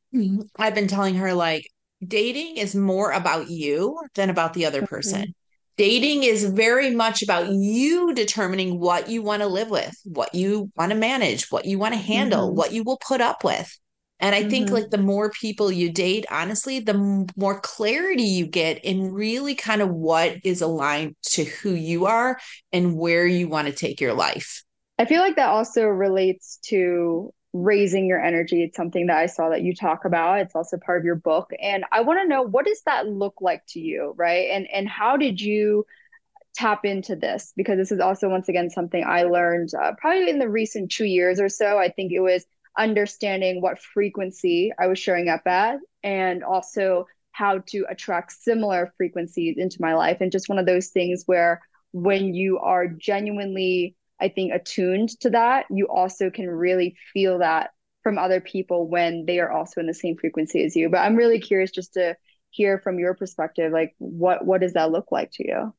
i've 0.58 0.74
been 0.74 0.88
telling 0.88 1.16
her 1.16 1.34
like 1.34 1.66
dating 2.06 2.56
is 2.56 2.74
more 2.74 3.12
about 3.12 3.48
you 3.48 3.98
than 4.14 4.30
about 4.30 4.54
the 4.54 4.66
other 4.66 4.82
person. 4.82 5.20
mm-hmm 5.20 5.30
dating 5.76 6.22
is 6.22 6.44
very 6.44 6.90
much 6.90 7.22
about 7.22 7.48
you 7.48 8.14
determining 8.14 8.80
what 8.80 9.08
you 9.08 9.22
want 9.22 9.42
to 9.42 9.48
live 9.48 9.70
with, 9.70 9.94
what 10.04 10.34
you 10.34 10.70
want 10.76 10.90
to 10.90 10.96
manage, 10.96 11.50
what 11.50 11.64
you 11.64 11.78
want 11.78 11.94
to 11.94 12.00
handle, 12.00 12.48
mm-hmm. 12.48 12.56
what 12.56 12.72
you 12.72 12.82
will 12.82 12.98
put 13.06 13.20
up 13.20 13.44
with. 13.44 13.78
And 14.18 14.34
I 14.34 14.40
mm-hmm. 14.40 14.50
think 14.50 14.70
like 14.70 14.90
the 14.90 14.98
more 14.98 15.30
people 15.30 15.70
you 15.70 15.92
date, 15.92 16.24
honestly, 16.30 16.80
the 16.80 17.26
more 17.36 17.60
clarity 17.60 18.22
you 18.22 18.46
get 18.46 18.82
in 18.84 19.12
really 19.12 19.54
kind 19.54 19.82
of 19.82 19.90
what 19.90 20.38
is 20.42 20.62
aligned 20.62 21.16
to 21.24 21.44
who 21.44 21.70
you 21.70 22.06
are 22.06 22.38
and 22.72 22.96
where 22.96 23.26
you 23.26 23.48
want 23.48 23.68
to 23.68 23.74
take 23.74 24.00
your 24.00 24.14
life. 24.14 24.62
I 24.98 25.04
feel 25.04 25.20
like 25.20 25.36
that 25.36 25.50
also 25.50 25.84
relates 25.84 26.58
to 26.68 27.34
raising 27.62 28.06
your 28.06 28.22
energy. 28.22 28.62
It's 28.62 28.76
something 28.76 29.06
that 29.06 29.18
I 29.18 29.26
saw 29.26 29.50
that 29.50 29.62
you 29.62 29.74
talk 29.74 30.04
about. 30.04 30.40
It's 30.40 30.54
also 30.54 30.76
part 30.76 31.00
of 31.00 31.04
your 31.04 31.14
book. 31.14 31.50
And 31.60 31.84
I 31.92 32.02
want 32.02 32.20
to 32.20 32.28
know 32.28 32.42
what 32.42 32.66
does 32.66 32.82
that 32.86 33.06
look 33.08 33.40
like 33.40 33.64
to 33.68 33.80
you, 33.80 34.14
right? 34.16 34.48
And 34.50 34.66
and 34.72 34.88
how 34.88 35.16
did 35.16 35.40
you 35.40 35.86
tap 36.54 36.84
into 36.84 37.16
this? 37.16 37.52
Because 37.56 37.76
this 37.78 37.92
is 37.92 38.00
also 38.00 38.28
once 38.28 38.48
again 38.48 38.70
something 38.70 39.04
I 39.04 39.24
learned 39.24 39.70
uh, 39.74 39.92
probably 39.98 40.30
in 40.30 40.38
the 40.38 40.48
recent 40.48 40.90
2 40.90 41.04
years 41.04 41.40
or 41.40 41.48
so. 41.48 41.78
I 41.78 41.88
think 41.88 42.12
it 42.12 42.20
was 42.20 42.46
understanding 42.78 43.62
what 43.62 43.78
frequency 43.78 44.72
I 44.78 44.86
was 44.86 44.98
showing 44.98 45.28
up 45.28 45.46
at 45.46 45.78
and 46.02 46.44
also 46.44 47.06
how 47.32 47.58
to 47.66 47.86
attract 47.88 48.32
similar 48.32 48.92
frequencies 48.96 49.56
into 49.58 49.80
my 49.80 49.94
life 49.94 50.18
and 50.20 50.32
just 50.32 50.48
one 50.48 50.58
of 50.58 50.66
those 50.66 50.88
things 50.88 51.24
where 51.26 51.60
when 51.92 52.34
you 52.34 52.58
are 52.58 52.86
genuinely 52.86 53.94
I 54.20 54.28
think, 54.28 54.52
attuned 54.52 55.10
to 55.20 55.30
that, 55.30 55.66
you 55.70 55.88
also 55.88 56.30
can 56.30 56.48
really 56.48 56.96
feel 57.12 57.38
that 57.38 57.70
from 58.02 58.18
other 58.18 58.40
people 58.40 58.88
when 58.88 59.26
they 59.26 59.40
are 59.40 59.50
also 59.50 59.80
in 59.80 59.86
the 59.86 59.94
same 59.94 60.16
frequency 60.16 60.64
as 60.64 60.76
you. 60.76 60.88
But 60.88 60.98
I'm 60.98 61.16
really 61.16 61.40
curious 61.40 61.70
just 61.70 61.94
to 61.94 62.16
hear 62.50 62.78
from 62.78 62.98
your 62.98 63.14
perspective, 63.14 63.72
like 63.72 63.94
what 63.98 64.44
what 64.46 64.60
does 64.60 64.74
that 64.74 64.92
look 64.92 65.10
like 65.10 65.30
to 65.32 65.46
you? 65.46 65.74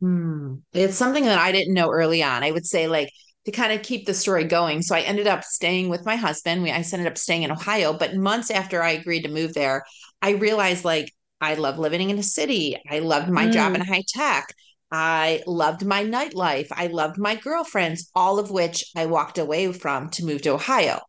Hmm. 0.00 0.54
It's 0.72 0.96
something 0.96 1.24
that 1.24 1.38
I 1.38 1.52
didn't 1.52 1.74
know 1.74 1.90
early 1.90 2.22
on. 2.22 2.44
I 2.44 2.50
would 2.50 2.66
say 2.66 2.86
like 2.86 3.10
to 3.46 3.50
kind 3.50 3.72
of 3.72 3.82
keep 3.82 4.06
the 4.06 4.14
story 4.14 4.44
going. 4.44 4.82
So 4.82 4.94
I 4.94 5.00
ended 5.00 5.26
up 5.26 5.42
staying 5.42 5.88
with 5.88 6.06
my 6.06 6.16
husband. 6.16 6.62
We 6.62 6.70
I 6.70 6.84
ended 6.92 7.06
up 7.06 7.18
staying 7.18 7.42
in 7.42 7.50
Ohio, 7.50 7.92
but 7.92 8.14
months 8.14 8.50
after 8.50 8.82
I 8.82 8.92
agreed 8.92 9.22
to 9.22 9.28
move 9.28 9.54
there, 9.54 9.84
I 10.20 10.30
realized 10.30 10.84
like 10.84 11.12
I 11.40 11.54
love 11.54 11.78
living 11.78 12.10
in 12.10 12.18
a 12.18 12.22
city. 12.22 12.80
I 12.88 13.00
loved 13.00 13.28
my 13.28 13.46
mm. 13.46 13.52
job 13.52 13.74
in 13.74 13.80
high 13.80 14.04
tech. 14.06 14.54
I 14.92 15.42
loved 15.46 15.86
my 15.86 16.04
nightlife. 16.04 16.68
I 16.70 16.88
loved 16.88 17.16
my 17.16 17.34
girlfriends, 17.34 18.10
all 18.14 18.38
of 18.38 18.50
which 18.50 18.84
I 18.94 19.06
walked 19.06 19.38
away 19.38 19.72
from 19.72 20.10
to 20.10 20.24
move 20.24 20.42
to 20.42 20.50
Ohio. 20.50 21.00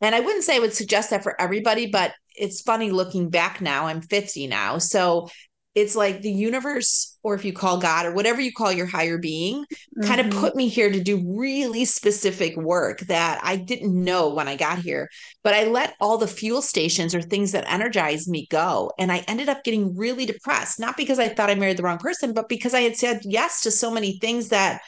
And 0.00 0.14
I 0.14 0.20
wouldn't 0.20 0.44
say 0.44 0.56
I 0.56 0.60
would 0.60 0.72
suggest 0.72 1.10
that 1.10 1.24
for 1.24 1.38
everybody, 1.40 1.86
but 1.86 2.12
it's 2.36 2.62
funny 2.62 2.92
looking 2.92 3.30
back 3.30 3.60
now. 3.60 3.88
I'm 3.88 4.00
50 4.00 4.46
now. 4.46 4.78
So 4.78 5.28
it's 5.74 5.96
like 5.96 6.20
the 6.20 6.30
universe 6.30 7.18
or 7.22 7.34
if 7.34 7.44
you 7.44 7.52
call 7.52 7.78
god 7.78 8.04
or 8.06 8.12
whatever 8.12 8.40
you 8.40 8.52
call 8.52 8.72
your 8.72 8.86
higher 8.86 9.18
being 9.18 9.62
mm-hmm. 9.62 10.06
kind 10.06 10.20
of 10.20 10.30
put 10.30 10.54
me 10.54 10.68
here 10.68 10.90
to 10.90 11.02
do 11.02 11.22
really 11.36 11.84
specific 11.84 12.56
work 12.56 13.00
that 13.00 13.40
i 13.42 13.56
didn't 13.56 13.92
know 13.92 14.34
when 14.34 14.48
i 14.48 14.56
got 14.56 14.78
here 14.78 15.08
but 15.42 15.54
i 15.54 15.64
let 15.64 15.94
all 16.00 16.18
the 16.18 16.26
fuel 16.26 16.62
stations 16.62 17.14
or 17.14 17.22
things 17.22 17.52
that 17.52 17.70
energized 17.70 18.28
me 18.28 18.46
go 18.50 18.92
and 18.98 19.10
i 19.10 19.18
ended 19.28 19.48
up 19.48 19.64
getting 19.64 19.96
really 19.96 20.26
depressed 20.26 20.78
not 20.78 20.96
because 20.96 21.18
i 21.18 21.28
thought 21.28 21.50
i 21.50 21.54
married 21.54 21.76
the 21.76 21.82
wrong 21.82 21.98
person 21.98 22.32
but 22.32 22.48
because 22.48 22.74
i 22.74 22.80
had 22.80 22.96
said 22.96 23.20
yes 23.24 23.62
to 23.62 23.70
so 23.70 23.90
many 23.90 24.18
things 24.18 24.48
that 24.48 24.82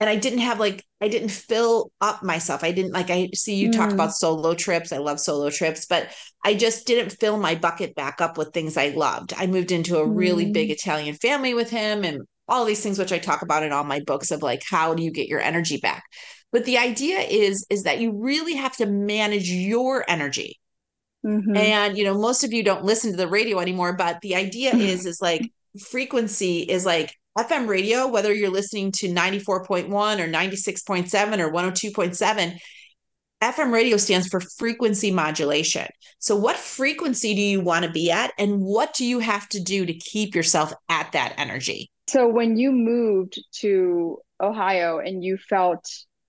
and 0.00 0.08
I 0.08 0.16
didn't 0.16 0.40
have 0.40 0.60
like 0.60 0.84
I 1.00 1.08
didn't 1.08 1.30
fill 1.30 1.90
up 2.00 2.22
myself. 2.22 2.62
I 2.62 2.72
didn't 2.72 2.92
like 2.92 3.10
I 3.10 3.30
see 3.34 3.56
you 3.56 3.70
mm. 3.70 3.76
talk 3.76 3.92
about 3.92 4.12
solo 4.12 4.54
trips. 4.54 4.92
I 4.92 4.98
love 4.98 5.20
solo 5.20 5.50
trips, 5.50 5.86
but 5.86 6.08
I 6.44 6.54
just 6.54 6.86
didn't 6.86 7.10
fill 7.18 7.38
my 7.38 7.54
bucket 7.54 7.94
back 7.94 8.20
up 8.20 8.38
with 8.38 8.52
things 8.52 8.76
I 8.76 8.88
loved. 8.88 9.32
I 9.36 9.46
moved 9.46 9.72
into 9.72 9.98
a 9.98 10.06
mm. 10.06 10.16
really 10.16 10.52
big 10.52 10.70
Italian 10.70 11.14
family 11.16 11.54
with 11.54 11.70
him 11.70 12.04
and 12.04 12.22
all 12.48 12.64
these 12.64 12.82
things 12.82 12.98
which 12.98 13.12
I 13.12 13.18
talk 13.18 13.42
about 13.42 13.62
in 13.62 13.72
all 13.72 13.84
my 13.84 14.00
books 14.00 14.30
of 14.30 14.42
like 14.42 14.62
how 14.68 14.94
do 14.94 15.02
you 15.02 15.10
get 15.10 15.28
your 15.28 15.40
energy 15.40 15.78
back? 15.78 16.04
But 16.52 16.64
the 16.64 16.78
idea 16.78 17.18
is 17.18 17.66
is 17.68 17.82
that 17.82 18.00
you 18.00 18.12
really 18.12 18.54
have 18.54 18.76
to 18.76 18.86
manage 18.86 19.50
your 19.50 20.04
energy. 20.08 20.60
Mm-hmm. 21.26 21.56
And 21.56 21.98
you 21.98 22.04
know, 22.04 22.16
most 22.16 22.44
of 22.44 22.52
you 22.52 22.62
don't 22.62 22.84
listen 22.84 23.10
to 23.10 23.16
the 23.16 23.28
radio 23.28 23.58
anymore, 23.58 23.94
but 23.94 24.20
the 24.20 24.36
idea 24.36 24.72
is 24.76 25.06
is 25.06 25.20
like 25.20 25.50
frequency 25.90 26.60
is 26.60 26.86
like 26.86 27.12
FM 27.38 27.68
radio, 27.68 28.08
whether 28.08 28.34
you're 28.34 28.50
listening 28.50 28.90
to 28.92 29.08
94.1 29.08 29.86
or 29.88 30.28
96.7 30.28 31.38
or 31.38 31.52
102.7, 31.52 32.58
FM 33.40 33.72
radio 33.72 33.96
stands 33.96 34.26
for 34.26 34.40
frequency 34.40 35.12
modulation. 35.12 35.86
So, 36.18 36.34
what 36.34 36.56
frequency 36.56 37.34
do 37.36 37.40
you 37.40 37.60
want 37.60 37.84
to 37.84 37.90
be 37.90 38.10
at, 38.10 38.32
and 38.38 38.60
what 38.60 38.94
do 38.94 39.04
you 39.04 39.20
have 39.20 39.48
to 39.50 39.60
do 39.60 39.86
to 39.86 39.94
keep 39.94 40.34
yourself 40.34 40.72
at 40.88 41.12
that 41.12 41.34
energy? 41.38 41.90
So, 42.08 42.26
when 42.26 42.56
you 42.56 42.72
moved 42.72 43.40
to 43.60 44.18
Ohio 44.40 44.98
and 44.98 45.22
you 45.22 45.36
felt 45.36 45.88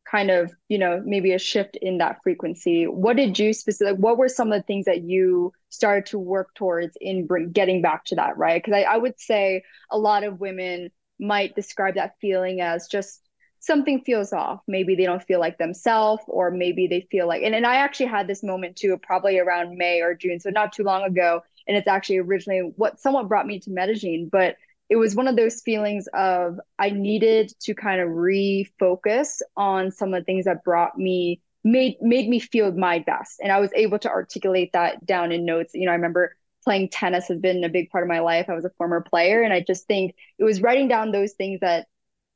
kind 0.10 0.30
of, 0.30 0.52
you 0.67 0.78
know, 0.78 1.02
maybe 1.04 1.34
a 1.34 1.39
shift 1.39 1.78
in 1.82 1.98
that 2.00 2.17
frequency, 2.24 2.86
what 2.86 3.17
did 3.17 3.39
you 3.39 3.54
specific? 3.54 3.98
What 3.98 4.19
were 4.19 4.30
some 4.30 4.52
of 4.52 4.60
the 4.60 4.65
things 4.67 4.86
that 4.86 5.02
you 5.02 5.52
started 5.69 6.06
to 6.08 6.19
work 6.19 6.54
towards 6.54 6.95
in 7.02 7.26
bring, 7.26 7.52
getting 7.52 7.82
back 7.82 8.06
to 8.06 8.15
that? 8.15 8.38
Right? 8.38 8.63
Because 8.63 8.78
I, 8.78 8.93
I 8.93 8.98
would 8.98 9.19
say 9.19 9.63
a 9.89 9.98
lot 9.98 10.24
of 10.24 10.39
women 10.39 10.91
might 11.19 11.55
describe 11.55 11.95
that 11.95 12.15
feeling 12.19 12.62
as 12.62 12.88
just 12.88 13.21
something 13.60 14.01
feels 14.01 14.32
off. 14.34 14.62
Maybe 14.67 14.95
they 14.95 15.03
don't 15.03 15.23
feel 15.23 15.39
like 15.39 15.58
themselves, 15.58 16.23
or 16.27 16.49
maybe 16.49 16.88
they 16.88 17.08
feel 17.12 17.27
like, 17.27 17.43
and, 17.43 17.53
and 17.53 17.65
I 17.65 17.75
actually 17.75 18.08
had 18.08 18.27
this 18.27 18.43
moment 18.43 18.75
too, 18.77 18.97
probably 18.97 19.38
around 19.38 19.77
May 19.77 20.01
or 20.01 20.13
June, 20.13 20.39
so 20.39 20.49
not 20.49 20.73
too 20.73 20.84
long 20.84 21.03
ago. 21.03 21.41
And 21.67 21.77
it's 21.77 21.88
actually 21.88 22.17
originally 22.17 22.71
what 22.77 22.99
somewhat 22.99 23.27
brought 23.27 23.45
me 23.45 23.60
to 23.60 23.69
Medellin, 23.69 24.29
but 24.32 24.55
it 24.89 24.95
was 24.95 25.15
one 25.15 25.27
of 25.27 25.36
those 25.36 25.62
feelings 25.62 26.08
of 26.13 26.60
I 26.79 26.89
needed 26.89 27.53
to 27.62 27.75
kind 27.75 28.01
of 28.01 28.10
refocus 28.10 29.41
on 29.55 29.91
some 29.91 30.13
of 30.13 30.21
the 30.21 30.25
things 30.25 30.45
that 30.45 30.63
brought 30.63 30.97
me 30.97 31.41
made 31.63 31.97
made 32.01 32.29
me 32.29 32.39
feel 32.39 32.71
my 32.71 32.99
best 32.99 33.39
and 33.43 33.51
i 33.51 33.60
was 33.60 33.69
able 33.75 33.99
to 33.99 34.10
articulate 34.10 34.71
that 34.71 35.05
down 35.05 35.32
in 35.32 35.43
notes 35.43 35.73
you 35.73 35.86
know 35.86 35.91
i 35.91 35.95
remember 35.95 36.34
playing 36.63 36.89
tennis 36.89 37.28
has 37.28 37.39
been 37.39 37.63
a 37.63 37.69
big 37.69 37.89
part 37.89 38.04
of 38.04 38.08
my 38.08 38.19
life 38.19 38.50
i 38.50 38.54
was 38.54 38.65
a 38.65 38.72
former 38.78 39.02
player 39.02 39.41
and 39.41 39.54
i 39.54 39.62
just 39.62 39.88
think 39.88 40.15
it 40.38 40.43
was 40.43 40.62
writing 40.62 40.88
down 40.88 41.12
those 41.12 41.34
things 41.34 41.60
that 41.62 41.88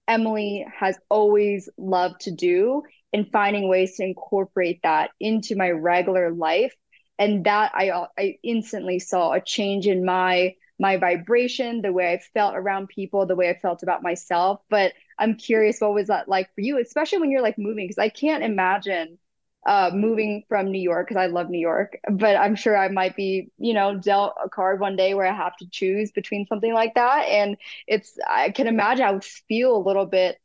emily 0.08 0.66
has 0.78 0.98
always 1.10 1.70
loved 1.78 2.22
to 2.22 2.32
do 2.32 2.84
and 3.12 3.32
finding 3.32 3.68
ways 3.68 3.96
to 3.96 4.04
incorporate 4.04 4.80
that 4.84 5.12
into 5.20 5.56
my 5.56 5.70
regular 5.70 6.32
life 6.32 6.74
and 7.20 7.46
that 7.46 7.72
i 7.76 8.06
i 8.18 8.38
instantly 8.44 9.00
saw 9.00 9.32
a 9.32 9.42
change 9.42 9.88
in 9.88 10.04
my 10.06 10.54
my 10.80 10.98
vibration, 10.98 11.82
the 11.82 11.94
way 11.94 12.12
I 12.12 12.20
felt 12.34 12.56
around 12.56 12.90
people, 12.90 13.26
the 13.26 13.36
way 13.36 13.50
I 13.50 13.58
felt 13.58 13.84
about 13.84 14.04
myself. 14.04 14.62
But 14.70 14.94
I'm 15.18 15.36
curious, 15.36 15.80
what 15.80 15.94
was 15.94 16.08
that 16.08 16.28
like 16.28 16.54
for 16.56 16.62
you, 16.62 16.80
especially 16.80 17.20
when 17.20 17.32
you're 17.32 17.42
like 17.42 17.58
moving? 17.58 17.86
Because 17.86 18.00
I 18.00 18.10
can't 18.10 18.44
imagine 18.44 19.18
uh, 19.66 19.92
moving 19.94 20.44
from 20.50 20.72
New 20.72 20.82
York 20.82 21.08
because 21.08 21.20
I 21.20 21.28
love 21.28 21.50
New 21.50 21.60
York, 21.60 21.98
but 22.10 22.36
I'm 22.36 22.56
sure 22.56 22.78
I 22.78 22.90
might 22.90 23.16
be, 23.16 23.52
you 23.58 23.74
know, 23.74 23.98
dealt 23.98 24.36
a 24.44 24.50
card 24.50 24.80
one 24.80 24.96
day 24.96 25.14
where 25.14 25.28
I 25.28 25.36
have 25.36 25.56
to 25.58 25.70
choose 25.70 26.12
between 26.12 26.46
something 26.48 26.74
like 26.74 26.96
that. 26.96 27.28
And 27.28 27.58
it's, 27.88 28.18
I 28.28 28.52
can 28.52 28.68
imagine 28.68 29.06
I 29.06 29.12
would 29.12 29.24
feel 29.24 29.76
a 29.76 29.86
little 29.86 30.06
bit 30.06 30.38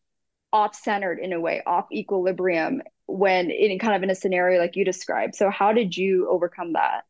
off 0.52 0.74
centered 0.74 1.18
in 1.18 1.32
a 1.32 1.40
way, 1.40 1.62
off 1.66 1.86
equilibrium 1.92 2.82
when 3.06 3.50
in 3.50 3.78
kind 3.78 3.96
of 3.96 4.02
in 4.02 4.10
a 4.10 4.14
scenario 4.14 4.60
like 4.60 4.76
you 4.76 4.84
described. 4.84 5.34
So, 5.34 5.50
how 5.50 5.72
did 5.72 5.96
you 5.96 6.28
overcome 6.28 6.74
that? 6.74 7.02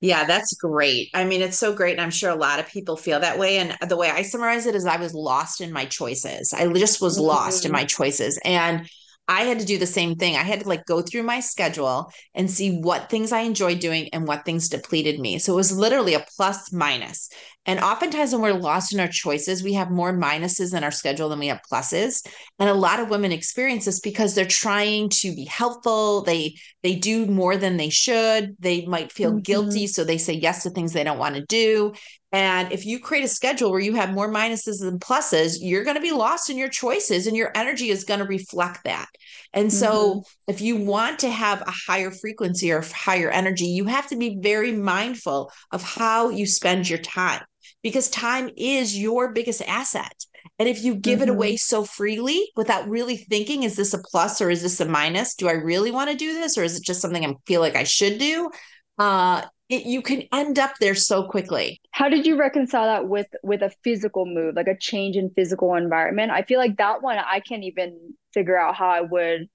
Yeah, 0.00 0.24
that's 0.24 0.54
great. 0.54 1.10
I 1.12 1.24
mean, 1.24 1.42
it's 1.42 1.58
so 1.58 1.74
great. 1.74 1.92
And 1.92 2.00
I'm 2.00 2.10
sure 2.10 2.30
a 2.30 2.34
lot 2.34 2.58
of 2.58 2.66
people 2.68 2.96
feel 2.96 3.20
that 3.20 3.38
way. 3.38 3.58
And 3.58 3.76
the 3.86 3.98
way 3.98 4.08
I 4.08 4.22
summarize 4.22 4.64
it 4.64 4.74
is 4.74 4.86
I 4.86 4.96
was 4.96 5.12
lost 5.12 5.60
in 5.60 5.72
my 5.72 5.84
choices. 5.84 6.54
I 6.54 6.66
just 6.72 7.02
was 7.02 7.16
mm-hmm. 7.16 7.26
lost 7.26 7.66
in 7.66 7.68
mm-hmm. 7.68 7.80
my 7.80 7.84
choices. 7.84 8.40
And 8.42 8.88
I 9.30 9.42
had 9.42 9.60
to 9.60 9.64
do 9.64 9.78
the 9.78 9.86
same 9.86 10.16
thing. 10.16 10.34
I 10.34 10.42
had 10.42 10.62
to 10.62 10.68
like 10.68 10.84
go 10.86 11.02
through 11.02 11.22
my 11.22 11.38
schedule 11.38 12.10
and 12.34 12.50
see 12.50 12.80
what 12.80 13.08
things 13.08 13.30
I 13.30 13.42
enjoyed 13.42 13.78
doing 13.78 14.08
and 14.12 14.26
what 14.26 14.44
things 14.44 14.68
depleted 14.68 15.20
me. 15.20 15.38
So 15.38 15.52
it 15.52 15.56
was 15.56 15.70
literally 15.70 16.14
a 16.14 16.26
plus 16.36 16.72
minus. 16.72 17.30
And 17.64 17.78
oftentimes 17.78 18.32
when 18.32 18.40
we're 18.42 18.54
lost 18.54 18.92
in 18.92 18.98
our 18.98 19.06
choices, 19.06 19.62
we 19.62 19.74
have 19.74 19.88
more 19.88 20.12
minuses 20.12 20.76
in 20.76 20.82
our 20.82 20.90
schedule 20.90 21.28
than 21.28 21.38
we 21.38 21.46
have 21.46 21.60
pluses. 21.70 22.26
And 22.58 22.68
a 22.68 22.74
lot 22.74 22.98
of 22.98 23.08
women 23.08 23.30
experience 23.30 23.84
this 23.84 24.00
because 24.00 24.34
they're 24.34 24.46
trying 24.46 25.10
to 25.20 25.32
be 25.32 25.44
helpful. 25.44 26.22
They 26.22 26.56
they 26.82 26.96
do 26.96 27.26
more 27.26 27.56
than 27.56 27.76
they 27.76 27.90
should. 27.90 28.56
They 28.58 28.84
might 28.86 29.12
feel 29.12 29.30
mm-hmm. 29.30 29.40
guilty, 29.40 29.86
so 29.86 30.02
they 30.02 30.18
say 30.18 30.32
yes 30.32 30.64
to 30.64 30.70
things 30.70 30.92
they 30.92 31.04
don't 31.04 31.18
want 31.18 31.36
to 31.36 31.44
do. 31.44 31.92
And 32.32 32.72
if 32.72 32.86
you 32.86 33.00
create 33.00 33.24
a 33.24 33.28
schedule 33.28 33.70
where 33.72 33.80
you 33.80 33.94
have 33.94 34.12
more 34.12 34.32
minuses 34.32 34.80
than 34.80 35.00
pluses, 35.00 35.56
you're 35.60 35.82
going 35.82 35.96
to 35.96 36.02
be 36.02 36.12
lost 36.12 36.48
in 36.48 36.56
your 36.56 36.68
choices 36.68 37.26
and 37.26 37.36
your 37.36 37.50
energy 37.56 37.90
is 37.90 38.04
going 38.04 38.20
to 38.20 38.26
reflect 38.26 38.84
that. 38.84 39.08
And 39.52 39.72
so, 39.72 40.10
mm-hmm. 40.14 40.50
if 40.50 40.60
you 40.60 40.76
want 40.76 41.18
to 41.20 41.30
have 41.30 41.62
a 41.62 41.72
higher 41.72 42.12
frequency 42.12 42.70
or 42.70 42.82
higher 42.82 43.30
energy, 43.30 43.66
you 43.66 43.86
have 43.86 44.06
to 44.08 44.16
be 44.16 44.38
very 44.40 44.70
mindful 44.70 45.50
of 45.72 45.82
how 45.82 46.28
you 46.28 46.46
spend 46.46 46.88
your 46.88 47.00
time 47.00 47.42
because 47.82 48.08
time 48.10 48.50
is 48.56 48.96
your 48.96 49.32
biggest 49.32 49.62
asset. 49.62 50.14
And 50.58 50.68
if 50.68 50.84
you 50.84 50.94
give 50.94 51.20
mm-hmm. 51.20 51.30
it 51.30 51.32
away 51.32 51.56
so 51.56 51.84
freely 51.84 52.50
without 52.54 52.88
really 52.88 53.16
thinking, 53.16 53.62
is 53.64 53.76
this 53.76 53.94
a 53.94 53.98
plus 53.98 54.40
or 54.40 54.50
is 54.50 54.62
this 54.62 54.80
a 54.80 54.84
minus? 54.84 55.34
Do 55.34 55.48
I 55.48 55.52
really 55.52 55.90
want 55.90 56.10
to 56.10 56.16
do 56.16 56.34
this 56.34 56.56
or 56.56 56.62
is 56.62 56.76
it 56.76 56.84
just 56.84 57.00
something 57.00 57.24
I 57.24 57.34
feel 57.46 57.60
like 57.60 57.76
I 57.76 57.84
should 57.84 58.18
do? 58.18 58.50
Uh, 58.98 59.42
it, 59.70 59.86
you 59.86 60.02
can 60.02 60.24
end 60.32 60.58
up 60.58 60.72
there 60.80 60.96
so 60.96 61.22
quickly. 61.22 61.80
How 61.92 62.08
did 62.08 62.26
you 62.26 62.36
reconcile 62.36 62.86
that 62.86 63.08
with 63.08 63.28
with 63.42 63.62
a 63.62 63.70
physical 63.84 64.26
move, 64.26 64.56
like 64.56 64.66
a 64.66 64.76
change 64.76 65.16
in 65.16 65.30
physical 65.30 65.74
environment? 65.76 66.32
I 66.32 66.42
feel 66.42 66.58
like 66.58 66.76
that 66.78 67.02
one 67.02 67.18
I 67.18 67.40
can't 67.40 67.62
even 67.62 68.14
figure 68.34 68.58
out 68.58 68.74
how 68.74 68.88
I 68.88 69.00
would 69.00 69.48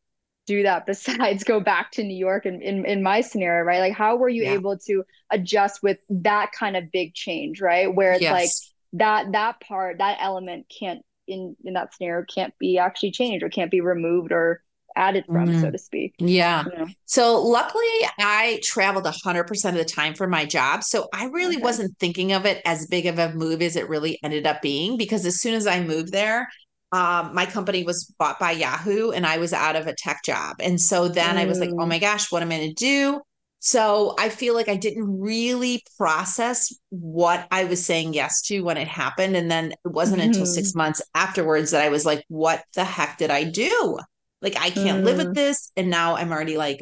do 0.48 0.64
that 0.64 0.86
besides 0.88 1.44
go 1.44 1.60
back 1.60 1.92
to 1.92 2.04
New 2.04 2.16
York 2.16 2.46
in, 2.46 2.62
in, 2.62 2.86
in 2.86 3.04
my 3.04 3.22
scenario, 3.22 3.64
right? 3.64 3.80
Like 3.80 3.94
how 3.94 4.16
were 4.16 4.30
you 4.30 4.44
yeah. 4.44 4.54
able 4.54 4.78
to 4.88 5.04
adjust 5.32 5.84
with 5.84 5.98
that 6.10 6.52
kind 6.58 6.78
of 6.78 6.92
big 6.92 7.14
change, 7.14 7.60
right? 7.60 7.94
Where 7.94 8.14
it's 8.14 8.22
yes. 8.22 8.32
like 8.32 8.50
that 8.94 9.34
that 9.34 9.60
part, 9.60 9.98
that 9.98 10.18
element 10.22 10.68
can't 10.80 11.02
in 11.28 11.58
in 11.66 11.74
that 11.74 11.94
scenario 11.94 12.26
can't 12.34 12.54
be 12.58 12.78
actually 12.78 13.12
changed 13.12 13.44
or 13.44 13.50
can't 13.50 13.72
be 13.72 13.82
removed 13.82 14.32
or 14.32 14.62
added 14.96 15.26
from, 15.26 15.48
mm. 15.48 15.62
so 15.62 15.72
to 15.72 15.78
speak. 15.78 16.16
Yeah. 16.20 16.64
yeah. 16.74 16.86
So 17.06 17.42
luckily, 17.42 17.84
I 18.20 18.60
traveled 18.64 19.06
100% 19.06 19.70
of 19.70 19.76
the 19.76 19.86
time 19.86 20.14
for 20.14 20.28
my 20.28 20.46
job. 20.46 20.84
So 20.84 21.08
I 21.14 21.26
really 21.26 21.56
okay. 21.56 21.64
wasn't 21.64 21.98
thinking 22.00 22.34
of 22.34 22.46
it 22.46 22.62
as 22.66 22.88
big 22.88 23.06
of 23.06 23.20
a 23.20 23.34
move 23.34 23.62
as 23.62 23.76
it 23.76 23.90
really 23.90 24.20
ended 24.24 24.46
up 24.46 24.62
being 24.62 24.98
because 24.98 25.26
as 25.26 25.42
soon 25.42 25.54
as 25.54 25.68
I 25.68 25.84
moved 25.84 26.12
there, 26.12 26.48
um, 26.92 27.34
my 27.34 27.46
company 27.46 27.84
was 27.84 28.06
bought 28.18 28.40
by 28.40 28.52
Yahoo 28.52 29.12
and 29.12 29.26
I 29.26 29.38
was 29.38 29.54
out 29.54 29.76
of 29.76 29.88
a 29.88 29.96
tech 29.96 30.22
job. 30.24 30.58
And 30.60 30.80
so 30.80 31.08
then 31.08 31.36
mm. 31.36 31.40
I 31.40 31.46
was 31.46 31.60
like, 31.60 31.72
oh 31.72 31.86
mm. 31.86 31.90
my 31.90 32.00
gosh, 32.00 32.32
what 32.32 32.42
am 32.42 32.52
I 32.52 32.58
going 32.58 32.70
to 32.70 32.74
do? 32.74 33.22
So 33.60 34.14
I 34.20 34.30
feel 34.30 34.54
like 34.54 34.70
I 34.70 34.76
didn't 34.76 35.20
really 35.20 35.84
process 35.98 36.72
what 36.90 37.48
I 37.50 37.64
was 37.64 37.84
saying 37.84 38.14
yes 38.14 38.44
to 38.44 38.62
when 38.62 38.78
it 38.78 38.88
happened. 38.88 39.36
And 39.36 39.50
then 39.50 39.72
it 39.72 39.78
wasn't 39.84 40.22
mm-hmm. 40.22 40.30
until 40.30 40.46
six 40.46 40.76
months 40.76 41.02
afterwards 41.16 41.72
that 41.72 41.82
I 41.82 41.90
was 41.90 42.06
like, 42.06 42.24
what 42.28 42.64
the 42.76 42.84
heck 42.84 43.18
did 43.18 43.32
I 43.32 43.44
do? 43.44 43.98
Like 44.46 44.56
I 44.58 44.70
can't 44.70 45.02
mm. 45.02 45.06
live 45.06 45.18
with 45.18 45.30
mm. 45.30 45.34
this. 45.34 45.72
And 45.76 45.90
now 45.90 46.16
I'm 46.16 46.32
already 46.32 46.56
like, 46.56 46.80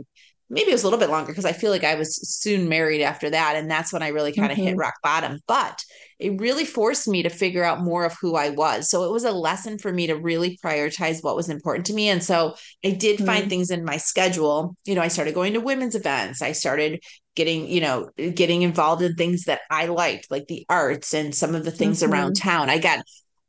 maybe 0.49 0.69
it 0.69 0.73
was 0.73 0.83
a 0.83 0.85
little 0.85 0.99
bit 0.99 1.09
longer 1.09 1.31
because 1.31 1.45
I 1.45 1.53
feel 1.53 1.71
like 1.71 1.85
I 1.85 1.95
was 1.95 2.15
soon 2.41 2.67
married 2.67 3.01
after 3.01 3.29
that. 3.29 3.55
And 3.55 3.71
that's 3.71 3.93
when 3.93 4.03
I 4.03 4.09
really 4.09 4.33
kind 4.33 4.51
of 4.51 4.57
mm-hmm. 4.57 4.67
hit 4.67 4.77
rock 4.77 4.95
bottom. 5.01 5.39
But 5.47 5.81
it 6.19 6.39
really 6.41 6.65
forced 6.65 7.07
me 7.07 7.23
to 7.23 7.29
figure 7.29 7.63
out 7.63 7.81
more 7.81 8.03
of 8.03 8.15
who 8.19 8.35
I 8.35 8.49
was. 8.49 8.89
So 8.89 9.05
it 9.05 9.11
was 9.11 9.23
a 9.23 9.31
lesson 9.31 9.77
for 9.77 9.91
me 9.93 10.07
to 10.07 10.15
really 10.15 10.59
prioritize 10.63 11.23
what 11.23 11.37
was 11.37 11.49
important 11.49 11.85
to 11.87 11.93
me. 11.93 12.09
And 12.09 12.21
so 12.21 12.55
I 12.85 12.91
did 12.91 13.15
mm-hmm. 13.15 13.25
find 13.25 13.49
things 13.49 13.71
in 13.71 13.85
my 13.85 13.97
schedule. 13.97 14.75
You 14.85 14.95
know, 14.95 15.01
I 15.01 15.07
started 15.07 15.33
going 15.33 15.53
to 15.53 15.61
women's 15.61 15.95
events. 15.95 16.41
I 16.41 16.51
started 16.51 17.01
getting, 17.35 17.67
you 17.67 17.79
know, 17.79 18.09
getting 18.17 18.61
involved 18.61 19.01
in 19.01 19.15
things 19.15 19.45
that 19.45 19.61
I 19.71 19.85
liked, 19.85 20.29
like 20.29 20.47
the 20.47 20.65
arts 20.69 21.13
and 21.13 21.33
some 21.33 21.55
of 21.55 21.63
the 21.63 21.71
things 21.71 22.03
mm-hmm. 22.03 22.11
around 22.11 22.35
town. 22.35 22.69
I 22.69 22.77
got 22.77 23.05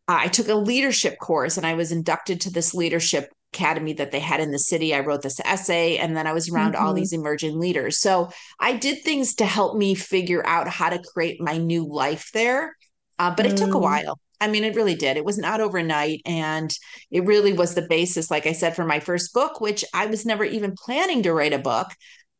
I 0.06 0.28
took 0.28 0.48
a 0.48 0.54
leadership 0.54 1.18
course 1.18 1.56
and 1.56 1.66
I 1.66 1.74
was 1.74 1.90
inducted 1.90 2.42
to 2.42 2.50
this 2.50 2.74
leadership 2.74 3.32
academy 3.54 3.92
that 3.94 4.10
they 4.10 4.20
had 4.20 4.40
in 4.40 4.50
the 4.50 4.58
city. 4.58 4.94
I 4.94 5.00
wrote 5.00 5.22
this 5.22 5.40
essay 5.40 5.98
and 5.98 6.16
then 6.16 6.26
I 6.26 6.32
was 6.32 6.50
around 6.50 6.74
mm-hmm. 6.74 6.84
all 6.84 6.92
these 6.92 7.12
emerging 7.12 7.58
leaders. 7.58 7.98
So 7.98 8.30
I 8.58 8.74
did 8.76 9.02
things 9.02 9.36
to 9.36 9.46
help 9.46 9.76
me 9.76 9.94
figure 9.94 10.44
out 10.46 10.68
how 10.68 10.90
to 10.90 11.02
create 11.12 11.40
my 11.40 11.56
new 11.56 11.86
life 11.86 12.30
there. 12.34 12.76
Uh, 13.18 13.32
but 13.34 13.46
mm. 13.46 13.50
it 13.50 13.56
took 13.56 13.74
a 13.74 13.78
mm. 13.78 13.82
while. 13.82 14.18
I 14.40 14.48
mean, 14.48 14.64
it 14.64 14.74
really 14.74 14.96
did. 14.96 15.16
It 15.16 15.24
was 15.24 15.38
not 15.38 15.60
overnight. 15.60 16.20
And 16.26 16.70
it 17.10 17.24
really 17.24 17.52
was 17.52 17.74
the 17.74 17.86
basis, 17.88 18.30
like 18.30 18.46
I 18.46 18.52
said, 18.52 18.74
for 18.74 18.84
my 18.84 19.00
first 19.00 19.32
book, 19.32 19.60
which 19.60 19.84
I 19.94 20.06
was 20.06 20.26
never 20.26 20.44
even 20.44 20.74
planning 20.76 21.22
to 21.22 21.32
write 21.32 21.52
a 21.52 21.58
book 21.58 21.86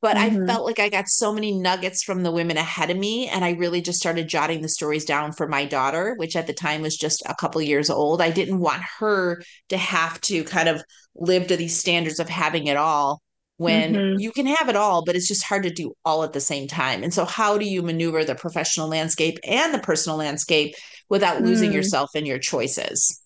but 0.05 0.19
mm-hmm. 0.19 0.43
I 0.43 0.47
felt 0.47 0.67
like 0.67 0.79
I 0.79 0.91
got 0.91 1.09
so 1.09 1.33
many 1.33 1.51
nuggets 1.51 2.03
from 2.03 2.25
the 2.25 2.31
women 2.31 2.59
ahead 2.59 2.91
of 2.91 2.99
me. 2.99 3.27
And 3.27 3.43
I 3.43 3.53
really 3.53 3.81
just 3.81 3.99
started 3.99 4.29
jotting 4.29 4.61
the 4.61 4.69
stories 4.69 5.07
down 5.07 5.33
for 5.33 5.49
my 5.49 5.65
daughter, 5.65 6.13
which 6.19 6.37
at 6.37 6.47
the 6.47 6.53
time 6.53 6.83
was 6.83 6.95
just 6.95 7.23
a 7.25 7.35
couple 7.35 7.63
years 7.63 7.89
old. 7.89 8.21
I 8.21 8.31
didn't 8.31 8.61
want 8.61 8.83
her 8.99 9.43
to 9.71 9.79
have 9.79 10.21
to 10.21 10.45
kind 10.45 10.69
of 10.69 10.85
live 11.17 11.47
to 11.47 11.57
these 11.57 11.79
standards 11.79 12.21
of 12.21 12.29
having 12.29 12.67
it 12.67 12.77
all 12.77 13.23
when 13.57 13.95
mm-hmm. 13.95 14.21
you 14.21 14.31
can 14.31 14.45
have 14.45 14.69
it 14.69 14.77
all, 14.77 15.07
but 15.07 15.17
it's 15.17 15.27
just 15.27 15.43
hard 15.43 15.63
to 15.63 15.71
do 15.71 15.95
all 16.05 16.23
at 16.23 16.35
the 16.35 16.41
same 16.41 16.69
time. 16.69 17.03
And 17.03 17.15
so, 17.15 17.25
how 17.25 17.57
do 17.57 17.65
you 17.65 17.81
maneuver 17.81 18.27
the 18.27 18.35
professional 18.35 18.89
landscape 18.89 19.39
and 19.43 19.73
the 19.73 19.79
personal 19.79 20.19
landscape 20.19 20.75
without 21.09 21.41
losing 21.41 21.71
mm. 21.71 21.77
yourself 21.77 22.11
in 22.15 22.27
your 22.27 22.39
choices? 22.39 23.23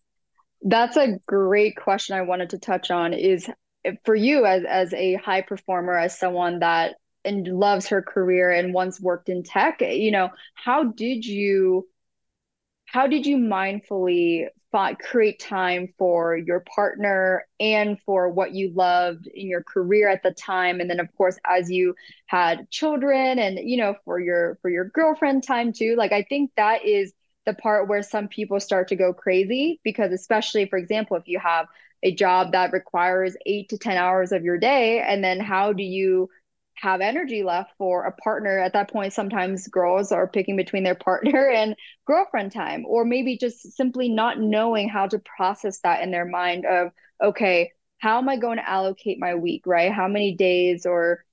That's 0.63 0.97
a 0.97 1.19
great 1.27 1.77
question 1.77 2.17
I 2.17 2.23
wanted 2.23 2.51
to 2.51 2.59
touch 2.59 2.93
on 2.93 3.15
is 3.15 3.51
for 4.05 4.15
you 4.15 4.45
as 4.47 4.65
as 4.65 4.93
a 4.95 5.15
high 5.15 5.43
performer 5.43 5.97
as 5.97 6.19
someone 6.19 6.61
that 6.61 6.97
and 7.25 7.47
loves 7.49 7.89
her 7.89 8.03
career 8.03 8.51
and 8.51 8.73
once 8.73 9.01
worked 9.01 9.29
in 9.29 9.43
tech 9.43 9.81
you 9.81 10.11
know 10.11 10.31
how 10.55 10.85
did 10.85 11.25
you 11.25 11.87
how 12.87 13.07
did 13.07 13.27
you 13.27 13.37
mindfully 13.37 14.49
create 15.01 15.39
time 15.39 15.89
for 15.99 16.37
your 16.37 16.61
partner 16.61 17.47
and 17.59 17.99
for 18.05 18.29
what 18.29 18.55
you 18.55 18.71
loved 18.75 19.27
in 19.27 19.49
your 19.49 19.63
career 19.63 20.09
at 20.09 20.23
the 20.23 20.31
time? 20.33 20.81
And 20.81 20.91
then 20.91 21.01
of 21.01 21.09
course 21.17 21.39
as 21.47 21.71
you 21.71 21.95
had 22.27 22.71
children 22.71 23.39
and 23.39 23.59
you 23.59 23.77
know 23.79 23.95
for 24.05 24.21
your 24.21 24.59
for 24.63 24.71
your 24.71 24.85
girlfriend 24.87 25.43
time 25.43 25.73
too. 25.73 25.97
Like 25.97 26.13
i 26.13 26.23
think 26.23 26.51
that 26.57 26.85
is 26.85 27.13
the 27.47 27.55
part 27.55 27.89
where 27.89 28.03
some 28.03 28.29
people 28.29 28.61
start 28.61 28.89
to 28.89 28.97
go 28.97 29.13
crazy 29.15 29.81
because 29.83 30.13
especially 30.13 30.67
for 30.67 30.79
example 30.79 31.17
if 31.17 31.27
you 31.27 31.39
have 31.39 31.67
a 32.03 32.15
job 32.15 32.53
that 32.53 32.73
requires 32.73 33.37
eight 33.47 33.69
to 33.71 33.79
10 33.79 33.97
hours 33.97 34.33
of 34.33 34.45
your 34.45 34.59
day. 34.59 35.01
And 35.01 35.23
then 35.23 35.41
how 35.41 35.73
do 35.73 35.83
you 35.83 36.29
have 36.81 37.01
energy 37.01 37.43
left 37.43 37.73
for 37.77 38.05
a 38.05 38.13
partner 38.13 38.59
at 38.61 38.73
that 38.73 38.89
point 38.89 39.13
sometimes 39.13 39.67
girls 39.67 40.13
are 40.13 40.29
picking 40.29 40.57
between 40.57 40.85
their 40.85 40.95
partner 41.09 41.51
and 41.51 41.75
girlfriend 42.07 42.53
time 42.53 42.85
or 42.87 43.05
maybe 43.05 43.37
just 43.37 43.73
simply 43.73 44.09
not 44.09 44.39
knowing 44.39 44.89
how 44.89 45.07
to 45.07 45.19
process 45.37 45.81
that 45.81 46.03
in 46.03 46.13
their 46.13 46.25
mind 46.25 46.65
of 46.65 46.93
okay, 47.23 47.73
how 47.99 48.19
am 48.19 48.29
I 48.29 48.37
going 48.37 48.59
to 48.59 48.69
allocate 48.69 49.19
my 49.19 49.35
week, 49.35 49.65
right? 49.67 49.93
How 49.93 50.07
many 50.07 50.37
days 50.37 50.87
or 50.87 51.25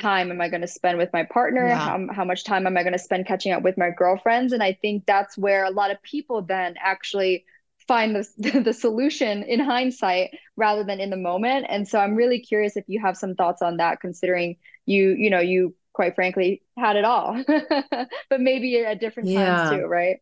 time 0.00 0.30
am 0.30 0.40
I 0.40 0.48
going 0.48 0.62
to 0.62 0.66
spend 0.66 0.98
with 0.98 1.12
my 1.12 1.24
partner? 1.24 1.66
Yeah. 1.66 1.78
How, 1.78 2.06
how 2.12 2.24
much 2.24 2.44
time 2.44 2.66
am 2.66 2.76
I 2.76 2.82
going 2.82 2.92
to 2.92 2.98
spend 2.98 3.26
catching 3.26 3.52
up 3.52 3.62
with 3.62 3.78
my 3.78 3.90
girlfriends? 3.90 4.52
And 4.52 4.62
I 4.62 4.76
think 4.80 5.06
that's 5.06 5.38
where 5.38 5.64
a 5.64 5.70
lot 5.70 5.90
of 5.90 6.02
people 6.02 6.42
then 6.42 6.74
actually 6.80 7.44
find 7.88 8.14
the, 8.14 8.60
the 8.64 8.72
solution 8.72 9.42
in 9.42 9.58
hindsight 9.58 10.30
rather 10.56 10.84
than 10.84 11.00
in 11.00 11.10
the 11.10 11.16
moment. 11.16 11.66
And 11.68 11.88
so 11.88 11.98
I'm 11.98 12.14
really 12.14 12.38
curious 12.38 12.76
if 12.76 12.84
you 12.86 13.00
have 13.00 13.16
some 13.16 13.34
thoughts 13.34 13.62
on 13.62 13.78
that, 13.78 14.00
considering 14.00 14.56
you, 14.86 15.10
you 15.10 15.30
know, 15.30 15.40
you 15.40 15.74
quite 15.94 16.14
frankly 16.14 16.62
had 16.76 16.94
it 16.96 17.04
all, 17.04 17.42
but 18.30 18.40
maybe 18.40 18.78
at 18.84 19.00
different 19.00 19.30
yeah. 19.30 19.56
times 19.56 19.70
too, 19.70 19.86
right? 19.86 20.18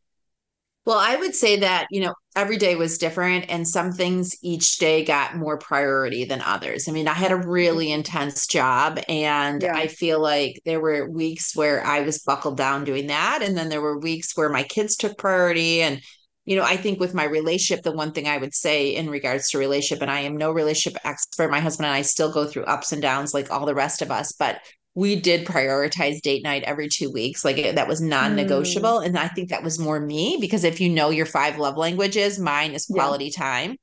Well, 0.86 0.98
I 0.98 1.16
would 1.16 1.34
say 1.34 1.56
that, 1.56 1.88
you 1.90 2.00
know, 2.00 2.14
every 2.36 2.58
day 2.58 2.76
was 2.76 2.96
different 2.96 3.46
and 3.48 3.66
some 3.66 3.90
things 3.90 4.36
each 4.40 4.78
day 4.78 5.04
got 5.04 5.34
more 5.34 5.58
priority 5.58 6.24
than 6.24 6.40
others. 6.40 6.88
I 6.88 6.92
mean, 6.92 7.08
I 7.08 7.12
had 7.12 7.32
a 7.32 7.36
really 7.36 7.86
mm-hmm. 7.86 7.96
intense 7.96 8.46
job 8.46 9.00
and 9.08 9.62
yeah. 9.62 9.76
I 9.76 9.88
feel 9.88 10.20
like 10.20 10.60
there 10.64 10.78
were 10.80 11.10
weeks 11.10 11.56
where 11.56 11.84
I 11.84 12.02
was 12.02 12.20
buckled 12.20 12.56
down 12.56 12.84
doing 12.84 13.08
that. 13.08 13.40
And 13.42 13.56
then 13.58 13.68
there 13.68 13.80
were 13.80 13.98
weeks 13.98 14.36
where 14.36 14.48
my 14.48 14.62
kids 14.62 14.94
took 14.94 15.18
priority. 15.18 15.82
And, 15.82 16.00
you 16.46 16.54
know, 16.56 16.62
I 16.62 16.76
think 16.76 17.00
with 17.00 17.12
my 17.12 17.24
relationship, 17.24 17.82
the 17.82 17.92
one 17.92 18.12
thing 18.12 18.28
I 18.28 18.38
would 18.38 18.54
say 18.54 18.94
in 18.94 19.10
regards 19.10 19.50
to 19.50 19.58
relationship, 19.58 20.00
and 20.00 20.10
I 20.10 20.20
am 20.20 20.36
no 20.36 20.52
relationship 20.52 20.98
expert, 21.04 21.50
my 21.50 21.60
husband 21.60 21.86
and 21.86 21.94
I 21.94 22.02
still 22.02 22.32
go 22.32 22.46
through 22.46 22.64
ups 22.64 22.92
and 22.92 23.02
downs 23.02 23.34
like 23.34 23.50
all 23.50 23.66
the 23.66 23.74
rest 23.74 24.00
of 24.00 24.12
us, 24.12 24.32
but 24.32 24.60
we 24.94 25.14
did 25.14 25.46
prioritize 25.46 26.22
date 26.22 26.44
night 26.44 26.62
every 26.62 26.88
two 26.88 27.10
weeks. 27.12 27.44
Like 27.44 27.58
it, 27.58 27.74
that 27.74 27.88
was 27.88 28.00
non 28.00 28.34
negotiable. 28.34 29.00
Mm. 29.00 29.06
And 29.06 29.18
I 29.18 29.28
think 29.28 29.50
that 29.50 29.62
was 29.62 29.78
more 29.78 30.00
me 30.00 30.38
because 30.40 30.64
if 30.64 30.80
you 30.80 30.88
know 30.88 31.10
your 31.10 31.26
five 31.26 31.58
love 31.58 31.76
languages, 31.76 32.38
mine 32.38 32.72
is 32.72 32.86
quality 32.86 33.26
yeah. 33.26 33.38
time. 33.38 33.76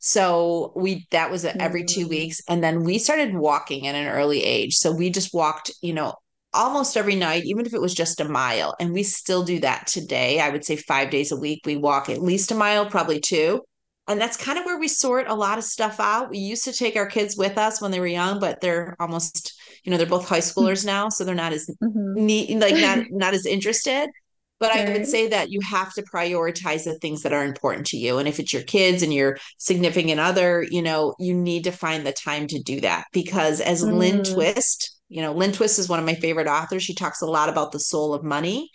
So 0.00 0.72
we, 0.76 1.06
that 1.12 1.30
was 1.30 1.44
every 1.44 1.84
two 1.84 2.06
mm. 2.06 2.10
weeks. 2.10 2.42
And 2.46 2.62
then 2.62 2.84
we 2.84 2.98
started 2.98 3.34
walking 3.34 3.86
at 3.86 3.94
an 3.94 4.08
early 4.08 4.44
age. 4.44 4.74
So 4.74 4.92
we 4.92 5.10
just 5.10 5.32
walked, 5.32 5.70
you 5.80 5.94
know, 5.94 6.14
almost 6.52 6.96
every 6.96 7.16
night, 7.16 7.44
even 7.44 7.66
if 7.66 7.74
it 7.74 7.80
was 7.80 7.94
just 7.94 8.20
a 8.20 8.28
mile. 8.28 8.74
And 8.80 8.92
we 8.92 9.02
still 9.02 9.42
do 9.42 9.60
that 9.60 9.86
today. 9.86 10.40
I 10.40 10.50
would 10.50 10.64
say 10.64 10.76
five 10.76 11.10
days 11.10 11.32
a 11.32 11.36
week, 11.36 11.62
we 11.64 11.76
walk 11.76 12.08
at 12.08 12.22
least 12.22 12.50
a 12.50 12.54
mile, 12.54 12.86
probably 12.86 13.20
two 13.20 13.60
and 14.10 14.20
that's 14.20 14.36
kind 14.36 14.58
of 14.58 14.64
where 14.64 14.78
we 14.78 14.88
sort 14.88 15.28
a 15.28 15.34
lot 15.34 15.56
of 15.56 15.62
stuff 15.62 16.00
out. 16.00 16.30
We 16.30 16.38
used 16.38 16.64
to 16.64 16.72
take 16.72 16.96
our 16.96 17.06
kids 17.06 17.36
with 17.36 17.56
us 17.56 17.80
when 17.80 17.92
they 17.92 18.00
were 18.00 18.08
young, 18.08 18.40
but 18.40 18.60
they're 18.60 18.96
almost, 18.98 19.54
you 19.84 19.90
know, 19.90 19.96
they're 19.96 20.06
both 20.06 20.28
high 20.28 20.40
schoolers 20.40 20.84
now, 20.84 21.08
so 21.08 21.22
they're 21.22 21.34
not 21.34 21.52
as 21.52 21.70
mm-hmm. 21.80 22.26
neat, 22.26 22.58
like 22.58 22.74
not 22.74 23.06
not 23.10 23.34
as 23.34 23.46
interested. 23.46 24.08
But 24.60 24.72
I 24.72 24.92
would 24.92 25.06
say 25.06 25.26
that 25.28 25.50
you 25.50 25.60
have 25.62 25.94
to 25.94 26.02
prioritize 26.02 26.84
the 26.84 26.98
things 26.98 27.22
that 27.22 27.32
are 27.32 27.44
important 27.44 27.86
to 27.88 27.96
you. 27.96 28.18
And 28.18 28.28
if 28.28 28.38
it's 28.38 28.52
your 28.52 28.62
kids 28.62 29.02
and 29.02 29.12
your 29.12 29.38
significant 29.56 30.20
other, 30.20 30.66
you 30.70 30.82
know, 30.82 31.14
you 31.18 31.32
need 31.32 31.64
to 31.64 31.72
find 31.72 32.06
the 32.06 32.12
time 32.12 32.46
to 32.48 32.62
do 32.62 32.78
that. 32.82 33.06
Because 33.10 33.62
as 33.62 33.82
mm. 33.82 33.94
Lynn 33.94 34.22
Twist, 34.22 34.98
you 35.08 35.22
know, 35.22 35.32
Lynn 35.32 35.52
Twist 35.52 35.78
is 35.78 35.88
one 35.88 35.98
of 35.98 36.04
my 36.04 36.14
favorite 36.14 36.46
authors. 36.46 36.82
She 36.82 36.94
talks 36.94 37.22
a 37.22 37.26
lot 37.26 37.48
about 37.48 37.72
the 37.72 37.80
soul 37.80 38.12
of 38.12 38.22
money. 38.22 38.70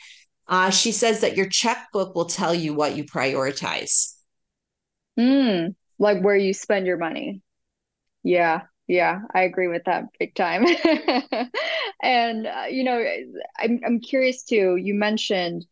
Uh, 0.48 0.71
she 0.71 0.91
says 0.91 1.21
that 1.21 1.38
your 1.38 1.48
checkbook 1.48 2.15
will 2.15 2.26
tell 2.26 2.54
you 2.54 2.74
what 2.74 2.95
you 2.95 3.04
prioritize. 3.04 4.15
Mm, 5.19 5.76
like 6.00 6.21
where 6.21 6.36
you 6.36 6.54
spend 6.54 6.88
your 6.88 6.98
money. 6.98 7.41
Yeah, 8.24 8.62
yeah, 8.88 9.21
I 9.34 9.43
agree 9.43 9.67
with 9.67 9.84
that 9.86 10.06
big 10.19 10.36
time. 10.36 10.65
and 12.02 12.48
uh, 12.48 12.65
you 12.69 12.84
know, 12.84 13.04
I'm 13.58 13.80
I'm 13.86 14.00
curious 14.00 14.43
too. 14.43 14.76
You 14.76 14.93
mentioned 14.93 15.65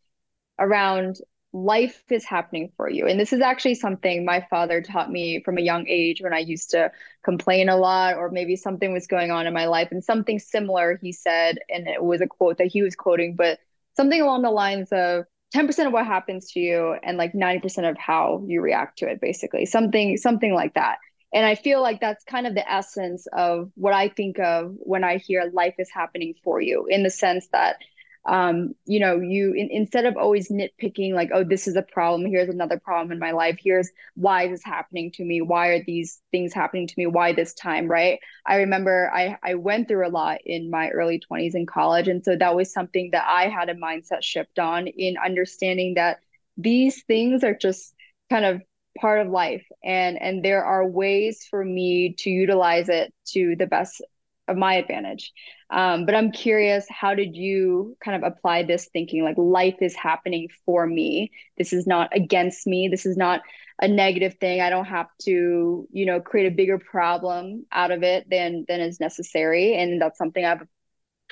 around 0.58 1.18
life 1.52 2.02
is 2.10 2.24
happening 2.24 2.72
for 2.76 2.90
you. 2.90 3.06
And 3.06 3.18
this 3.18 3.32
is 3.32 3.40
actually 3.40 3.76
something 3.76 4.24
my 4.24 4.44
father 4.50 4.82
taught 4.82 5.10
me 5.10 5.40
from 5.44 5.56
a 5.56 5.62
young 5.62 5.86
age 5.86 6.20
when 6.20 6.34
I 6.34 6.40
used 6.40 6.70
to 6.70 6.90
complain 7.24 7.68
a 7.68 7.76
lot, 7.76 8.16
or 8.16 8.30
maybe 8.30 8.56
something 8.56 8.92
was 8.92 9.06
going 9.06 9.30
on 9.30 9.46
in 9.46 9.54
my 9.54 9.66
life. 9.66 9.88
And 9.92 10.02
something 10.02 10.40
similar 10.40 10.98
he 11.00 11.12
said, 11.12 11.58
and 11.68 11.86
it 11.86 12.02
was 12.02 12.20
a 12.20 12.26
quote 12.26 12.58
that 12.58 12.66
he 12.66 12.82
was 12.82 12.96
quoting, 12.96 13.36
but 13.36 13.60
something 13.96 14.20
along 14.20 14.42
the 14.42 14.50
lines 14.50 14.88
of 14.90 15.26
10% 15.54 15.86
of 15.86 15.92
what 15.92 16.06
happens 16.06 16.50
to 16.52 16.60
you 16.60 16.96
and 17.04 17.16
like 17.16 17.32
90% 17.32 17.88
of 17.88 17.96
how 17.96 18.42
you 18.46 18.60
react 18.60 18.98
to 18.98 19.08
it 19.08 19.20
basically 19.20 19.66
something 19.66 20.16
something 20.16 20.52
like 20.52 20.74
that 20.74 20.98
and 21.32 21.46
i 21.46 21.54
feel 21.54 21.80
like 21.80 22.00
that's 22.00 22.24
kind 22.24 22.46
of 22.46 22.54
the 22.54 22.68
essence 22.68 23.28
of 23.32 23.70
what 23.76 23.94
i 23.94 24.08
think 24.08 24.40
of 24.40 24.74
when 24.78 25.04
i 25.04 25.16
hear 25.18 25.48
life 25.52 25.74
is 25.78 25.88
happening 25.94 26.34
for 26.42 26.60
you 26.60 26.86
in 26.88 27.04
the 27.04 27.10
sense 27.10 27.46
that 27.52 27.76
um, 28.26 28.74
you 28.86 29.00
know, 29.00 29.20
you 29.20 29.52
in, 29.52 29.68
instead 29.70 30.06
of 30.06 30.16
always 30.16 30.48
nitpicking, 30.48 31.12
like, 31.12 31.30
oh, 31.34 31.44
this 31.44 31.66
is 31.66 31.76
a 31.76 31.82
problem, 31.82 32.28
here's 32.30 32.48
another 32.48 32.78
problem 32.78 33.12
in 33.12 33.18
my 33.18 33.32
life, 33.32 33.58
here's 33.62 33.90
why 34.14 34.48
this 34.48 34.60
is 34.60 34.64
happening 34.64 35.10
to 35.12 35.24
me, 35.24 35.40
why 35.42 35.68
are 35.68 35.84
these 35.84 36.20
things 36.30 36.54
happening 36.54 36.86
to 36.86 36.94
me, 36.96 37.06
why 37.06 37.32
this 37.32 37.52
time, 37.54 37.86
right? 37.86 38.18
I 38.46 38.56
remember 38.56 39.10
I 39.14 39.36
I 39.42 39.54
went 39.54 39.88
through 39.88 40.06
a 40.06 40.10
lot 40.10 40.38
in 40.46 40.70
my 40.70 40.88
early 40.90 41.18
20s 41.20 41.54
in 41.54 41.66
college, 41.66 42.08
and 42.08 42.24
so 42.24 42.36
that 42.36 42.54
was 42.56 42.72
something 42.72 43.10
that 43.12 43.24
I 43.28 43.48
had 43.48 43.68
a 43.68 43.74
mindset 43.74 44.22
shift 44.22 44.58
on 44.58 44.86
in 44.86 45.16
understanding 45.18 45.94
that 45.94 46.18
these 46.56 47.02
things 47.04 47.44
are 47.44 47.54
just 47.54 47.94
kind 48.30 48.44
of 48.44 48.62
part 48.98 49.20
of 49.20 49.28
life 49.28 49.66
and 49.82 50.20
and 50.22 50.44
there 50.44 50.64
are 50.64 50.86
ways 50.86 51.46
for 51.50 51.64
me 51.64 52.14
to 52.16 52.30
utilize 52.30 52.88
it 52.88 53.12
to 53.26 53.56
the 53.56 53.66
best 53.66 54.00
of 54.46 54.56
my 54.56 54.74
advantage. 54.74 55.32
Um, 55.74 56.06
but 56.06 56.14
I'm 56.14 56.30
curious, 56.30 56.86
how 56.88 57.16
did 57.16 57.34
you 57.34 57.96
kind 58.02 58.22
of 58.22 58.32
apply 58.32 58.62
this 58.62 58.88
thinking? 58.92 59.24
Like 59.24 59.36
life 59.36 59.78
is 59.80 59.96
happening 59.96 60.48
for 60.64 60.86
me. 60.86 61.32
This 61.58 61.72
is 61.72 61.84
not 61.84 62.14
against 62.14 62.64
me. 62.64 62.86
This 62.86 63.04
is 63.04 63.16
not 63.16 63.40
a 63.82 63.88
negative 63.88 64.34
thing. 64.34 64.60
I 64.60 64.70
don't 64.70 64.84
have 64.84 65.08
to, 65.22 65.88
you 65.90 66.06
know, 66.06 66.20
create 66.20 66.46
a 66.46 66.54
bigger 66.54 66.78
problem 66.78 67.66
out 67.72 67.90
of 67.90 68.04
it 68.04 68.30
than 68.30 68.64
than 68.68 68.80
is 68.80 69.00
necessary. 69.00 69.74
And 69.74 70.00
that's 70.00 70.16
something 70.16 70.44
I've 70.44 70.62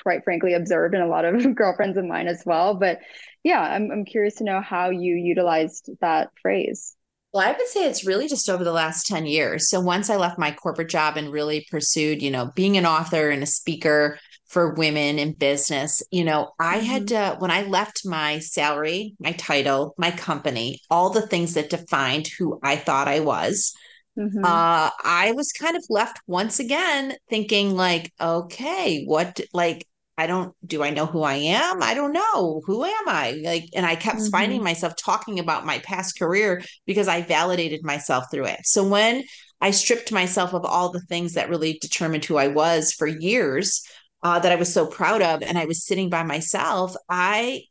quite 0.01 0.25
frankly 0.25 0.53
observed 0.55 0.93
in 0.93 0.99
a 0.99 1.07
lot 1.07 1.23
of 1.23 1.55
girlfriends 1.55 1.97
of 1.97 2.03
mine 2.03 2.27
as 2.27 2.43
well. 2.45 2.75
But 2.75 2.99
yeah, 3.45 3.61
I'm 3.61 3.91
I'm 3.91 4.03
curious 4.03 4.35
to 4.35 4.43
know 4.43 4.59
how 4.59 4.89
you 4.89 5.15
utilized 5.15 5.89
that 6.01 6.31
phrase. 6.41 6.97
Well, 7.33 7.47
I 7.47 7.53
would 7.53 7.67
say 7.67 7.85
it's 7.85 8.05
really 8.05 8.27
just 8.27 8.49
over 8.49 8.63
the 8.63 8.73
last 8.73 9.07
10 9.07 9.25
years. 9.25 9.69
So 9.69 9.79
once 9.79 10.09
I 10.11 10.17
left 10.17 10.37
my 10.37 10.51
corporate 10.51 10.89
job 10.89 11.17
and 11.17 11.31
really 11.31 11.65
pursued, 11.71 12.21
you 12.21 12.29
know, 12.29 12.51
being 12.53 12.77
an 12.77 12.85
author 12.85 13.31
and 13.31 13.41
a 13.41 13.47
speaker 13.47 14.19
for 14.53 14.75
women 14.75 15.17
in 15.17 15.33
business, 15.33 16.03
you 16.11 16.23
know, 16.23 16.51
I 16.59 16.77
mm-hmm. 16.77 16.85
had 16.85 17.07
to, 17.07 17.35
when 17.39 17.49
I 17.49 17.63
left 17.63 18.05
my 18.05 18.37
salary, 18.37 19.15
my 19.19 19.31
title, 19.31 19.95
my 19.97 20.11
company, 20.11 20.79
all 20.91 21.09
the 21.09 21.25
things 21.25 21.55
that 21.55 21.71
defined 21.71 22.27
who 22.27 22.59
I 22.61 22.75
thought 22.75 23.07
I 23.07 23.21
was, 23.21 23.73
mm-hmm. 24.17 24.45
uh, 24.45 24.91
I 25.03 25.33
was 25.35 25.51
kind 25.51 25.75
of 25.75 25.83
left 25.89 26.19
once 26.27 26.59
again 26.59 27.15
thinking, 27.31 27.75
like, 27.75 28.13
okay, 28.21 29.03
what, 29.05 29.41
like, 29.53 29.87
I 30.15 30.27
don't 30.27 30.53
do 30.63 30.83
I 30.83 30.91
know 30.91 31.07
who 31.07 31.23
I 31.23 31.33
am? 31.33 31.81
I 31.81 31.95
don't 31.95 32.13
know. 32.13 32.61
Who 32.67 32.85
am 32.85 33.09
I? 33.09 33.41
Like 33.43 33.69
and 33.73 33.83
I 33.83 33.95
kept 33.95 34.19
mm-hmm. 34.19 34.29
finding 34.29 34.63
myself 34.63 34.93
talking 34.95 35.39
about 35.39 35.65
my 35.65 35.79
past 35.79 36.19
career 36.19 36.61
because 36.85 37.07
I 37.07 37.23
validated 37.23 37.83
myself 37.83 38.25
through 38.29 38.45
it. 38.45 38.59
So 38.63 38.87
when 38.87 39.23
I 39.59 39.71
stripped 39.71 40.11
myself 40.11 40.53
of 40.53 40.65
all 40.65 40.91
the 40.91 41.01
things 41.01 41.33
that 41.33 41.49
really 41.49 41.79
determined 41.81 42.25
who 42.25 42.37
I 42.37 42.49
was 42.49 42.93
for 42.93 43.07
years, 43.07 43.81
uh, 44.23 44.39
that 44.39 44.51
I 44.51 44.55
was 44.55 44.73
so 44.73 44.85
proud 44.85 45.21
of, 45.21 45.43
and 45.43 45.57
I 45.57 45.65
was 45.65 45.85
sitting 45.85 46.09
by 46.09 46.23
myself, 46.23 46.95
I 47.09 47.63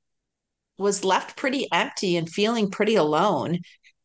was 0.78 1.04
left 1.04 1.36
pretty 1.36 1.66
empty 1.72 2.16
and 2.16 2.28
feeling 2.28 2.70
pretty 2.70 2.94
alone. 2.94 3.60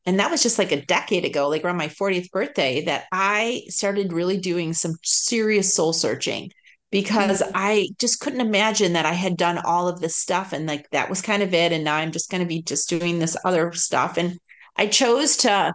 And 0.05 0.19
that 0.19 0.31
was 0.31 0.41
just 0.41 0.57
like 0.57 0.71
a 0.71 0.85
decade 0.85 1.25
ago, 1.25 1.49
like 1.49 1.65
around 1.65 1.77
my 1.77 1.89
40th 1.89 2.31
birthday, 2.31 2.85
that 2.85 3.05
I 3.11 3.63
started 3.67 4.13
really 4.13 4.37
doing 4.37 4.73
some 4.73 4.95
serious 5.03 5.73
soul 5.73 5.91
searching 5.91 6.51
because 6.91 7.41
mm-hmm. 7.41 7.51
I 7.53 7.89
just 7.99 8.21
couldn't 8.21 8.39
imagine 8.39 8.93
that 8.93 9.05
I 9.05 9.11
had 9.11 9.35
done 9.35 9.57
all 9.57 9.89
of 9.89 9.99
this 9.99 10.15
stuff 10.15 10.53
and 10.53 10.65
like 10.65 10.89
that 10.91 11.09
was 11.09 11.21
kind 11.21 11.43
of 11.43 11.53
it. 11.53 11.73
And 11.73 11.83
now 11.83 11.95
I'm 11.95 12.13
just 12.13 12.31
going 12.31 12.41
to 12.41 12.47
be 12.47 12.61
just 12.61 12.87
doing 12.87 13.19
this 13.19 13.35
other 13.43 13.73
stuff. 13.73 14.17
And 14.17 14.39
I 14.77 14.87
chose 14.87 15.37
to 15.37 15.73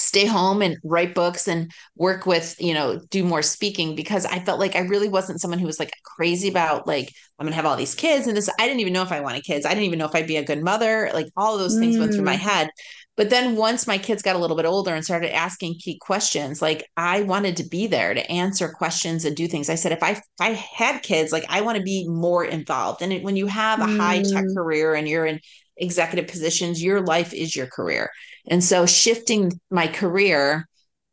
stay 0.00 0.24
home 0.24 0.62
and 0.62 0.78
write 0.82 1.14
books 1.14 1.46
and 1.46 1.70
work 1.94 2.24
with, 2.24 2.56
you 2.58 2.72
know, 2.72 2.98
do 3.10 3.22
more 3.22 3.42
speaking 3.42 3.94
because 3.94 4.24
I 4.24 4.40
felt 4.40 4.58
like 4.58 4.74
I 4.74 4.80
really 4.80 5.08
wasn't 5.08 5.40
someone 5.40 5.58
who 5.58 5.66
was 5.66 5.78
like 5.78 5.92
crazy 6.04 6.48
about 6.48 6.86
like, 6.86 7.12
I'm 7.38 7.44
going 7.44 7.52
to 7.52 7.56
have 7.56 7.66
all 7.66 7.76
these 7.76 7.94
kids 7.94 8.26
and 8.26 8.36
this. 8.36 8.48
I 8.58 8.66
didn't 8.66 8.80
even 8.80 8.94
know 8.94 9.02
if 9.02 9.12
I 9.12 9.20
wanted 9.20 9.44
kids. 9.44 9.66
I 9.66 9.70
didn't 9.70 9.84
even 9.84 9.98
know 9.98 10.06
if 10.06 10.14
I'd 10.14 10.26
be 10.26 10.38
a 10.38 10.44
good 10.44 10.62
mother. 10.62 11.10
Like 11.12 11.26
all 11.36 11.58
those 11.58 11.78
things 11.78 11.96
mm. 11.96 12.00
went 12.00 12.14
through 12.14 12.24
my 12.24 12.36
mm. 12.36 12.40
head. 12.40 12.70
But 13.16 13.28
then 13.28 13.56
once 13.56 13.86
my 13.86 13.98
kids 13.98 14.22
got 14.22 14.36
a 14.36 14.38
little 14.38 14.56
bit 14.56 14.64
older 14.64 14.94
and 14.94 15.04
started 15.04 15.34
asking 15.34 15.74
key 15.74 15.98
questions, 16.00 16.62
like 16.62 16.86
I 16.96 17.20
wanted 17.22 17.58
to 17.58 17.68
be 17.68 17.86
there 17.86 18.14
to 18.14 18.30
answer 18.30 18.68
questions 18.68 19.26
and 19.26 19.36
do 19.36 19.46
things. 19.46 19.68
I 19.68 19.74
said, 19.74 19.92
if 19.92 20.02
I 20.02 20.12
if 20.12 20.22
I 20.40 20.52
had 20.52 21.02
kids, 21.02 21.30
like 21.30 21.44
I 21.50 21.60
want 21.60 21.76
to 21.76 21.84
be 21.84 22.08
more 22.08 22.44
involved. 22.46 23.02
And 23.02 23.22
when 23.22 23.36
you 23.36 23.46
have 23.46 23.80
a 23.80 23.84
mm. 23.84 23.98
high 23.98 24.22
tech 24.22 24.44
mm. 24.44 24.54
career 24.54 24.94
and 24.94 25.06
you're 25.06 25.26
in 25.26 25.40
executive 25.76 26.28
positions, 26.28 26.82
your 26.82 27.02
life 27.02 27.34
is 27.34 27.54
your 27.54 27.66
career. 27.66 28.10
And 28.48 28.62
so 28.62 28.86
shifting 28.86 29.52
my 29.70 29.86
career 29.86 30.68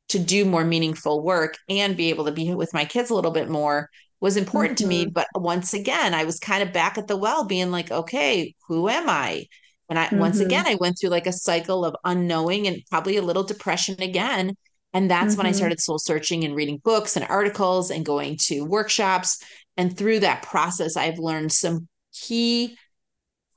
to 0.10 0.20
do 0.20 0.46
more 0.46 0.64
meaningful 0.64 1.24
work 1.24 1.58
and 1.70 1.98
be 1.98 2.10
able 2.10 2.26
to 2.26 2.32
be 2.32 2.54
with 2.54 2.74
my 2.74 2.86
kids 2.86 3.10
a 3.10 3.16
little 3.16 3.32
bit 3.32 3.50
more 3.50 3.90
was 4.20 4.38
important 4.38 4.78
mm-hmm. 4.78 4.84
to 4.84 4.90
me. 4.90 5.04
Mm-hmm. 5.06 5.14
But 5.14 5.28
once 5.36 5.74
again, 5.74 6.14
I 6.14 6.24
was 6.24 6.40
kind 6.40 6.64
of 6.64 6.74
back 6.74 6.98
at 6.98 7.08
the 7.08 7.18
well, 7.18 7.46
being 7.46 7.72
like, 7.72 7.92
okay, 7.92 8.56
who 8.68 8.90
am 8.90 9.10
I? 9.10 9.46
And 9.90 10.00
I 10.00 10.06
mm-hmm. 10.06 10.20
once 10.20 10.40
again 10.40 10.66
I 10.68 10.76
went 10.76 10.98
through 11.00 11.10
like 11.10 11.28
a 11.28 11.34
cycle 11.34 11.86
of 11.86 11.96
unknowing 12.04 12.68
and 12.68 12.82
probably 12.90 13.18
a 13.18 13.22
little 13.22 13.44
depression 13.44 14.02
again. 14.02 14.56
And 14.94 15.12
that's 15.12 15.34
mm-hmm. 15.34 15.38
when 15.38 15.46
I 15.46 15.50
mm-hmm. 15.50 15.58
started 15.58 15.80
soul 15.80 16.00
searching 16.00 16.44
and 16.44 16.56
reading 16.56 16.82
books 16.84 17.16
and 17.16 17.26
articles 17.28 17.92
and 17.92 18.06
going 18.06 18.38
to 18.46 18.62
workshops. 18.62 19.42
And 19.76 19.96
through 19.96 20.22
that 20.22 20.42
process, 20.42 20.98
I've 20.98 21.20
learned 21.20 21.52
some 21.52 21.88
key, 22.14 22.78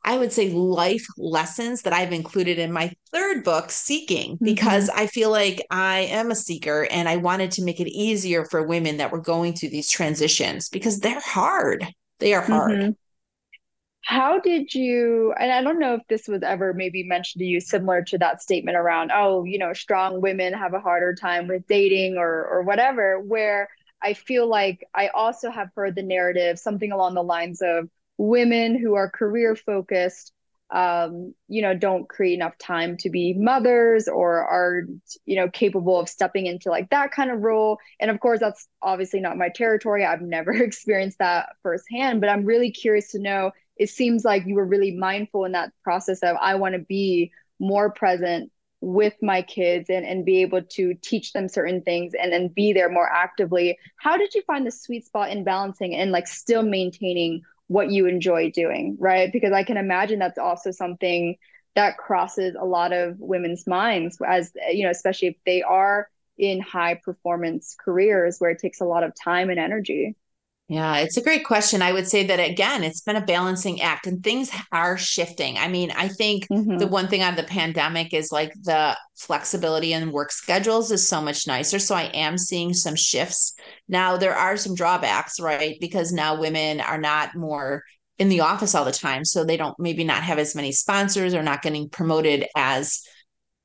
I 0.03 0.17
would 0.17 0.33
say, 0.33 0.51
life 0.51 1.05
lessons 1.19 1.83
that 1.83 1.93
I've 1.93 2.13
included 2.13 2.59
in 2.59 2.73
my 2.73 2.93
third 3.13 3.45
book, 3.45 3.71
Seeking, 3.71 4.35
mm-hmm. 4.35 4.45
because 4.45 4.89
I 4.89 5.07
feel 5.07 5.31
like 5.31 5.65
I 5.71 6.01
am 6.01 6.31
a 6.31 6.35
seeker 6.37 6.87
and 6.91 7.09
I 7.09 7.17
wanted 7.17 7.51
to 7.53 7.65
make 7.65 7.81
it 7.81 7.89
easier 7.89 8.45
for 8.45 8.67
women 8.67 8.97
that 8.97 9.13
were 9.13 9.21
going 9.21 9.55
through 9.55 9.71
these 9.71 9.91
transitions 9.91 10.69
because 10.69 11.01
they're 11.01 11.21
hard. 11.21 11.87
They 12.19 12.35
are 12.35 12.43
hard. 12.43 12.73
Mm-hmm. 12.73 12.91
How 14.03 14.41
did 14.41 14.75
you, 14.75 15.35
and 15.39 15.53
I 15.53 15.63
don't 15.63 15.79
know 15.79 15.95
if 15.95 16.01
this 16.09 16.27
was 16.27 16.43
ever 16.43 16.73
maybe 16.73 17.03
mentioned 17.03 17.41
to 17.41 17.47
you 17.47 17.61
similar 17.61 18.03
to 18.05 18.19
that 18.19 18.43
statement 18.43 18.77
around, 18.77 19.13
oh, 19.15 19.45
you 19.45 19.59
know, 19.59 19.73
strong 19.75 20.21
women 20.23 20.55
have 20.55 20.73
a 20.73 20.81
harder 20.81 21.15
time 21.15 21.47
with 21.47 21.67
dating 21.67 22.17
or 22.17 22.47
or 22.47 22.63
whatever, 22.63 23.21
where 23.21 23.69
I 24.03 24.15
feel 24.15 24.49
like 24.49 24.83
I 24.95 25.09
also 25.09 25.51
have 25.51 25.69
heard 25.77 25.95
the 25.95 26.03
narrative, 26.03 26.59
something 26.59 26.91
along 26.91 27.15
the 27.15 27.23
lines 27.23 27.61
of 27.63 27.89
women 28.21 28.79
who 28.79 28.95
are 28.95 29.11
career 29.11 29.57
focused 29.57 30.33
um, 30.73 31.35
you 31.49 31.63
know, 31.63 31.75
don't 31.75 32.09
create 32.09 32.35
enough 32.35 32.57
time 32.59 32.97
to 32.99 33.11
be 33.11 33.35
mothers 33.35 34.07
or 34.07 34.45
are, 34.45 34.85
you 35.27 35.35
know, 35.35 35.49
capable 35.49 35.99
of 35.99 36.09
stepping 36.09 36.47
into 36.47 36.71
like 36.71 36.91
that 36.91 37.11
kind 37.11 37.31
of 37.31 37.41
role. 37.41 37.79
And 37.99 38.09
of 38.11 38.21
course, 38.21 38.39
that's 38.39 38.69
obviously 38.81 39.21
not 39.21 39.37
my 39.37 39.49
territory. 39.49 40.05
I've 40.05 40.21
never 40.21 40.53
experienced 40.63 41.19
that 41.19 41.57
firsthand, 41.63 42.21
but 42.21 42.31
I'm 42.31 42.45
really 42.45 42.71
curious 42.71 43.11
to 43.13 43.19
know. 43.19 43.51
It 43.77 43.91
seems 43.91 44.25
like 44.25 44.47
you 44.47 44.55
were 44.55 44.65
really 44.65 44.93
mindful 44.93 45.45
in 45.45 45.53
that 45.53 45.73
process 45.83 46.21
of 46.23 46.37
I 46.41 46.55
want 46.55 46.75
to 46.75 46.81
be 46.81 47.33
more 47.59 47.91
present 47.91 48.53
with 48.81 49.15
my 49.21 49.43
kids 49.43 49.91
and, 49.91 50.07
and 50.07 50.25
be 50.25 50.43
able 50.43 50.63
to 50.63 50.95
teach 51.03 51.33
them 51.33 51.49
certain 51.49 51.83
things 51.83 52.15
and 52.15 52.33
then 52.33 52.49
be 52.49 52.73
there 52.73 52.89
more 52.89 53.11
actively. 53.11 53.77
How 53.97 54.17
did 54.17 54.35
you 54.35 54.43
find 54.43 54.67
the 54.67 54.71
sweet 54.71 55.05
spot 55.05 55.31
in 55.31 55.45
balancing 55.45 55.97
and 55.97 56.13
like 56.13 56.29
still 56.29 56.63
maintaining 56.63 57.43
what 57.71 57.89
you 57.89 58.07
enjoy 58.07 58.51
doing, 58.51 58.97
right? 58.99 59.31
Because 59.33 59.53
I 59.53 59.63
can 59.63 59.77
imagine 59.77 60.19
that's 60.19 60.39
also 60.39 60.73
something 60.73 61.37
that 61.77 61.97
crosses 61.99 62.57
a 62.59 62.65
lot 62.65 62.93
of 62.93 63.15
women's 63.21 63.65
minds 63.65 64.19
as 64.27 64.51
you 64.73 64.83
know, 64.83 64.91
especially 64.91 65.29
if 65.29 65.37
they 65.47 65.63
are 65.63 66.09
in 66.37 66.61
high 66.61 66.97
performance 66.97 67.77
careers 67.79 68.39
where 68.41 68.51
it 68.51 68.59
takes 68.59 68.81
a 68.81 68.85
lot 68.85 69.05
of 69.05 69.13
time 69.15 69.51
and 69.51 69.61
energy. 69.61 70.17
Yeah, 70.71 70.99
it's 70.99 71.17
a 71.17 71.23
great 71.23 71.45
question. 71.45 71.83
I 71.83 71.93
would 71.93 72.07
say 72.07 72.25
that 72.29 72.39
again, 72.39 72.85
it's 72.85 73.01
been 73.01 73.17
a 73.17 73.27
balancing 73.27 73.81
act 73.81 74.07
and 74.07 74.23
things 74.23 74.53
are 74.71 74.97
shifting. 74.97 75.59
I 75.59 75.67
mean, 75.67 75.91
I 75.91 76.07
think 76.07 76.47
mm-hmm. 76.47 76.79
the 76.79 76.87
one 76.87 77.09
thing 77.09 77.23
out 77.23 77.33
of 77.33 77.37
the 77.37 77.53
pandemic 77.53 78.15
is 78.15 78.31
like 78.31 78.53
the 78.63 78.97
flexibility 79.17 79.95
in 79.95 80.13
work 80.13 80.31
schedules 80.31 80.93
is 80.93 81.09
so 81.09 81.21
much 81.21 81.49
nicer. 81.49 81.81
So 81.81 81.97
I 81.97 82.05
am 82.15 82.39
seeing 82.39 82.73
some 82.73 82.95
shifts. 82.95 83.53
Now, 83.89 84.17
there 84.17 84.37
are 84.37 84.57
some 84.57 84.77
drawbacks, 84.77 85.41
right? 85.41 85.77
Because 85.81 86.13
now 86.13 86.41
women 86.41 86.81
are 86.81 87.01
not 87.01 87.35
more 87.35 87.83
in 88.21 88.29
the 88.29 88.43
office 88.43 88.73
all 88.77 88.85
the 88.85 88.93
time. 88.93 89.25
So 89.25 89.43
they 89.43 89.57
don't 89.57 89.77
maybe 89.81 90.05
not 90.05 90.23
have 90.23 90.39
as 90.39 90.55
many 90.55 90.71
sponsors 90.71 91.35
or 91.35 91.43
not 91.43 91.63
getting 91.63 91.89
promoted 91.89 92.47
as 92.55 93.03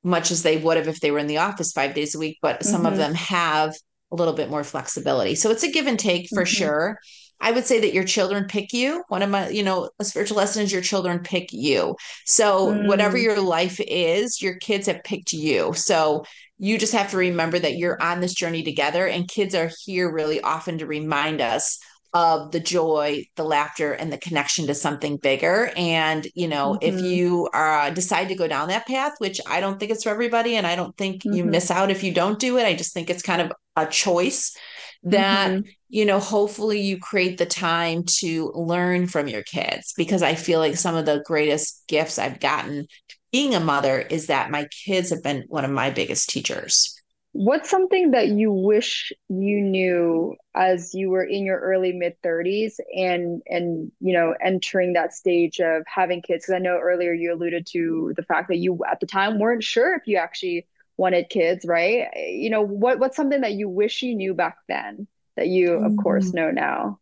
much 0.02 0.32
as 0.32 0.42
they 0.42 0.56
would 0.56 0.76
have 0.76 0.88
if 0.88 0.98
they 0.98 1.12
were 1.12 1.20
in 1.20 1.28
the 1.28 1.38
office 1.38 1.70
five 1.70 1.94
days 1.94 2.16
a 2.16 2.18
week. 2.18 2.38
But 2.42 2.64
some 2.64 2.78
mm-hmm. 2.78 2.86
of 2.86 2.96
them 2.96 3.14
have 3.14 3.76
a 4.12 4.16
little 4.16 4.34
bit 4.34 4.50
more 4.50 4.64
flexibility. 4.64 5.34
So 5.34 5.50
it's 5.50 5.62
a 5.62 5.70
give 5.70 5.86
and 5.86 5.98
take 5.98 6.28
for 6.28 6.44
mm-hmm. 6.44 6.54
sure. 6.54 7.00
I 7.40 7.50
would 7.50 7.66
say 7.66 7.80
that 7.80 7.92
your 7.92 8.04
children 8.04 8.46
pick 8.46 8.72
you. 8.72 9.04
One 9.08 9.22
of 9.22 9.28
my, 9.28 9.48
you 9.50 9.62
know, 9.62 9.90
a 9.98 10.04
spiritual 10.04 10.38
lesson 10.38 10.62
is 10.62 10.72
your 10.72 10.80
children 10.80 11.18
pick 11.18 11.52
you. 11.52 11.96
So 12.24 12.68
mm. 12.68 12.86
whatever 12.86 13.18
your 13.18 13.40
life 13.40 13.78
is, 13.78 14.40
your 14.40 14.56
kids 14.56 14.86
have 14.86 15.04
picked 15.04 15.34
you. 15.34 15.74
So 15.74 16.24
you 16.58 16.78
just 16.78 16.94
have 16.94 17.10
to 17.10 17.18
remember 17.18 17.58
that 17.58 17.76
you're 17.76 18.00
on 18.02 18.20
this 18.20 18.32
journey 18.32 18.62
together 18.62 19.06
and 19.06 19.28
kids 19.28 19.54
are 19.54 19.70
here 19.84 20.10
really 20.10 20.40
often 20.40 20.78
to 20.78 20.86
remind 20.86 21.42
us 21.42 21.78
of 22.16 22.50
the 22.50 22.60
joy, 22.60 23.22
the 23.34 23.44
laughter, 23.44 23.92
and 23.92 24.10
the 24.10 24.16
connection 24.16 24.66
to 24.66 24.74
something 24.74 25.18
bigger. 25.18 25.70
And, 25.76 26.26
you 26.34 26.48
know, 26.48 26.78
mm-hmm. 26.80 26.96
if 26.96 27.02
you 27.02 27.46
uh, 27.52 27.90
decide 27.90 28.28
to 28.28 28.34
go 28.34 28.48
down 28.48 28.68
that 28.68 28.86
path, 28.86 29.12
which 29.18 29.38
I 29.46 29.60
don't 29.60 29.78
think 29.78 29.92
it's 29.92 30.04
for 30.04 30.08
everybody, 30.08 30.56
and 30.56 30.66
I 30.66 30.76
don't 30.76 30.96
think 30.96 31.24
mm-hmm. 31.24 31.34
you 31.34 31.44
miss 31.44 31.70
out 31.70 31.90
if 31.90 32.02
you 32.02 32.14
don't 32.14 32.38
do 32.38 32.56
it, 32.56 32.64
I 32.64 32.74
just 32.74 32.94
think 32.94 33.10
it's 33.10 33.22
kind 33.22 33.42
of 33.42 33.52
a 33.76 33.84
choice 33.84 34.56
that, 35.02 35.50
mm-hmm. 35.50 35.68
you 35.90 36.06
know, 36.06 36.18
hopefully 36.18 36.80
you 36.80 36.98
create 36.98 37.36
the 37.36 37.44
time 37.44 38.02
to 38.20 38.50
learn 38.54 39.08
from 39.08 39.28
your 39.28 39.42
kids 39.42 39.92
because 39.94 40.22
I 40.22 40.36
feel 40.36 40.58
like 40.58 40.76
some 40.76 40.94
of 40.94 41.04
the 41.04 41.22
greatest 41.26 41.84
gifts 41.86 42.18
I've 42.18 42.40
gotten 42.40 42.86
being 43.30 43.54
a 43.54 43.60
mother 43.60 44.00
is 44.00 44.28
that 44.28 44.50
my 44.50 44.66
kids 44.86 45.10
have 45.10 45.22
been 45.22 45.44
one 45.48 45.66
of 45.66 45.70
my 45.70 45.90
biggest 45.90 46.30
teachers. 46.30 46.95
What's 47.38 47.68
something 47.68 48.12
that 48.12 48.28
you 48.28 48.50
wish 48.50 49.12
you 49.28 49.60
knew 49.60 50.36
as 50.54 50.94
you 50.94 51.10
were 51.10 51.22
in 51.22 51.44
your 51.44 51.60
early 51.60 51.92
mid 51.92 52.16
30s 52.22 52.80
and 52.94 53.42
and 53.46 53.92
you 54.00 54.14
know 54.14 54.34
entering 54.42 54.94
that 54.94 55.12
stage 55.12 55.60
of 55.60 55.82
having 55.86 56.22
kids? 56.22 56.46
Because 56.46 56.54
I 56.54 56.60
know 56.60 56.78
earlier 56.78 57.12
you 57.12 57.34
alluded 57.34 57.66
to 57.72 58.14
the 58.16 58.22
fact 58.22 58.48
that 58.48 58.56
you 58.56 58.80
at 58.90 59.00
the 59.00 59.06
time 59.06 59.38
weren't 59.38 59.62
sure 59.62 59.94
if 59.94 60.06
you 60.06 60.16
actually 60.16 60.66
wanted 60.96 61.28
kids, 61.28 61.66
right? 61.66 62.08
You 62.16 62.48
know, 62.48 62.62
what 62.62 62.98
what's 62.98 63.16
something 63.16 63.42
that 63.42 63.52
you 63.52 63.68
wish 63.68 64.02
you 64.02 64.14
knew 64.14 64.32
back 64.32 64.56
then 64.66 65.06
that 65.36 65.48
you 65.48 65.74
of 65.74 65.92
mm-hmm. 65.92 66.00
course 66.00 66.32
know 66.32 66.50
now? 66.50 67.00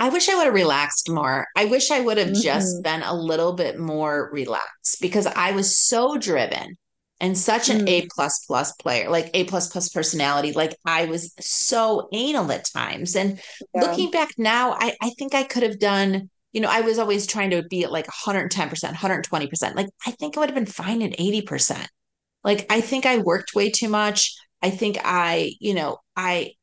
I 0.00 0.08
wish 0.08 0.28
I 0.28 0.34
would 0.34 0.46
have 0.46 0.54
relaxed 0.54 1.08
more. 1.08 1.46
I 1.56 1.66
wish 1.66 1.92
I 1.92 2.00
would 2.00 2.18
have 2.18 2.30
mm-hmm. 2.30 2.42
just 2.42 2.82
been 2.82 3.02
a 3.02 3.14
little 3.14 3.52
bit 3.52 3.78
more 3.78 4.28
relaxed 4.32 5.00
because 5.00 5.26
I 5.26 5.52
was 5.52 5.78
so 5.78 6.18
driven 6.18 6.76
and 7.22 7.38
such 7.38 7.70
an 7.70 7.86
mm. 7.86 7.88
A 7.88 8.08
plus 8.12 8.44
plus 8.46 8.72
player, 8.72 9.08
like 9.08 9.30
A 9.32 9.44
plus 9.44 9.70
plus 9.70 9.88
personality. 9.88 10.52
Like 10.52 10.76
I 10.84 11.04
was 11.06 11.32
so 11.38 12.08
anal 12.12 12.50
at 12.50 12.64
times. 12.64 13.14
And 13.14 13.40
yeah. 13.72 13.80
looking 13.80 14.10
back 14.10 14.30
now, 14.36 14.72
I, 14.72 14.96
I 15.00 15.10
think 15.10 15.32
I 15.32 15.44
could 15.44 15.62
have 15.62 15.78
done, 15.78 16.28
you 16.52 16.60
know, 16.60 16.68
I 16.68 16.80
was 16.80 16.98
always 16.98 17.28
trying 17.28 17.50
to 17.50 17.62
be 17.62 17.84
at 17.84 17.92
like 17.92 18.08
110%, 18.08 18.50
120%. 18.50 19.74
Like 19.76 19.86
I 20.04 20.10
think 20.10 20.36
I 20.36 20.40
would 20.40 20.48
have 20.48 20.56
been 20.56 20.66
fine 20.66 21.00
at 21.00 21.16
80%. 21.16 21.86
Like 22.42 22.66
I 22.70 22.80
think 22.80 23.06
I 23.06 23.18
worked 23.18 23.54
way 23.54 23.70
too 23.70 23.88
much. 23.88 24.34
I 24.60 24.70
think 24.70 24.98
I, 25.04 25.52
you 25.60 25.74
know, 25.74 25.98
I 26.16 26.54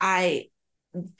I 0.00 0.46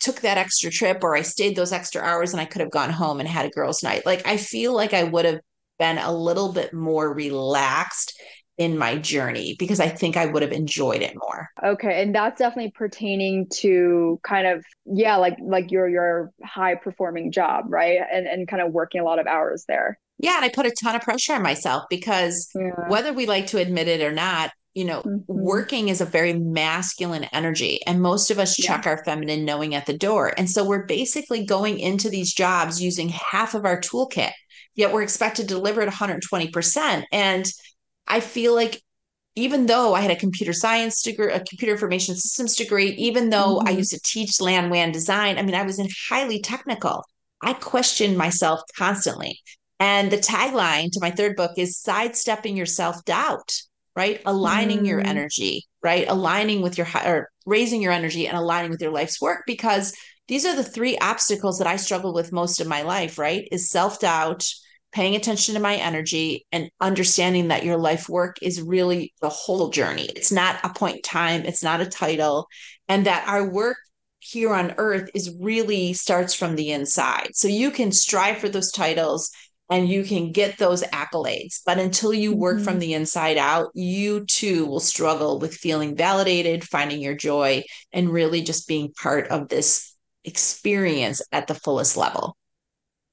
took 0.00 0.22
that 0.22 0.38
extra 0.38 0.70
trip 0.70 1.04
or 1.04 1.14
I 1.14 1.22
stayed 1.22 1.54
those 1.54 1.72
extra 1.72 2.02
hours 2.02 2.32
and 2.32 2.40
I 2.40 2.44
could 2.44 2.60
have 2.60 2.72
gone 2.72 2.90
home 2.90 3.20
and 3.20 3.28
had 3.28 3.46
a 3.46 3.50
girls' 3.50 3.84
night. 3.84 4.04
Like 4.04 4.26
I 4.26 4.36
feel 4.36 4.74
like 4.74 4.94
I 4.94 5.04
would 5.04 5.26
have 5.26 5.40
been 5.78 5.98
a 5.98 6.12
little 6.12 6.52
bit 6.52 6.74
more 6.74 7.14
relaxed 7.14 8.20
in 8.58 8.76
my 8.76 8.98
journey 8.98 9.54
because 9.58 9.80
I 9.80 9.88
think 9.88 10.16
I 10.16 10.26
would 10.26 10.42
have 10.42 10.52
enjoyed 10.52 11.00
it 11.00 11.14
more. 11.16 11.48
Okay, 11.64 12.02
and 12.02 12.14
that's 12.14 12.38
definitely 12.38 12.72
pertaining 12.72 13.46
to 13.54 14.20
kind 14.24 14.46
of 14.46 14.64
yeah, 14.84 15.16
like 15.16 15.38
like 15.40 15.70
your 15.70 15.88
your 15.88 16.32
high 16.44 16.74
performing 16.74 17.32
job, 17.32 17.66
right? 17.68 18.00
And 18.12 18.26
and 18.26 18.48
kind 18.48 18.60
of 18.60 18.72
working 18.72 19.00
a 19.00 19.04
lot 19.04 19.18
of 19.18 19.26
hours 19.26 19.64
there. 19.68 19.98
Yeah, 20.18 20.36
and 20.36 20.44
I 20.44 20.48
put 20.48 20.66
a 20.66 20.72
ton 20.72 20.96
of 20.96 21.02
pressure 21.02 21.34
on 21.34 21.42
myself 21.42 21.84
because 21.88 22.50
yeah. 22.54 22.88
whether 22.88 23.12
we 23.12 23.26
like 23.26 23.46
to 23.48 23.58
admit 23.58 23.86
it 23.86 24.02
or 24.02 24.10
not, 24.10 24.50
you 24.74 24.84
know, 24.84 25.02
mm-hmm. 25.02 25.22
working 25.26 25.88
is 25.88 26.00
a 26.00 26.04
very 26.04 26.32
masculine 26.32 27.24
energy 27.32 27.80
and 27.86 28.02
most 28.02 28.30
of 28.30 28.38
us 28.40 28.56
check 28.56 28.84
yeah. 28.84 28.90
our 28.90 29.04
feminine 29.04 29.44
knowing 29.44 29.76
at 29.76 29.86
the 29.86 29.96
door. 29.96 30.34
And 30.36 30.50
so 30.50 30.64
we're 30.64 30.86
basically 30.86 31.44
going 31.44 31.78
into 31.78 32.10
these 32.10 32.34
jobs 32.34 32.82
using 32.82 33.08
half 33.10 33.54
of 33.54 33.64
our 33.64 33.80
toolkit. 33.80 34.32
Yet 34.74 34.92
we're 34.92 35.02
expected 35.02 35.48
to 35.48 35.54
deliver 35.54 35.82
at 35.82 35.92
120%. 35.92 37.04
And 37.12 37.46
I 38.08 38.20
feel 38.20 38.54
like 38.54 38.82
even 39.38 39.66
though 39.66 39.94
I 39.94 40.00
had 40.00 40.10
a 40.10 40.16
computer 40.16 40.52
science 40.52 41.00
degree, 41.02 41.32
a 41.32 41.38
computer 41.38 41.72
information 41.72 42.16
systems 42.16 42.56
degree, 42.56 42.90
even 42.92 43.30
though 43.30 43.58
mm-hmm. 43.58 43.68
I 43.68 43.72
used 43.72 43.92
to 43.92 44.00
teach 44.04 44.40
LAN 44.40 44.68
WAN 44.68 44.90
design, 44.90 45.38
I 45.38 45.42
mean, 45.42 45.54
I 45.54 45.62
was 45.62 45.78
in 45.78 45.88
highly 46.08 46.40
technical. 46.40 47.04
I 47.40 47.52
questioned 47.52 48.18
myself 48.18 48.60
constantly. 48.76 49.38
And 49.78 50.10
the 50.10 50.18
tagline 50.18 50.90
to 50.90 51.00
my 51.00 51.12
third 51.12 51.36
book 51.36 51.52
is 51.56 51.78
sidestepping 51.78 52.56
your 52.56 52.66
self 52.66 53.04
doubt, 53.04 53.54
right? 53.94 54.20
Aligning 54.26 54.78
mm-hmm. 54.78 54.86
your 54.86 55.06
energy, 55.06 55.66
right? 55.84 56.08
Aligning 56.08 56.60
with 56.60 56.76
your, 56.76 56.88
or 57.04 57.30
raising 57.46 57.80
your 57.80 57.92
energy 57.92 58.26
and 58.26 58.36
aligning 58.36 58.72
with 58.72 58.82
your 58.82 58.90
life's 58.90 59.20
work 59.20 59.44
because 59.46 59.94
these 60.26 60.44
are 60.44 60.56
the 60.56 60.64
three 60.64 60.98
obstacles 60.98 61.58
that 61.58 61.68
I 61.68 61.76
struggled 61.76 62.16
with 62.16 62.32
most 62.32 62.60
of 62.60 62.66
my 62.66 62.82
life, 62.82 63.18
right? 63.18 63.46
Is 63.52 63.70
self 63.70 64.00
doubt, 64.00 64.44
paying 64.92 65.16
attention 65.16 65.54
to 65.54 65.60
my 65.60 65.76
energy 65.76 66.46
and 66.52 66.70
understanding 66.80 67.48
that 67.48 67.64
your 67.64 67.76
life 67.76 68.08
work 68.08 68.36
is 68.42 68.62
really 68.62 69.12
the 69.20 69.28
whole 69.28 69.70
journey. 69.70 70.08
It's 70.16 70.32
not 70.32 70.58
a 70.64 70.70
point 70.70 70.96
in 70.96 71.02
time, 71.02 71.42
it's 71.44 71.62
not 71.62 71.80
a 71.80 71.86
title, 71.86 72.48
and 72.88 73.06
that 73.06 73.28
our 73.28 73.48
work 73.48 73.76
here 74.20 74.52
on 74.52 74.74
earth 74.78 75.10
is 75.14 75.34
really 75.38 75.92
starts 75.92 76.34
from 76.34 76.56
the 76.56 76.72
inside. 76.72 77.30
So 77.34 77.48
you 77.48 77.70
can 77.70 77.92
strive 77.92 78.38
for 78.38 78.48
those 78.48 78.72
titles 78.72 79.30
and 79.70 79.88
you 79.88 80.02
can 80.02 80.32
get 80.32 80.58
those 80.58 80.82
accolades, 80.82 81.60
but 81.64 81.78
until 81.78 82.14
you 82.14 82.34
work 82.34 82.56
mm-hmm. 82.56 82.64
from 82.64 82.78
the 82.78 82.94
inside 82.94 83.36
out, 83.36 83.68
you 83.74 84.24
too 84.24 84.64
will 84.66 84.80
struggle 84.80 85.38
with 85.38 85.54
feeling 85.54 85.94
validated, 85.94 86.64
finding 86.64 87.02
your 87.02 87.14
joy, 87.14 87.62
and 87.92 88.08
really 88.08 88.42
just 88.42 88.66
being 88.66 88.92
part 88.92 89.28
of 89.28 89.48
this 89.48 89.94
experience 90.24 91.20
at 91.32 91.46
the 91.46 91.54
fullest 91.54 91.96
level. 91.96 92.36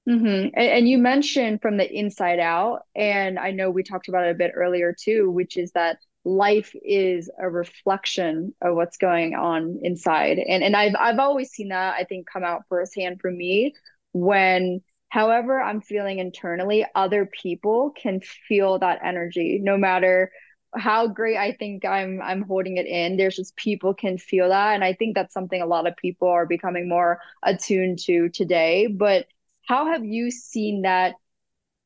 Mm-hmm. 0.08 0.50
And, 0.54 0.56
and, 0.56 0.90
you 0.90 1.00
mentioned 1.00 1.62
from 1.64 1.78
the 1.78 1.92
inside 1.92 2.40
out, 2.40 2.82
and 2.96 3.40
I 3.40 3.50
know 3.50 3.72
we 3.72 3.82
talked 3.82 4.08
about 4.08 4.28
it 4.28 4.32
a 4.32 4.38
bit 4.38 4.52
earlier 4.54 4.94
too, 4.98 5.32
which 5.32 5.58
is 5.58 5.72
that 5.72 5.98
life 6.24 6.76
is 6.84 7.30
a 7.40 7.50
reflection 7.50 8.54
of 8.62 8.76
what's 8.76 8.98
going 8.98 9.36
on 9.36 9.80
inside. 9.84 10.40
And 10.40 10.64
and 10.64 10.76
I've 10.76 10.96
I've 11.00 11.20
always 11.20 11.52
seen 11.52 11.70
that 11.70 11.96
I 11.98 12.04
think 12.04 12.28
come 12.32 12.44
out 12.44 12.64
firsthand 12.70 13.20
for 13.22 13.32
me 13.32 13.74
when 14.12 14.82
however 15.10 15.62
I'm 15.62 15.82
feeling 15.82 16.20
internally, 16.20 16.86
other 16.94 17.26
people 17.26 17.92
can 17.96 18.22
feel 18.22 18.80
that 18.80 19.00
energy 19.04 19.60
no 19.62 19.78
matter 19.78 20.32
how 20.76 21.08
great 21.08 21.38
I 21.38 21.54
think 21.54 21.86
I'm 21.86 22.22
I'm 22.22 22.42
holding 22.42 22.78
it 22.78 22.86
in. 22.86 23.18
There's 23.18 23.36
just 23.36 23.56
people 23.56 23.94
can 23.94 24.18
feel 24.18 24.50
that. 24.50 24.74
And 24.76 24.84
I 24.84 24.94
think 24.94 25.16
that's 25.16 25.34
something 25.34 25.62
a 25.62 25.68
lot 25.68 25.88
of 25.88 25.96
people 25.96 26.28
are 26.28 26.46
becoming 26.46 26.90
more 26.90 27.20
attuned 27.44 28.00
to 28.00 28.30
today. 28.30 28.88
But 28.88 29.28
how 29.68 29.88
have 29.88 30.06
you 30.06 30.32
seen 30.32 30.84
that 30.84 31.16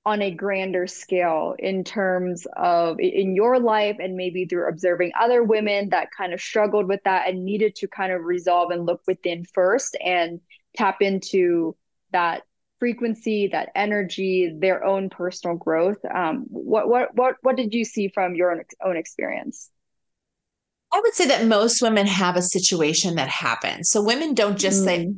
on 0.05 0.21
a 0.21 0.31
grander 0.31 0.87
scale 0.87 1.55
in 1.59 1.83
terms 1.83 2.47
of 2.55 2.99
in 2.99 3.35
your 3.35 3.59
life 3.59 3.97
and 3.99 4.15
maybe 4.15 4.45
through 4.45 4.67
observing 4.67 5.11
other 5.19 5.43
women 5.43 5.89
that 5.89 6.07
kind 6.15 6.33
of 6.33 6.41
struggled 6.41 6.87
with 6.87 7.01
that 7.03 7.27
and 7.27 7.43
needed 7.43 7.75
to 7.75 7.87
kind 7.87 8.11
of 8.11 8.23
resolve 8.23 8.71
and 8.71 8.85
look 8.85 9.01
within 9.05 9.45
first 9.53 9.97
and 10.03 10.39
tap 10.75 11.01
into 11.01 11.75
that 12.11 12.43
frequency 12.79 13.47
that 13.47 13.69
energy 13.75 14.51
their 14.57 14.83
own 14.83 15.09
personal 15.09 15.55
growth? 15.55 15.99
Um, 16.05 16.45
what 16.49 16.87
what 16.87 17.13
what 17.15 17.35
what 17.41 17.57
did 17.57 17.73
you 17.73 17.83
see 17.83 18.07
from 18.07 18.35
your 18.35 18.51
own, 18.51 18.61
own 18.83 18.97
experience? 18.97 19.69
I 20.91 21.01
would 21.01 21.13
say 21.13 21.27
that 21.27 21.45
most 21.45 21.81
women 21.81 22.07
have 22.07 22.35
a 22.35 22.41
situation 22.41 23.15
that 23.15 23.27
happens. 23.27 23.91
So 23.91 24.01
women 24.01 24.33
don't 24.33 24.57
just 24.57 24.81
mm. 24.81 24.85
say 24.85 25.13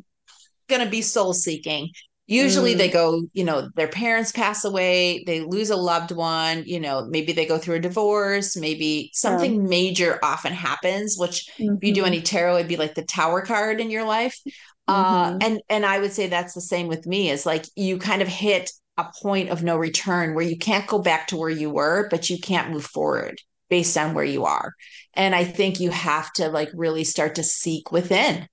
going 0.68 0.84
to 0.84 0.90
be 0.90 1.02
soul 1.02 1.34
seeking 1.34 1.92
Usually 2.32 2.76
mm. 2.76 2.78
they 2.78 2.88
go, 2.88 3.24
you 3.34 3.44
know, 3.44 3.70
their 3.76 3.90
parents 3.90 4.32
pass 4.32 4.64
away, 4.64 5.22
they 5.28 5.42
lose 5.42 5.70
a 5.70 5.76
loved 5.76 6.12
one, 6.12 6.64
you 6.66 6.80
know, 6.80 7.06
maybe 7.10 7.34
they 7.34 7.46
go 7.46 7.58
through 7.58 7.76
a 7.76 7.80
divorce, 7.80 8.56
maybe 8.56 9.10
something 9.14 9.56
yeah. 9.56 9.68
major 9.68 10.20
often 10.24 10.54
happens, 10.54 11.18
which 11.18 11.50
mm-hmm. 11.60 11.76
if 11.76 11.84
you 11.84 11.94
do 11.94 12.04
mm-hmm. 12.04 12.08
any 12.08 12.22
tarot, 12.22 12.56
it'd 12.56 12.70
be 12.70 12.78
like 12.78 12.96
the 12.96 13.04
tower 13.04 13.42
card 13.42 13.82
in 13.82 13.92
your 13.92 14.06
life. 14.06 14.40
Uh, 14.88 15.26
mm-hmm. 15.26 15.36
Uh, 15.36 15.38
and 15.42 15.62
and 15.68 15.86
I 15.86 16.00
would 16.00 16.14
say 16.14 16.28
that's 16.28 16.54
the 16.54 16.62
same 16.62 16.88
with 16.88 17.06
me, 17.06 17.30
is 17.30 17.46
like 17.46 17.66
you 17.76 17.98
kind 17.98 18.22
of 18.22 18.30
hit 18.30 18.72
a 18.96 19.08
point 19.22 19.50
of 19.50 19.62
no 19.62 19.76
return 19.76 20.34
where 20.34 20.46
you 20.46 20.58
can't 20.58 20.88
go 20.88 21.00
back 21.00 21.28
to 21.28 21.38
where 21.38 21.50
you 21.50 21.70
were, 21.70 22.08
but 22.10 22.30
you 22.30 22.40
can't 22.40 22.72
move 22.72 22.86
forward 22.86 23.42
based 23.70 23.98
on 23.98 24.14
where 24.14 24.24
you 24.24 24.46
are. 24.46 24.74
And 25.16 25.36
I 25.36 25.44
think 25.44 25.82
you 25.82 25.92
have 25.92 26.32
to 26.36 26.48
like 26.48 26.70
really 26.74 27.04
start 27.04 27.36
to 27.36 27.44
seek 27.44 27.92
within 27.92 28.48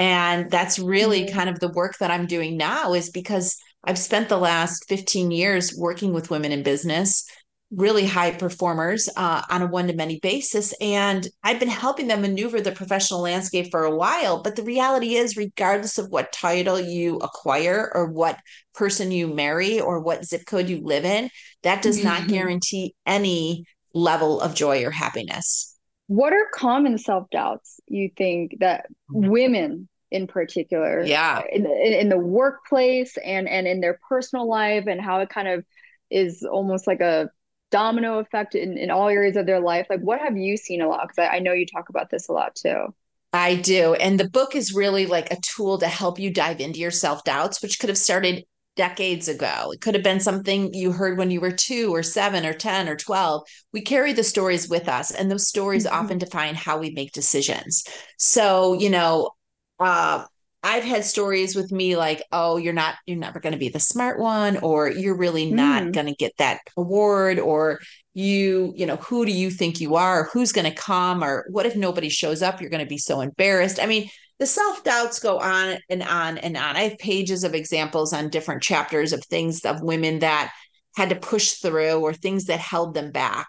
and 0.00 0.50
that's 0.50 0.78
really 0.78 1.26
mm-hmm. 1.26 1.36
kind 1.36 1.50
of 1.50 1.60
the 1.60 1.70
work 1.70 1.98
that 1.98 2.10
I'm 2.10 2.26
doing 2.26 2.56
now 2.56 2.94
is 2.94 3.10
because 3.10 3.56
I've 3.84 3.98
spent 3.98 4.28
the 4.28 4.38
last 4.38 4.86
15 4.88 5.30
years 5.30 5.76
working 5.76 6.12
with 6.12 6.30
women 6.30 6.52
in 6.52 6.62
business, 6.62 7.24
really 7.70 8.06
high 8.06 8.30
performers 8.32 9.08
uh, 9.16 9.42
on 9.50 9.62
a 9.62 9.66
one 9.66 9.86
to 9.86 9.94
many 9.94 10.18
basis. 10.18 10.74
And 10.80 11.28
I've 11.44 11.60
been 11.60 11.68
helping 11.68 12.08
them 12.08 12.22
maneuver 12.22 12.60
the 12.60 12.72
professional 12.72 13.20
landscape 13.20 13.70
for 13.70 13.84
a 13.84 13.94
while. 13.94 14.42
But 14.42 14.56
the 14.56 14.62
reality 14.62 15.16
is, 15.16 15.36
regardless 15.36 15.98
of 15.98 16.08
what 16.08 16.32
title 16.32 16.80
you 16.80 17.18
acquire 17.18 17.90
or 17.94 18.10
what 18.10 18.38
person 18.74 19.12
you 19.12 19.28
marry 19.28 19.80
or 19.80 20.00
what 20.00 20.24
zip 20.24 20.46
code 20.46 20.68
you 20.68 20.80
live 20.82 21.04
in, 21.04 21.28
that 21.62 21.82
does 21.82 22.02
not 22.02 22.20
mm-hmm. 22.20 22.32
guarantee 22.32 22.94
any 23.06 23.64
level 23.92 24.40
of 24.40 24.54
joy 24.54 24.82
or 24.84 24.90
happiness. 24.90 25.76
What 26.06 26.32
are 26.32 26.48
common 26.54 26.98
self 26.98 27.28
doubts 27.30 27.79
you 27.90 28.10
think 28.16 28.56
that 28.60 28.86
mm-hmm. 29.10 29.28
women 29.28 29.88
in 30.10 30.26
particular 30.26 31.02
yeah. 31.04 31.42
in, 31.52 31.66
in, 31.66 31.92
in 31.92 32.08
the 32.08 32.18
workplace 32.18 33.16
and 33.24 33.48
and 33.48 33.66
in 33.66 33.80
their 33.80 33.98
personal 34.08 34.48
life 34.48 34.84
and 34.86 35.00
how 35.00 35.20
it 35.20 35.28
kind 35.28 35.46
of 35.46 35.64
is 36.10 36.42
almost 36.42 36.86
like 36.86 37.00
a 37.00 37.30
domino 37.70 38.18
effect 38.18 38.56
in, 38.56 38.76
in 38.76 38.90
all 38.90 39.08
areas 39.08 39.36
of 39.36 39.46
their 39.46 39.60
life 39.60 39.86
like 39.88 40.00
what 40.00 40.20
have 40.20 40.36
you 40.36 40.56
seen 40.56 40.80
a 40.80 40.88
lot? 40.88 41.02
Because 41.02 41.28
I, 41.30 41.36
I 41.36 41.38
know 41.38 41.52
you 41.52 41.66
talk 41.66 41.88
about 41.88 42.10
this 42.10 42.28
a 42.28 42.32
lot 42.32 42.56
too. 42.56 42.92
I 43.32 43.54
do. 43.56 43.94
And 43.94 44.18
the 44.18 44.28
book 44.28 44.56
is 44.56 44.74
really 44.74 45.06
like 45.06 45.32
a 45.32 45.40
tool 45.40 45.78
to 45.78 45.86
help 45.86 46.18
you 46.18 46.32
dive 46.32 46.60
into 46.60 46.80
your 46.80 46.90
self 46.90 47.22
doubts, 47.24 47.62
which 47.62 47.78
could 47.78 47.88
have 47.88 47.98
started 47.98 48.44
decades 48.76 49.28
ago. 49.28 49.72
It 49.72 49.80
could 49.80 49.94
have 49.94 50.04
been 50.04 50.20
something 50.20 50.72
you 50.72 50.92
heard 50.92 51.18
when 51.18 51.30
you 51.30 51.40
were 51.40 51.50
two 51.50 51.94
or 51.94 52.02
seven 52.02 52.46
or 52.46 52.52
10 52.52 52.88
or 52.88 52.96
12. 52.96 53.42
We 53.72 53.82
carry 53.82 54.12
the 54.12 54.24
stories 54.24 54.68
with 54.68 54.88
us, 54.88 55.10
and 55.10 55.30
those 55.30 55.48
stories 55.48 55.86
mm-hmm. 55.86 55.96
often 55.96 56.18
define 56.18 56.54
how 56.54 56.78
we 56.78 56.90
make 56.90 57.12
decisions. 57.12 57.84
So, 58.16 58.74
you 58.74 58.90
know, 58.90 59.30
uh, 59.78 60.24
I've 60.62 60.84
had 60.84 61.04
stories 61.04 61.56
with 61.56 61.72
me 61.72 61.96
like, 61.96 62.22
oh, 62.32 62.58
you're 62.58 62.74
not, 62.74 62.96
you're 63.06 63.16
never 63.16 63.40
going 63.40 63.54
to 63.54 63.58
be 63.58 63.70
the 63.70 63.80
smart 63.80 64.18
one, 64.18 64.58
or 64.58 64.90
you're 64.90 65.16
really 65.16 65.50
not 65.50 65.84
mm. 65.84 65.92
going 65.92 66.06
to 66.06 66.14
get 66.14 66.32
that 66.36 66.60
award, 66.76 67.38
or 67.38 67.80
you, 68.12 68.74
you 68.76 68.84
know, 68.84 68.96
who 68.96 69.24
do 69.24 69.32
you 69.32 69.50
think 69.50 69.80
you 69.80 69.94
are? 69.94 70.28
Who's 70.32 70.52
going 70.52 70.70
to 70.70 70.76
come? 70.76 71.24
Or 71.24 71.46
what 71.50 71.64
if 71.64 71.76
nobody 71.76 72.10
shows 72.10 72.42
up? 72.42 72.60
You're 72.60 72.70
going 72.70 72.84
to 72.84 72.88
be 72.88 72.98
so 72.98 73.20
embarrassed. 73.20 73.80
I 73.80 73.86
mean, 73.86 74.10
the 74.40 74.46
self 74.46 74.82
doubts 74.82 75.20
go 75.20 75.38
on 75.38 75.78
and 75.88 76.02
on 76.02 76.38
and 76.38 76.56
on. 76.56 76.74
I 76.74 76.84
have 76.84 76.98
pages 76.98 77.44
of 77.44 77.54
examples 77.54 78.12
on 78.12 78.30
different 78.30 78.62
chapters 78.62 79.12
of 79.12 79.22
things 79.24 79.64
of 79.64 79.82
women 79.82 80.20
that 80.20 80.50
had 80.96 81.10
to 81.10 81.16
push 81.16 81.52
through 81.52 82.00
or 82.00 82.12
things 82.12 82.46
that 82.46 82.58
held 82.58 82.94
them 82.94 83.12
back. 83.12 83.46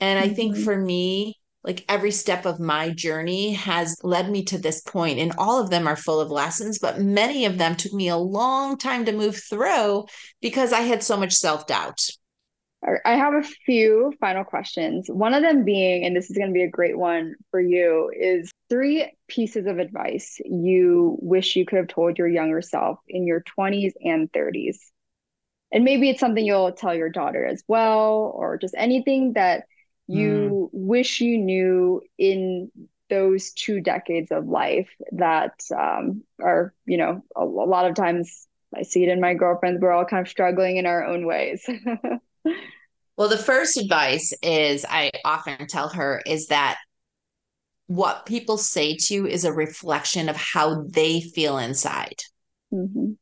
And 0.00 0.20
mm-hmm. 0.20 0.30
I 0.30 0.34
think 0.34 0.54
mm-hmm. 0.54 0.64
for 0.64 0.76
me, 0.76 1.38
like 1.64 1.84
every 1.88 2.10
step 2.10 2.44
of 2.44 2.58
my 2.58 2.90
journey 2.90 3.52
has 3.52 3.96
led 4.02 4.28
me 4.28 4.44
to 4.46 4.58
this 4.58 4.80
point 4.80 5.20
and 5.20 5.32
all 5.38 5.62
of 5.62 5.70
them 5.70 5.86
are 5.86 5.96
full 5.96 6.20
of 6.20 6.30
lessons 6.30 6.78
but 6.80 7.00
many 7.00 7.44
of 7.44 7.56
them 7.56 7.76
took 7.76 7.92
me 7.92 8.08
a 8.08 8.16
long 8.16 8.76
time 8.76 9.04
to 9.04 9.12
move 9.12 9.36
through 9.36 10.04
because 10.40 10.72
i 10.72 10.80
had 10.80 11.02
so 11.02 11.16
much 11.16 11.32
self-doubt 11.32 12.00
i 13.04 13.14
have 13.14 13.34
a 13.34 13.42
few 13.42 14.12
final 14.20 14.44
questions 14.44 15.06
one 15.08 15.34
of 15.34 15.42
them 15.42 15.64
being 15.64 16.04
and 16.04 16.16
this 16.16 16.30
is 16.30 16.36
going 16.36 16.48
to 16.48 16.54
be 16.54 16.62
a 16.62 16.68
great 16.68 16.98
one 16.98 17.34
for 17.50 17.60
you 17.60 18.10
is 18.18 18.50
three 18.68 19.10
pieces 19.28 19.66
of 19.66 19.78
advice 19.78 20.38
you 20.44 21.16
wish 21.20 21.56
you 21.56 21.64
could 21.64 21.76
have 21.76 21.88
told 21.88 22.18
your 22.18 22.28
younger 22.28 22.62
self 22.62 22.98
in 23.08 23.26
your 23.26 23.42
20s 23.58 23.92
and 24.04 24.30
30s 24.32 24.78
and 25.72 25.84
maybe 25.84 26.10
it's 26.10 26.20
something 26.20 26.44
you'll 26.44 26.72
tell 26.72 26.94
your 26.94 27.08
daughter 27.08 27.44
as 27.44 27.62
well 27.66 28.32
or 28.34 28.58
just 28.58 28.74
anything 28.76 29.32
that 29.34 29.64
you 30.06 30.70
mm. 30.72 30.78
wish 30.78 31.20
you 31.20 31.38
knew 31.38 32.02
in 32.18 32.70
those 33.08 33.52
two 33.52 33.80
decades 33.80 34.30
of 34.30 34.46
life 34.46 34.88
that 35.12 35.52
um, 35.76 36.22
are, 36.40 36.74
you 36.86 36.96
know, 36.96 37.22
a, 37.36 37.42
a, 37.42 37.44
lot 37.44 37.86
of 37.86 37.94
times 37.94 38.46
I 38.74 38.82
see 38.82 39.02
it 39.02 39.10
in 39.10 39.20
my 39.20 39.34
girlfriends. 39.34 39.80
We're 39.80 39.92
all 39.92 40.06
kind 40.06 40.22
of 40.22 40.30
struggling 40.30 40.78
in 40.78 40.86
our 40.86 41.04
own 41.04 41.26
ways. 41.26 41.68
well, 43.16 43.28
the 43.28 43.38
first 43.38 43.76
advice 43.76 44.32
is 44.42 44.84
I 44.88 45.10
often 45.24 45.66
tell 45.66 45.88
her 45.90 46.22
is 46.26 46.46
that 46.48 46.78
what 47.86 48.26
people 48.26 48.56
say 48.56 48.96
to 48.96 49.14
you 49.14 49.26
is 49.26 49.44
a 49.44 49.52
reflection 49.52 50.28
of 50.28 50.36
how 50.36 50.84
they 50.88 51.20
feel 51.20 51.58
inside. 51.58 52.16
Mm-hmm. 52.72 53.12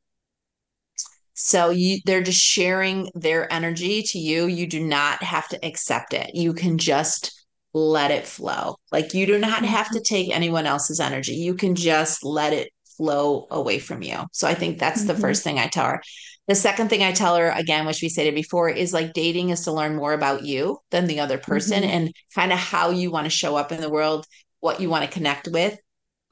So 1.35 1.71
you 1.71 1.99
they're 2.05 2.23
just 2.23 2.41
sharing 2.41 3.11
their 3.14 3.51
energy 3.53 4.03
to 4.03 4.18
you. 4.18 4.47
You 4.47 4.66
do 4.66 4.85
not 4.85 5.23
have 5.23 5.49
to 5.49 5.64
accept 5.64 6.12
it. 6.12 6.35
You 6.35 6.53
can 6.53 6.79
just 6.79 7.47
let 7.73 8.11
it 8.11 8.27
flow. 8.27 8.77
Like 8.93 9.14
you 9.14 9.27
do 9.27 9.39
not 9.39 9.64
have 9.64 9.91
to 9.91 10.01
take 10.01 10.31
anyone 10.31 10.66
else's 10.66 11.01
energy. 11.01 11.33
You 11.33 11.55
can 11.55 11.75
just 11.75 12.25
let 12.25 12.53
it 12.53 12.71
flow 12.97 13.47
away 13.51 13.79
from 13.79 14.03
you. 14.03 14.25
So 14.33 14.47
I 14.47 14.55
think 14.55 14.79
that's 14.79 15.01
mm-hmm. 15.01 15.09
the 15.09 15.16
first 15.16 15.43
thing 15.43 15.59
I 15.59 15.68
tell 15.68 15.87
her. 15.87 16.03
The 16.51 16.57
second 16.57 16.88
thing 16.88 17.05
I 17.05 17.12
tell 17.12 17.36
her, 17.36 17.51
again, 17.51 17.86
which 17.86 18.03
we 18.03 18.09
stated 18.09 18.34
before, 18.34 18.68
is 18.68 18.92
like 18.92 19.12
dating 19.12 19.51
is 19.51 19.61
to 19.66 19.72
learn 19.72 19.94
more 19.94 20.12
about 20.12 20.42
you 20.42 20.78
than 20.90 21.07
the 21.07 21.20
other 21.20 21.38
person 21.38 21.84
mm-hmm. 21.84 21.92
and 21.92 22.14
kind 22.34 22.53
of 22.53 22.59
how 22.59 22.90
you 22.90 23.12
want 23.12 23.26
to 23.26 23.30
show 23.30 23.55
up 23.55 23.70
in 23.70 23.80
the 23.80 23.88
world, 23.88 24.26
what 24.59 24.80
you 24.80 24.90
want 24.90 25.05
to 25.05 25.11
connect 25.12 25.46
with. 25.46 25.78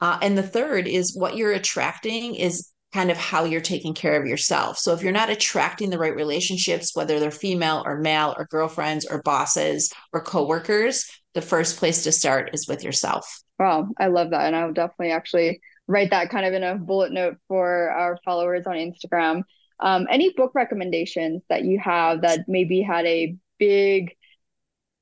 Uh, 0.01 0.19
and 0.21 0.37
the 0.37 0.43
third 0.43 0.89
is 0.89 1.15
what 1.15 1.37
you're 1.37 1.53
attracting 1.53 2.35
is 2.35 2.69
kind 2.91 3.11
of 3.11 3.15
how 3.15 3.45
you're 3.45 3.61
taking 3.61 3.93
care 3.93 4.19
of 4.19 4.27
yourself. 4.27 4.77
So 4.77 4.91
if 4.91 5.01
you're 5.01 5.13
not 5.13 5.29
attracting 5.29 5.89
the 5.89 5.97
right 5.97 6.13
relationships, 6.13 6.93
whether 6.93 7.17
they're 7.21 7.31
female 7.31 7.81
or 7.85 7.97
male 7.97 8.35
or 8.37 8.45
girlfriends 8.47 9.05
or 9.05 9.21
bosses 9.21 9.89
or 10.11 10.21
coworkers, 10.21 11.05
the 11.33 11.41
first 11.41 11.77
place 11.77 12.03
to 12.03 12.11
start 12.11 12.49
is 12.51 12.67
with 12.67 12.83
yourself. 12.83 13.41
Wow, 13.57 13.87
I 13.97 14.07
love 14.07 14.31
that. 14.31 14.47
And 14.47 14.55
I'll 14.57 14.73
definitely 14.73 15.11
actually 15.11 15.61
write 15.87 16.09
that 16.09 16.29
kind 16.29 16.45
of 16.45 16.53
in 16.53 16.63
a 16.63 16.75
bullet 16.75 17.13
note 17.13 17.37
for 17.47 17.89
our 17.91 18.19
followers 18.25 18.67
on 18.67 18.75
Instagram. 18.75 19.43
Um, 19.79 20.07
any 20.09 20.31
book 20.31 20.53
recommendations 20.55 21.43
that 21.49 21.63
you 21.63 21.79
have 21.79 22.21
that 22.21 22.47
maybe 22.47 22.81
had 22.81 23.05
a 23.05 23.35
big, 23.57 24.15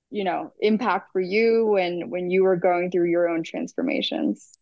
you 0.10 0.24
know, 0.24 0.54
impact 0.60 1.12
for 1.12 1.22
you 1.22 1.66
when 1.66 2.10
when 2.10 2.30
you 2.30 2.44
were 2.44 2.56
going 2.58 2.92
through 2.92 3.10
your 3.10 3.28
own 3.30 3.44
transformations? 3.44 4.58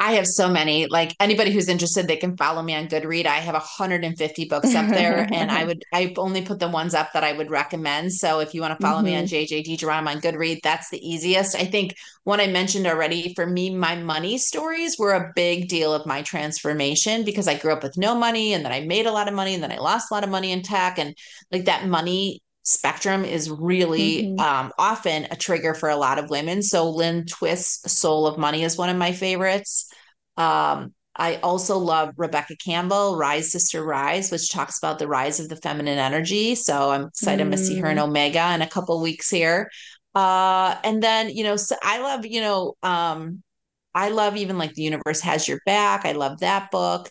I 0.00 0.12
have 0.12 0.26
so 0.26 0.48
many. 0.48 0.86
Like 0.86 1.14
anybody 1.20 1.52
who's 1.52 1.68
interested, 1.68 2.08
they 2.08 2.16
can 2.16 2.34
follow 2.34 2.62
me 2.62 2.74
on 2.74 2.88
Goodread. 2.88 3.26
I 3.26 3.36
have 3.36 3.52
150 3.52 4.44
books 4.46 4.74
up 4.74 4.88
there, 4.88 5.28
and 5.30 5.50
I 5.50 5.64
would 5.64 5.84
I 5.92 6.14
only 6.16 6.40
put 6.40 6.58
the 6.58 6.68
ones 6.68 6.94
up 6.94 7.12
that 7.12 7.22
I 7.22 7.32
would 7.34 7.50
recommend. 7.50 8.14
So 8.14 8.40
if 8.40 8.54
you 8.54 8.62
want 8.62 8.80
to 8.80 8.82
follow 8.82 9.00
mm-hmm. 9.00 9.04
me 9.04 9.16
on 9.16 9.24
mm-hmm. 9.24 9.54
JJ 9.54 9.66
DiGeronimo 9.66 10.08
on 10.08 10.20
Goodread, 10.22 10.62
that's 10.62 10.88
the 10.88 11.06
easiest. 11.06 11.54
I 11.54 11.66
think 11.66 11.94
one 12.24 12.40
I 12.40 12.46
mentioned 12.46 12.86
already. 12.86 13.34
For 13.34 13.46
me, 13.46 13.74
my 13.74 13.94
money 13.94 14.38
stories 14.38 14.98
were 14.98 15.12
a 15.12 15.32
big 15.36 15.68
deal 15.68 15.92
of 15.92 16.06
my 16.06 16.22
transformation 16.22 17.22
because 17.22 17.46
I 17.46 17.58
grew 17.58 17.74
up 17.74 17.82
with 17.82 17.98
no 17.98 18.14
money, 18.14 18.54
and 18.54 18.64
then 18.64 18.72
I 18.72 18.80
made 18.80 19.04
a 19.04 19.12
lot 19.12 19.28
of 19.28 19.34
money, 19.34 19.52
and 19.52 19.62
then 19.62 19.72
I 19.72 19.76
lost 19.76 20.10
a 20.10 20.14
lot 20.14 20.24
of 20.24 20.30
money 20.30 20.50
in 20.50 20.62
tech, 20.62 20.98
and 20.98 21.14
like 21.52 21.66
that 21.66 21.86
money 21.86 22.42
spectrum 22.62 23.24
is 23.24 23.50
really 23.50 24.22
mm-hmm. 24.22 24.40
um, 24.40 24.72
often 24.78 25.26
a 25.30 25.36
trigger 25.36 25.74
for 25.74 25.88
a 25.88 25.96
lot 25.96 26.18
of 26.18 26.30
women. 26.30 26.62
So 26.62 26.90
Lynn 26.90 27.26
Twist's 27.26 27.92
Soul 27.92 28.26
of 28.26 28.38
Money 28.38 28.62
is 28.62 28.78
one 28.78 28.88
of 28.88 28.96
my 28.96 29.12
favorites. 29.12 29.89
Um, 30.36 30.94
I 31.16 31.36
also 31.36 31.76
love 31.76 32.14
Rebecca 32.16 32.56
Campbell, 32.56 33.16
Rise 33.16 33.52
Sister 33.52 33.84
Rise, 33.84 34.30
which 34.30 34.50
talks 34.50 34.78
about 34.78 34.98
the 34.98 35.08
rise 35.08 35.40
of 35.40 35.48
the 35.48 35.56
feminine 35.56 35.98
energy. 35.98 36.54
So 36.54 36.90
I'm 36.90 37.06
excited 37.06 37.46
mm. 37.46 37.50
to 37.50 37.58
see 37.58 37.78
her 37.78 37.90
in 37.90 37.98
mm. 37.98 38.04
Omega 38.04 38.54
in 38.54 38.62
a 38.62 38.68
couple 38.68 39.00
weeks 39.02 39.28
here. 39.28 39.70
Uh, 40.14 40.76
and 40.82 41.02
then, 41.02 41.28
you 41.28 41.44
know, 41.44 41.56
so 41.56 41.76
I 41.82 42.00
love, 42.00 42.26
you 42.26 42.40
know, 42.40 42.74
um, 42.82 43.42
I 43.94 44.10
love 44.10 44.36
even 44.36 44.56
like 44.56 44.74
The 44.74 44.82
Universe 44.82 45.20
Has 45.20 45.46
Your 45.46 45.60
Back. 45.66 46.04
I 46.04 46.12
love 46.12 46.40
that 46.40 46.70
book 46.70 47.10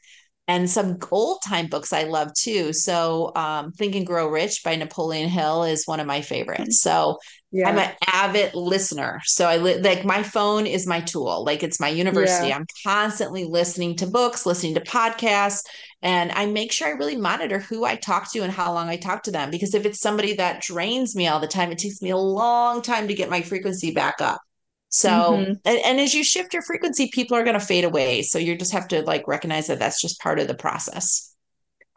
and 0.49 0.67
some 0.67 0.97
old 1.11 1.43
time 1.45 1.67
books 1.67 1.93
I 1.93 2.05
love 2.05 2.33
too. 2.33 2.73
So, 2.73 3.31
um, 3.35 3.71
Think 3.71 3.95
and 3.95 4.05
Grow 4.05 4.27
Rich 4.27 4.63
by 4.63 4.75
Napoleon 4.75 5.29
Hill 5.29 5.63
is 5.63 5.85
one 5.85 5.99
of 5.99 6.07
my 6.07 6.21
favorites. 6.21 6.81
So, 6.81 7.19
yeah. 7.51 7.69
I'm 7.69 7.77
an 7.79 7.91
avid 8.07 8.53
listener. 8.53 9.21
So, 9.25 9.47
I 9.47 9.57
li- 9.57 9.79
like 9.79 10.05
my 10.05 10.23
phone 10.23 10.67
is 10.67 10.85
my 10.85 11.01
tool, 11.01 11.43
like 11.43 11.63
it's 11.63 11.79
my 11.79 11.89
university. 11.89 12.49
Yeah. 12.49 12.57
I'm 12.57 12.67
constantly 12.83 13.45
listening 13.45 13.95
to 13.97 14.07
books, 14.07 14.45
listening 14.45 14.75
to 14.75 14.81
podcasts, 14.81 15.63
and 16.01 16.31
I 16.31 16.45
make 16.45 16.71
sure 16.71 16.87
I 16.87 16.91
really 16.91 17.17
monitor 17.17 17.59
who 17.59 17.85
I 17.85 17.95
talk 17.95 18.31
to 18.31 18.39
and 18.39 18.51
how 18.51 18.73
long 18.73 18.87
I 18.87 18.97
talk 18.97 19.23
to 19.23 19.31
them. 19.31 19.51
Because 19.51 19.73
if 19.73 19.85
it's 19.85 19.99
somebody 19.99 20.35
that 20.35 20.61
drains 20.61 21.15
me 21.15 21.27
all 21.27 21.39
the 21.39 21.47
time, 21.47 21.71
it 21.71 21.77
takes 21.77 22.01
me 22.01 22.11
a 22.11 22.17
long 22.17 22.81
time 22.81 23.07
to 23.07 23.13
get 23.13 23.29
my 23.29 23.41
frequency 23.41 23.93
back 23.93 24.21
up. 24.21 24.41
So, 24.89 25.09
mm-hmm. 25.09 25.51
and, 25.65 25.79
and, 25.85 25.99
as 25.99 26.15
you 26.15 26.23
shift 26.23 26.51
your 26.51 26.63
frequency, 26.63 27.09
people 27.13 27.37
are 27.37 27.43
going 27.43 27.59
to 27.59 27.65
fade 27.65 27.83
away. 27.83 28.23
So 28.23 28.39
you 28.39 28.57
just 28.57 28.73
have 28.73 28.87
to 28.87 29.03
like 29.03 29.27
recognize 29.27 29.67
that 29.67 29.77
that's 29.77 30.01
just 30.01 30.19
part 30.19 30.39
of 30.39 30.47
the 30.47 30.55
process. 30.55 31.28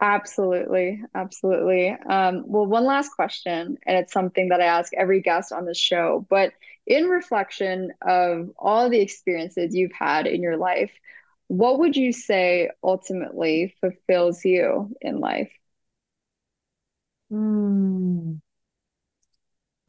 Absolutely. 0.01 1.01
Absolutely. 1.15 1.89
Um, 1.91 2.43
well, 2.45 2.65
one 2.65 2.85
last 2.85 3.09
question, 3.15 3.77
and 3.85 3.97
it's 3.97 4.11
something 4.11 4.49
that 4.49 4.59
I 4.59 4.65
ask 4.65 4.93
every 4.93 5.21
guest 5.21 5.51
on 5.53 5.65
the 5.65 5.73
show, 5.73 6.25
but 6.29 6.51
in 6.85 7.05
reflection 7.05 7.93
of 8.01 8.49
all 8.57 8.89
the 8.89 8.99
experiences 8.99 9.73
you've 9.73 9.93
had 9.93 10.27
in 10.27 10.41
your 10.41 10.57
life, 10.57 10.91
what 11.47 11.79
would 11.79 11.95
you 11.95 12.11
say 12.11 12.69
ultimately 12.83 13.75
fulfills 13.79 14.43
you 14.43 14.93
in 15.01 15.19
life? 15.21 15.51
Hmm. 17.29 18.39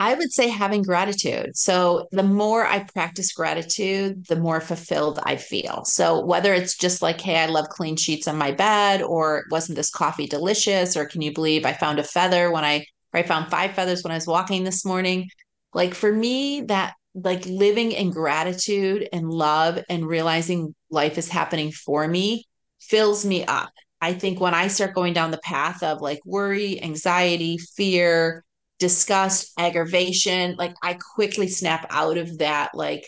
I 0.04 0.12
would 0.12 0.32
say 0.34 0.48
having 0.48 0.82
gratitude. 0.82 1.56
So 1.56 2.08
the 2.12 2.22
more 2.22 2.66
I 2.66 2.80
practice 2.80 3.32
gratitude, 3.32 4.26
the 4.26 4.36
more 4.36 4.60
fulfilled 4.60 5.18
I 5.22 5.36
feel. 5.36 5.82
So 5.86 6.22
whether 6.22 6.52
it's 6.52 6.76
just 6.76 7.00
like, 7.00 7.22
hey, 7.22 7.38
I 7.38 7.46
love 7.46 7.70
clean 7.70 7.96
sheets 7.96 8.28
on 8.28 8.36
my 8.36 8.52
bed, 8.52 9.00
or 9.00 9.44
wasn't 9.50 9.76
this 9.76 9.88
coffee 9.88 10.26
delicious, 10.26 10.94
or 10.94 11.06
can 11.06 11.22
you 11.22 11.32
believe 11.32 11.64
I 11.64 11.72
found 11.72 11.98
a 11.98 12.04
feather 12.04 12.50
when 12.50 12.64
I 12.64 12.84
or 13.14 13.20
I 13.20 13.22
found 13.22 13.50
five 13.50 13.72
feathers 13.72 14.04
when 14.04 14.10
I 14.10 14.16
was 14.16 14.26
walking 14.26 14.62
this 14.62 14.84
morning. 14.84 15.30
Like 15.72 15.94
for 15.94 16.12
me, 16.12 16.60
that 16.62 16.92
like 17.14 17.46
living 17.46 17.92
in 17.92 18.10
gratitude 18.10 19.08
and 19.10 19.30
love 19.30 19.82
and 19.88 20.06
realizing 20.06 20.74
life 20.90 21.16
is 21.16 21.30
happening 21.30 21.72
for 21.72 22.06
me 22.06 22.44
fills 22.78 23.24
me 23.24 23.46
up. 23.46 23.70
I 24.02 24.12
think 24.12 24.38
when 24.38 24.52
I 24.52 24.68
start 24.68 24.94
going 24.94 25.14
down 25.14 25.30
the 25.30 25.38
path 25.38 25.82
of 25.82 26.02
like 26.02 26.20
worry, 26.26 26.82
anxiety, 26.82 27.56
fear, 27.56 28.44
disgust, 28.78 29.52
aggravation, 29.58 30.56
like 30.56 30.74
I 30.82 30.98
quickly 31.14 31.48
snap 31.48 31.86
out 31.90 32.18
of 32.18 32.38
that 32.38 32.74
like 32.74 33.06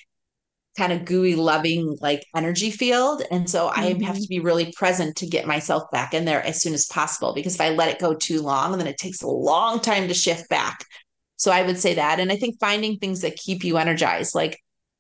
kind 0.77 0.93
of 0.93 1.05
gooey 1.05 1.35
loving 1.35 1.97
like 2.01 2.25
energy 2.35 2.71
field 2.71 3.23
and 3.31 3.49
so 3.49 3.69
mm-hmm. 3.69 3.81
i 3.81 3.85
have 3.87 3.97
mm-hmm. 3.97 4.13
to 4.15 4.29
be 4.29 4.41
really 4.41 4.73
present 4.73 5.17
to 5.17 5.27
get 5.27 5.47
myself 5.47 5.91
back 5.91 6.13
in 6.13 6.25
there 6.25 6.43
as 6.45 6.61
soon 6.61 6.75
as 6.75 6.87
possible 6.87 7.33
because 7.35 7.55
if 7.55 7.61
i 7.61 7.71
let 7.71 7.89
it 7.89 7.99
go 7.99 8.15
too 8.15 8.43
long 8.43 8.77
then 8.77 8.87
it 8.87 8.99
takes 8.99 9.23
a 9.23 9.29
long 9.29 9.81
time 9.81 10.07
to 10.07 10.15
shift 10.15 10.49
back 10.51 10.85
so 11.37 11.51
i 11.51 11.63
would 11.63 11.79
say 11.79 11.95
that 11.95 12.21
and 12.21 12.31
i 12.31 12.37
think 12.37 12.61
finding 12.61 12.99
things 12.99 13.23
that 13.23 13.37
keep 13.37 13.65
you 13.65 13.79
energized 13.79 14.35
like 14.35 14.59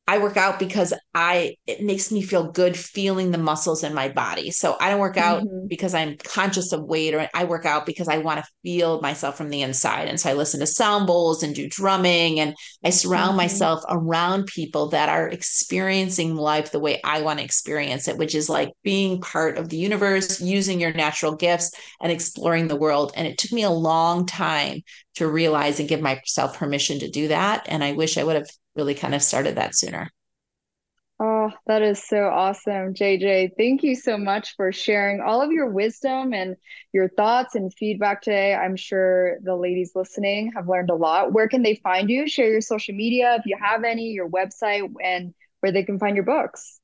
I 0.08 0.18
work 0.18 0.36
out 0.36 0.60
because 0.60 0.94
I 1.14 1.56
it 1.66 1.82
makes 1.82 2.12
me 2.12 2.22
feel 2.22 2.52
good 2.52 2.76
feeling 2.76 3.32
the 3.32 3.38
muscles 3.38 3.82
in 3.82 3.92
my 3.92 4.08
body. 4.08 4.52
So 4.52 4.76
I 4.80 4.88
don't 4.88 5.00
work 5.00 5.16
out 5.16 5.42
mm-hmm. 5.42 5.66
because 5.66 5.94
I'm 5.94 6.16
conscious 6.18 6.72
of 6.72 6.84
weight 6.84 7.12
or 7.12 7.28
I 7.34 7.44
work 7.44 7.66
out 7.66 7.86
because 7.86 8.06
I 8.06 8.18
want 8.18 8.38
to 8.38 8.50
feel 8.62 9.00
myself 9.00 9.36
from 9.36 9.50
the 9.50 9.62
inside. 9.62 10.06
And 10.06 10.20
so 10.20 10.30
I 10.30 10.34
listen 10.34 10.60
to 10.60 10.66
sound 10.66 11.08
bowls 11.08 11.42
and 11.42 11.56
do 11.56 11.68
drumming 11.68 12.38
and 12.38 12.54
I 12.84 12.90
surround 12.90 13.30
mm-hmm. 13.30 13.38
myself 13.38 13.82
around 13.88 14.46
people 14.46 14.90
that 14.90 15.08
are 15.08 15.28
experiencing 15.28 16.36
life 16.36 16.70
the 16.70 16.78
way 16.78 17.00
I 17.02 17.22
want 17.22 17.40
to 17.40 17.44
experience 17.44 18.06
it, 18.06 18.16
which 18.16 18.36
is 18.36 18.48
like 18.48 18.70
being 18.84 19.20
part 19.20 19.58
of 19.58 19.70
the 19.70 19.76
universe, 19.76 20.40
using 20.40 20.80
your 20.80 20.92
natural 20.92 21.34
gifts 21.34 21.72
and 22.00 22.12
exploring 22.12 22.68
the 22.68 22.76
world. 22.76 23.12
And 23.16 23.26
it 23.26 23.38
took 23.38 23.50
me 23.50 23.64
a 23.64 23.70
long 23.70 24.24
time 24.24 24.82
to 25.16 25.26
realize 25.26 25.80
and 25.80 25.88
give 25.88 26.00
myself 26.00 26.56
permission 26.56 27.00
to 27.00 27.10
do 27.10 27.28
that. 27.28 27.64
And 27.66 27.82
I 27.82 27.92
wish 27.92 28.18
I 28.18 28.24
would 28.24 28.36
have 28.36 28.46
really 28.76 28.94
kind 28.94 29.14
of 29.14 29.22
started 29.22 29.56
that 29.56 29.76
sooner. 29.76 30.10
Oh, 31.18 31.50
that 31.66 31.80
is 31.80 32.02
so 32.02 32.28
awesome, 32.28 32.92
JJ. 32.92 33.52
Thank 33.56 33.82
you 33.82 33.94
so 33.94 34.18
much 34.18 34.54
for 34.54 34.70
sharing 34.70 35.22
all 35.22 35.40
of 35.40 35.50
your 35.50 35.70
wisdom 35.70 36.34
and 36.34 36.56
your 36.92 37.08
thoughts 37.08 37.54
and 37.54 37.72
feedback 37.72 38.20
today. 38.20 38.54
I'm 38.54 38.76
sure 38.76 39.38
the 39.40 39.56
ladies 39.56 39.92
listening 39.94 40.52
have 40.54 40.68
learned 40.68 40.90
a 40.90 40.94
lot. 40.94 41.32
Where 41.32 41.48
can 41.48 41.62
they 41.62 41.76
find 41.76 42.10
you? 42.10 42.28
Share 42.28 42.50
your 42.52 42.60
social 42.60 42.94
media 42.94 43.36
if 43.38 43.46
you 43.46 43.56
have 43.58 43.82
any, 43.82 44.10
your 44.10 44.28
website, 44.28 44.92
and 45.02 45.32
where 45.60 45.72
they 45.72 45.84
can 45.84 45.98
find 45.98 46.16
your 46.16 46.26
books. 46.26 46.80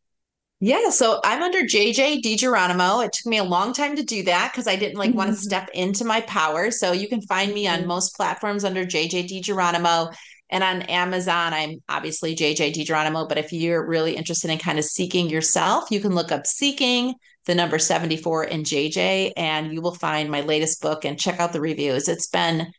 Yeah, 0.64 0.90
so 0.90 1.20
I'm 1.24 1.42
under 1.42 1.62
JJ 1.62 2.22
DiGeronimo. 2.22 3.04
It 3.04 3.12
took 3.12 3.26
me 3.26 3.38
a 3.38 3.44
long 3.44 3.72
time 3.72 3.96
to 3.96 4.02
do 4.04 4.22
that 4.22 4.52
because 4.52 4.68
I 4.68 4.76
didn't 4.76 4.96
like 4.96 5.10
mm-hmm. 5.10 5.18
want 5.18 5.30
to 5.30 5.36
step 5.36 5.68
into 5.74 6.04
my 6.04 6.20
power. 6.22 6.70
So 6.70 6.92
you 6.92 7.08
can 7.08 7.20
find 7.20 7.52
me 7.52 7.66
on 7.66 7.80
mm-hmm. 7.80 7.88
most 7.88 8.16
platforms 8.16 8.64
under 8.64 8.86
JJ 8.86 9.28
DiGeronimo. 9.28 10.14
And 10.52 10.62
on 10.62 10.82
Amazon, 10.82 11.54
I'm 11.54 11.82
obviously 11.88 12.36
JJ 12.36 12.74
DiGeronimo. 12.74 13.28
But 13.28 13.38
if 13.38 13.52
you're 13.52 13.84
really 13.84 14.14
interested 14.14 14.50
in 14.50 14.58
kind 14.58 14.78
of 14.78 14.84
seeking 14.84 15.30
yourself, 15.30 15.90
you 15.90 15.98
can 15.98 16.14
look 16.14 16.30
up 16.30 16.46
Seeking, 16.46 17.14
the 17.46 17.54
number 17.54 17.78
74 17.78 18.44
in 18.44 18.62
JJ, 18.62 19.32
and 19.36 19.72
you 19.72 19.80
will 19.80 19.94
find 19.94 20.30
my 20.30 20.42
latest 20.42 20.80
book 20.82 21.04
and 21.04 21.18
check 21.18 21.40
out 21.40 21.52
the 21.52 21.60
reviews. 21.60 22.06
It's 22.06 22.28
been 22.28 22.70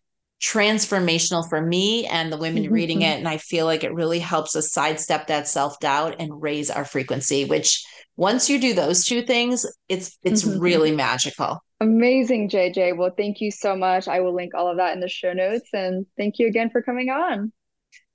transformational 0.42 1.48
for 1.50 1.62
me 1.62 2.06
and 2.06 2.32
the 2.32 2.38
women 2.38 2.64
mm-hmm. 2.64 2.74
reading 2.74 3.02
it. 3.02 3.18
And 3.18 3.28
I 3.28 3.38
feel 3.38 3.66
like 3.66 3.84
it 3.84 3.94
really 3.94 4.20
helps 4.20 4.56
us 4.56 4.72
sidestep 4.72 5.28
that 5.28 5.48
self 5.48 5.80
doubt 5.80 6.18
and 6.20 6.42
raise 6.42 6.70
our 6.70 6.86
frequency, 6.86 7.46
which 7.46 7.84
once 8.18 8.50
you 8.50 8.60
do 8.60 8.74
those 8.74 9.06
two 9.06 9.24
things, 9.24 9.66
it's 9.90 10.18
it's 10.22 10.44
mm-hmm. 10.44 10.60
really 10.60 10.92
magical. 10.92 11.64
Amazing, 11.80 12.50
JJ. 12.50 12.96
Well, 12.98 13.12
thank 13.18 13.42
you 13.42 13.52
so 13.52 13.76
much. 13.76 14.08
I 14.08 14.20
will 14.20 14.34
link 14.34 14.54
all 14.54 14.70
of 14.70 14.78
that 14.78 14.94
in 14.94 15.00
the 15.00 15.10
show 15.10 15.34
notes. 15.34 15.70
And 15.74 16.06
thank 16.18 16.40
you 16.40 16.48
again 16.48 16.70
for 16.70 16.82
coming 16.82 17.10
on. 17.10 17.52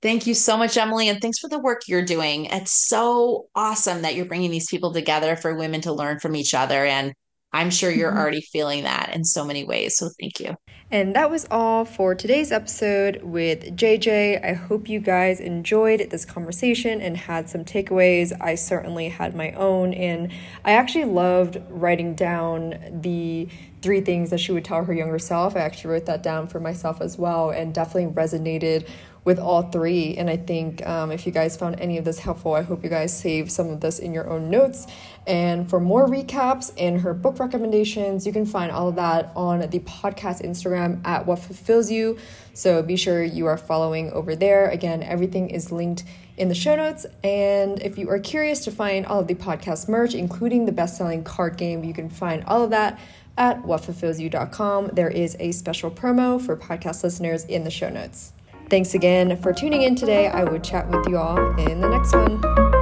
Thank 0.01 0.27
you 0.27 0.33
so 0.33 0.55
much, 0.57 0.77
Emily. 0.77 1.09
And 1.09 1.21
thanks 1.21 1.39
for 1.39 1.49
the 1.49 1.59
work 1.59 1.81
you're 1.87 2.05
doing. 2.05 2.45
It's 2.45 2.87
so 2.87 3.47
awesome 3.53 4.01
that 4.03 4.15
you're 4.15 4.25
bringing 4.25 4.49
these 4.51 4.69
people 4.69 4.93
together 4.93 5.35
for 5.35 5.55
women 5.55 5.81
to 5.81 5.91
learn 5.91 6.19
from 6.19 6.37
each 6.37 6.53
other. 6.53 6.85
And 6.85 7.13
I'm 7.51 7.69
sure 7.69 7.91
you're 7.91 8.09
mm-hmm. 8.09 8.19
already 8.19 8.41
feeling 8.41 8.83
that 8.83 9.13
in 9.13 9.25
so 9.25 9.43
many 9.43 9.65
ways. 9.65 9.97
So 9.97 10.09
thank 10.19 10.39
you. 10.39 10.55
And 10.91 11.15
that 11.15 11.29
was 11.29 11.47
all 11.51 11.83
for 11.83 12.15
today's 12.15 12.51
episode 12.51 13.21
with 13.23 13.75
JJ. 13.75 14.43
I 14.43 14.53
hope 14.53 14.87
you 14.87 14.99
guys 14.99 15.39
enjoyed 15.39 16.09
this 16.09 16.25
conversation 16.25 17.01
and 17.01 17.17
had 17.17 17.49
some 17.49 17.65
takeaways. 17.65 18.31
I 18.39 18.55
certainly 18.55 19.09
had 19.09 19.35
my 19.35 19.51
own. 19.51 19.93
And 19.93 20.31
I 20.63 20.71
actually 20.71 21.05
loved 21.05 21.57
writing 21.69 22.15
down 22.15 23.01
the 23.01 23.49
three 23.81 24.01
things 24.01 24.29
that 24.29 24.39
she 24.39 24.51
would 24.51 24.65
tell 24.65 24.83
her 24.83 24.93
younger 24.93 25.19
self. 25.19 25.55
I 25.55 25.59
actually 25.59 25.91
wrote 25.91 26.05
that 26.05 26.23
down 26.23 26.47
for 26.47 26.59
myself 26.59 27.01
as 27.01 27.17
well 27.17 27.49
and 27.49 27.73
definitely 27.73 28.11
resonated 28.13 28.87
with 29.23 29.39
all 29.39 29.63
three. 29.63 30.15
And 30.15 30.29
I 30.29 30.37
think 30.37 30.85
um, 30.87 31.11
if 31.11 31.25
you 31.25 31.31
guys 31.31 31.57
found 31.57 31.79
any 31.79 31.97
of 31.97 32.05
this 32.05 32.19
helpful, 32.19 32.53
I 32.53 32.61
hope 32.61 32.83
you 32.83 32.89
guys 32.89 33.17
save 33.17 33.51
some 33.51 33.69
of 33.69 33.81
this 33.81 33.99
in 33.99 34.13
your 34.13 34.29
own 34.29 34.49
notes. 34.49 34.87
And 35.27 35.69
for 35.69 35.79
more 35.79 36.07
recaps 36.07 36.71
and 36.77 37.01
her 37.01 37.13
book 37.13 37.39
recommendations, 37.39 38.25
you 38.25 38.33
can 38.33 38.45
find 38.45 38.71
all 38.71 38.87
of 38.87 38.95
that 38.95 39.31
on 39.35 39.59
the 39.69 39.79
podcast 39.79 40.41
Instagram 40.43 41.05
at 41.05 41.25
What 41.25 41.39
Fulfills 41.39 41.91
You. 41.91 42.17
So 42.53 42.81
be 42.81 42.95
sure 42.95 43.23
you 43.23 43.45
are 43.45 43.57
following 43.57 44.11
over 44.11 44.35
there. 44.35 44.69
Again, 44.69 45.03
everything 45.03 45.49
is 45.49 45.71
linked 45.71 46.03
in 46.37 46.47
the 46.47 46.55
show 46.55 46.75
notes. 46.75 47.05
And 47.23 47.81
if 47.83 47.97
you 47.97 48.09
are 48.09 48.19
curious 48.19 48.63
to 48.65 48.71
find 48.71 49.05
all 49.05 49.19
of 49.19 49.27
the 49.27 49.35
podcast 49.35 49.87
merch, 49.87 50.15
including 50.15 50.65
the 50.65 50.71
best 50.71 50.97
selling 50.97 51.23
card 51.23 51.57
game, 51.57 51.83
you 51.83 51.93
can 51.93 52.09
find 52.09 52.43
all 52.45 52.63
of 52.63 52.71
that 52.71 52.99
at 53.37 53.63
whatfulfillsyou.com. 53.63 54.91
There 54.93 55.09
is 55.09 55.35
a 55.39 55.51
special 55.51 55.91
promo 55.91 56.41
for 56.41 56.55
podcast 56.55 57.03
listeners 57.03 57.45
in 57.45 57.63
the 57.63 57.71
show 57.71 57.89
notes. 57.89 58.33
Thanks 58.69 58.93
again 58.93 59.35
for 59.37 59.51
tuning 59.51 59.81
in 59.81 59.95
today. 59.95 60.27
I 60.27 60.43
would 60.43 60.63
chat 60.63 60.87
with 60.89 61.07
you 61.07 61.17
all 61.17 61.39
in 61.59 61.81
the 61.81 61.89
next 61.89 62.13
one. 62.13 62.78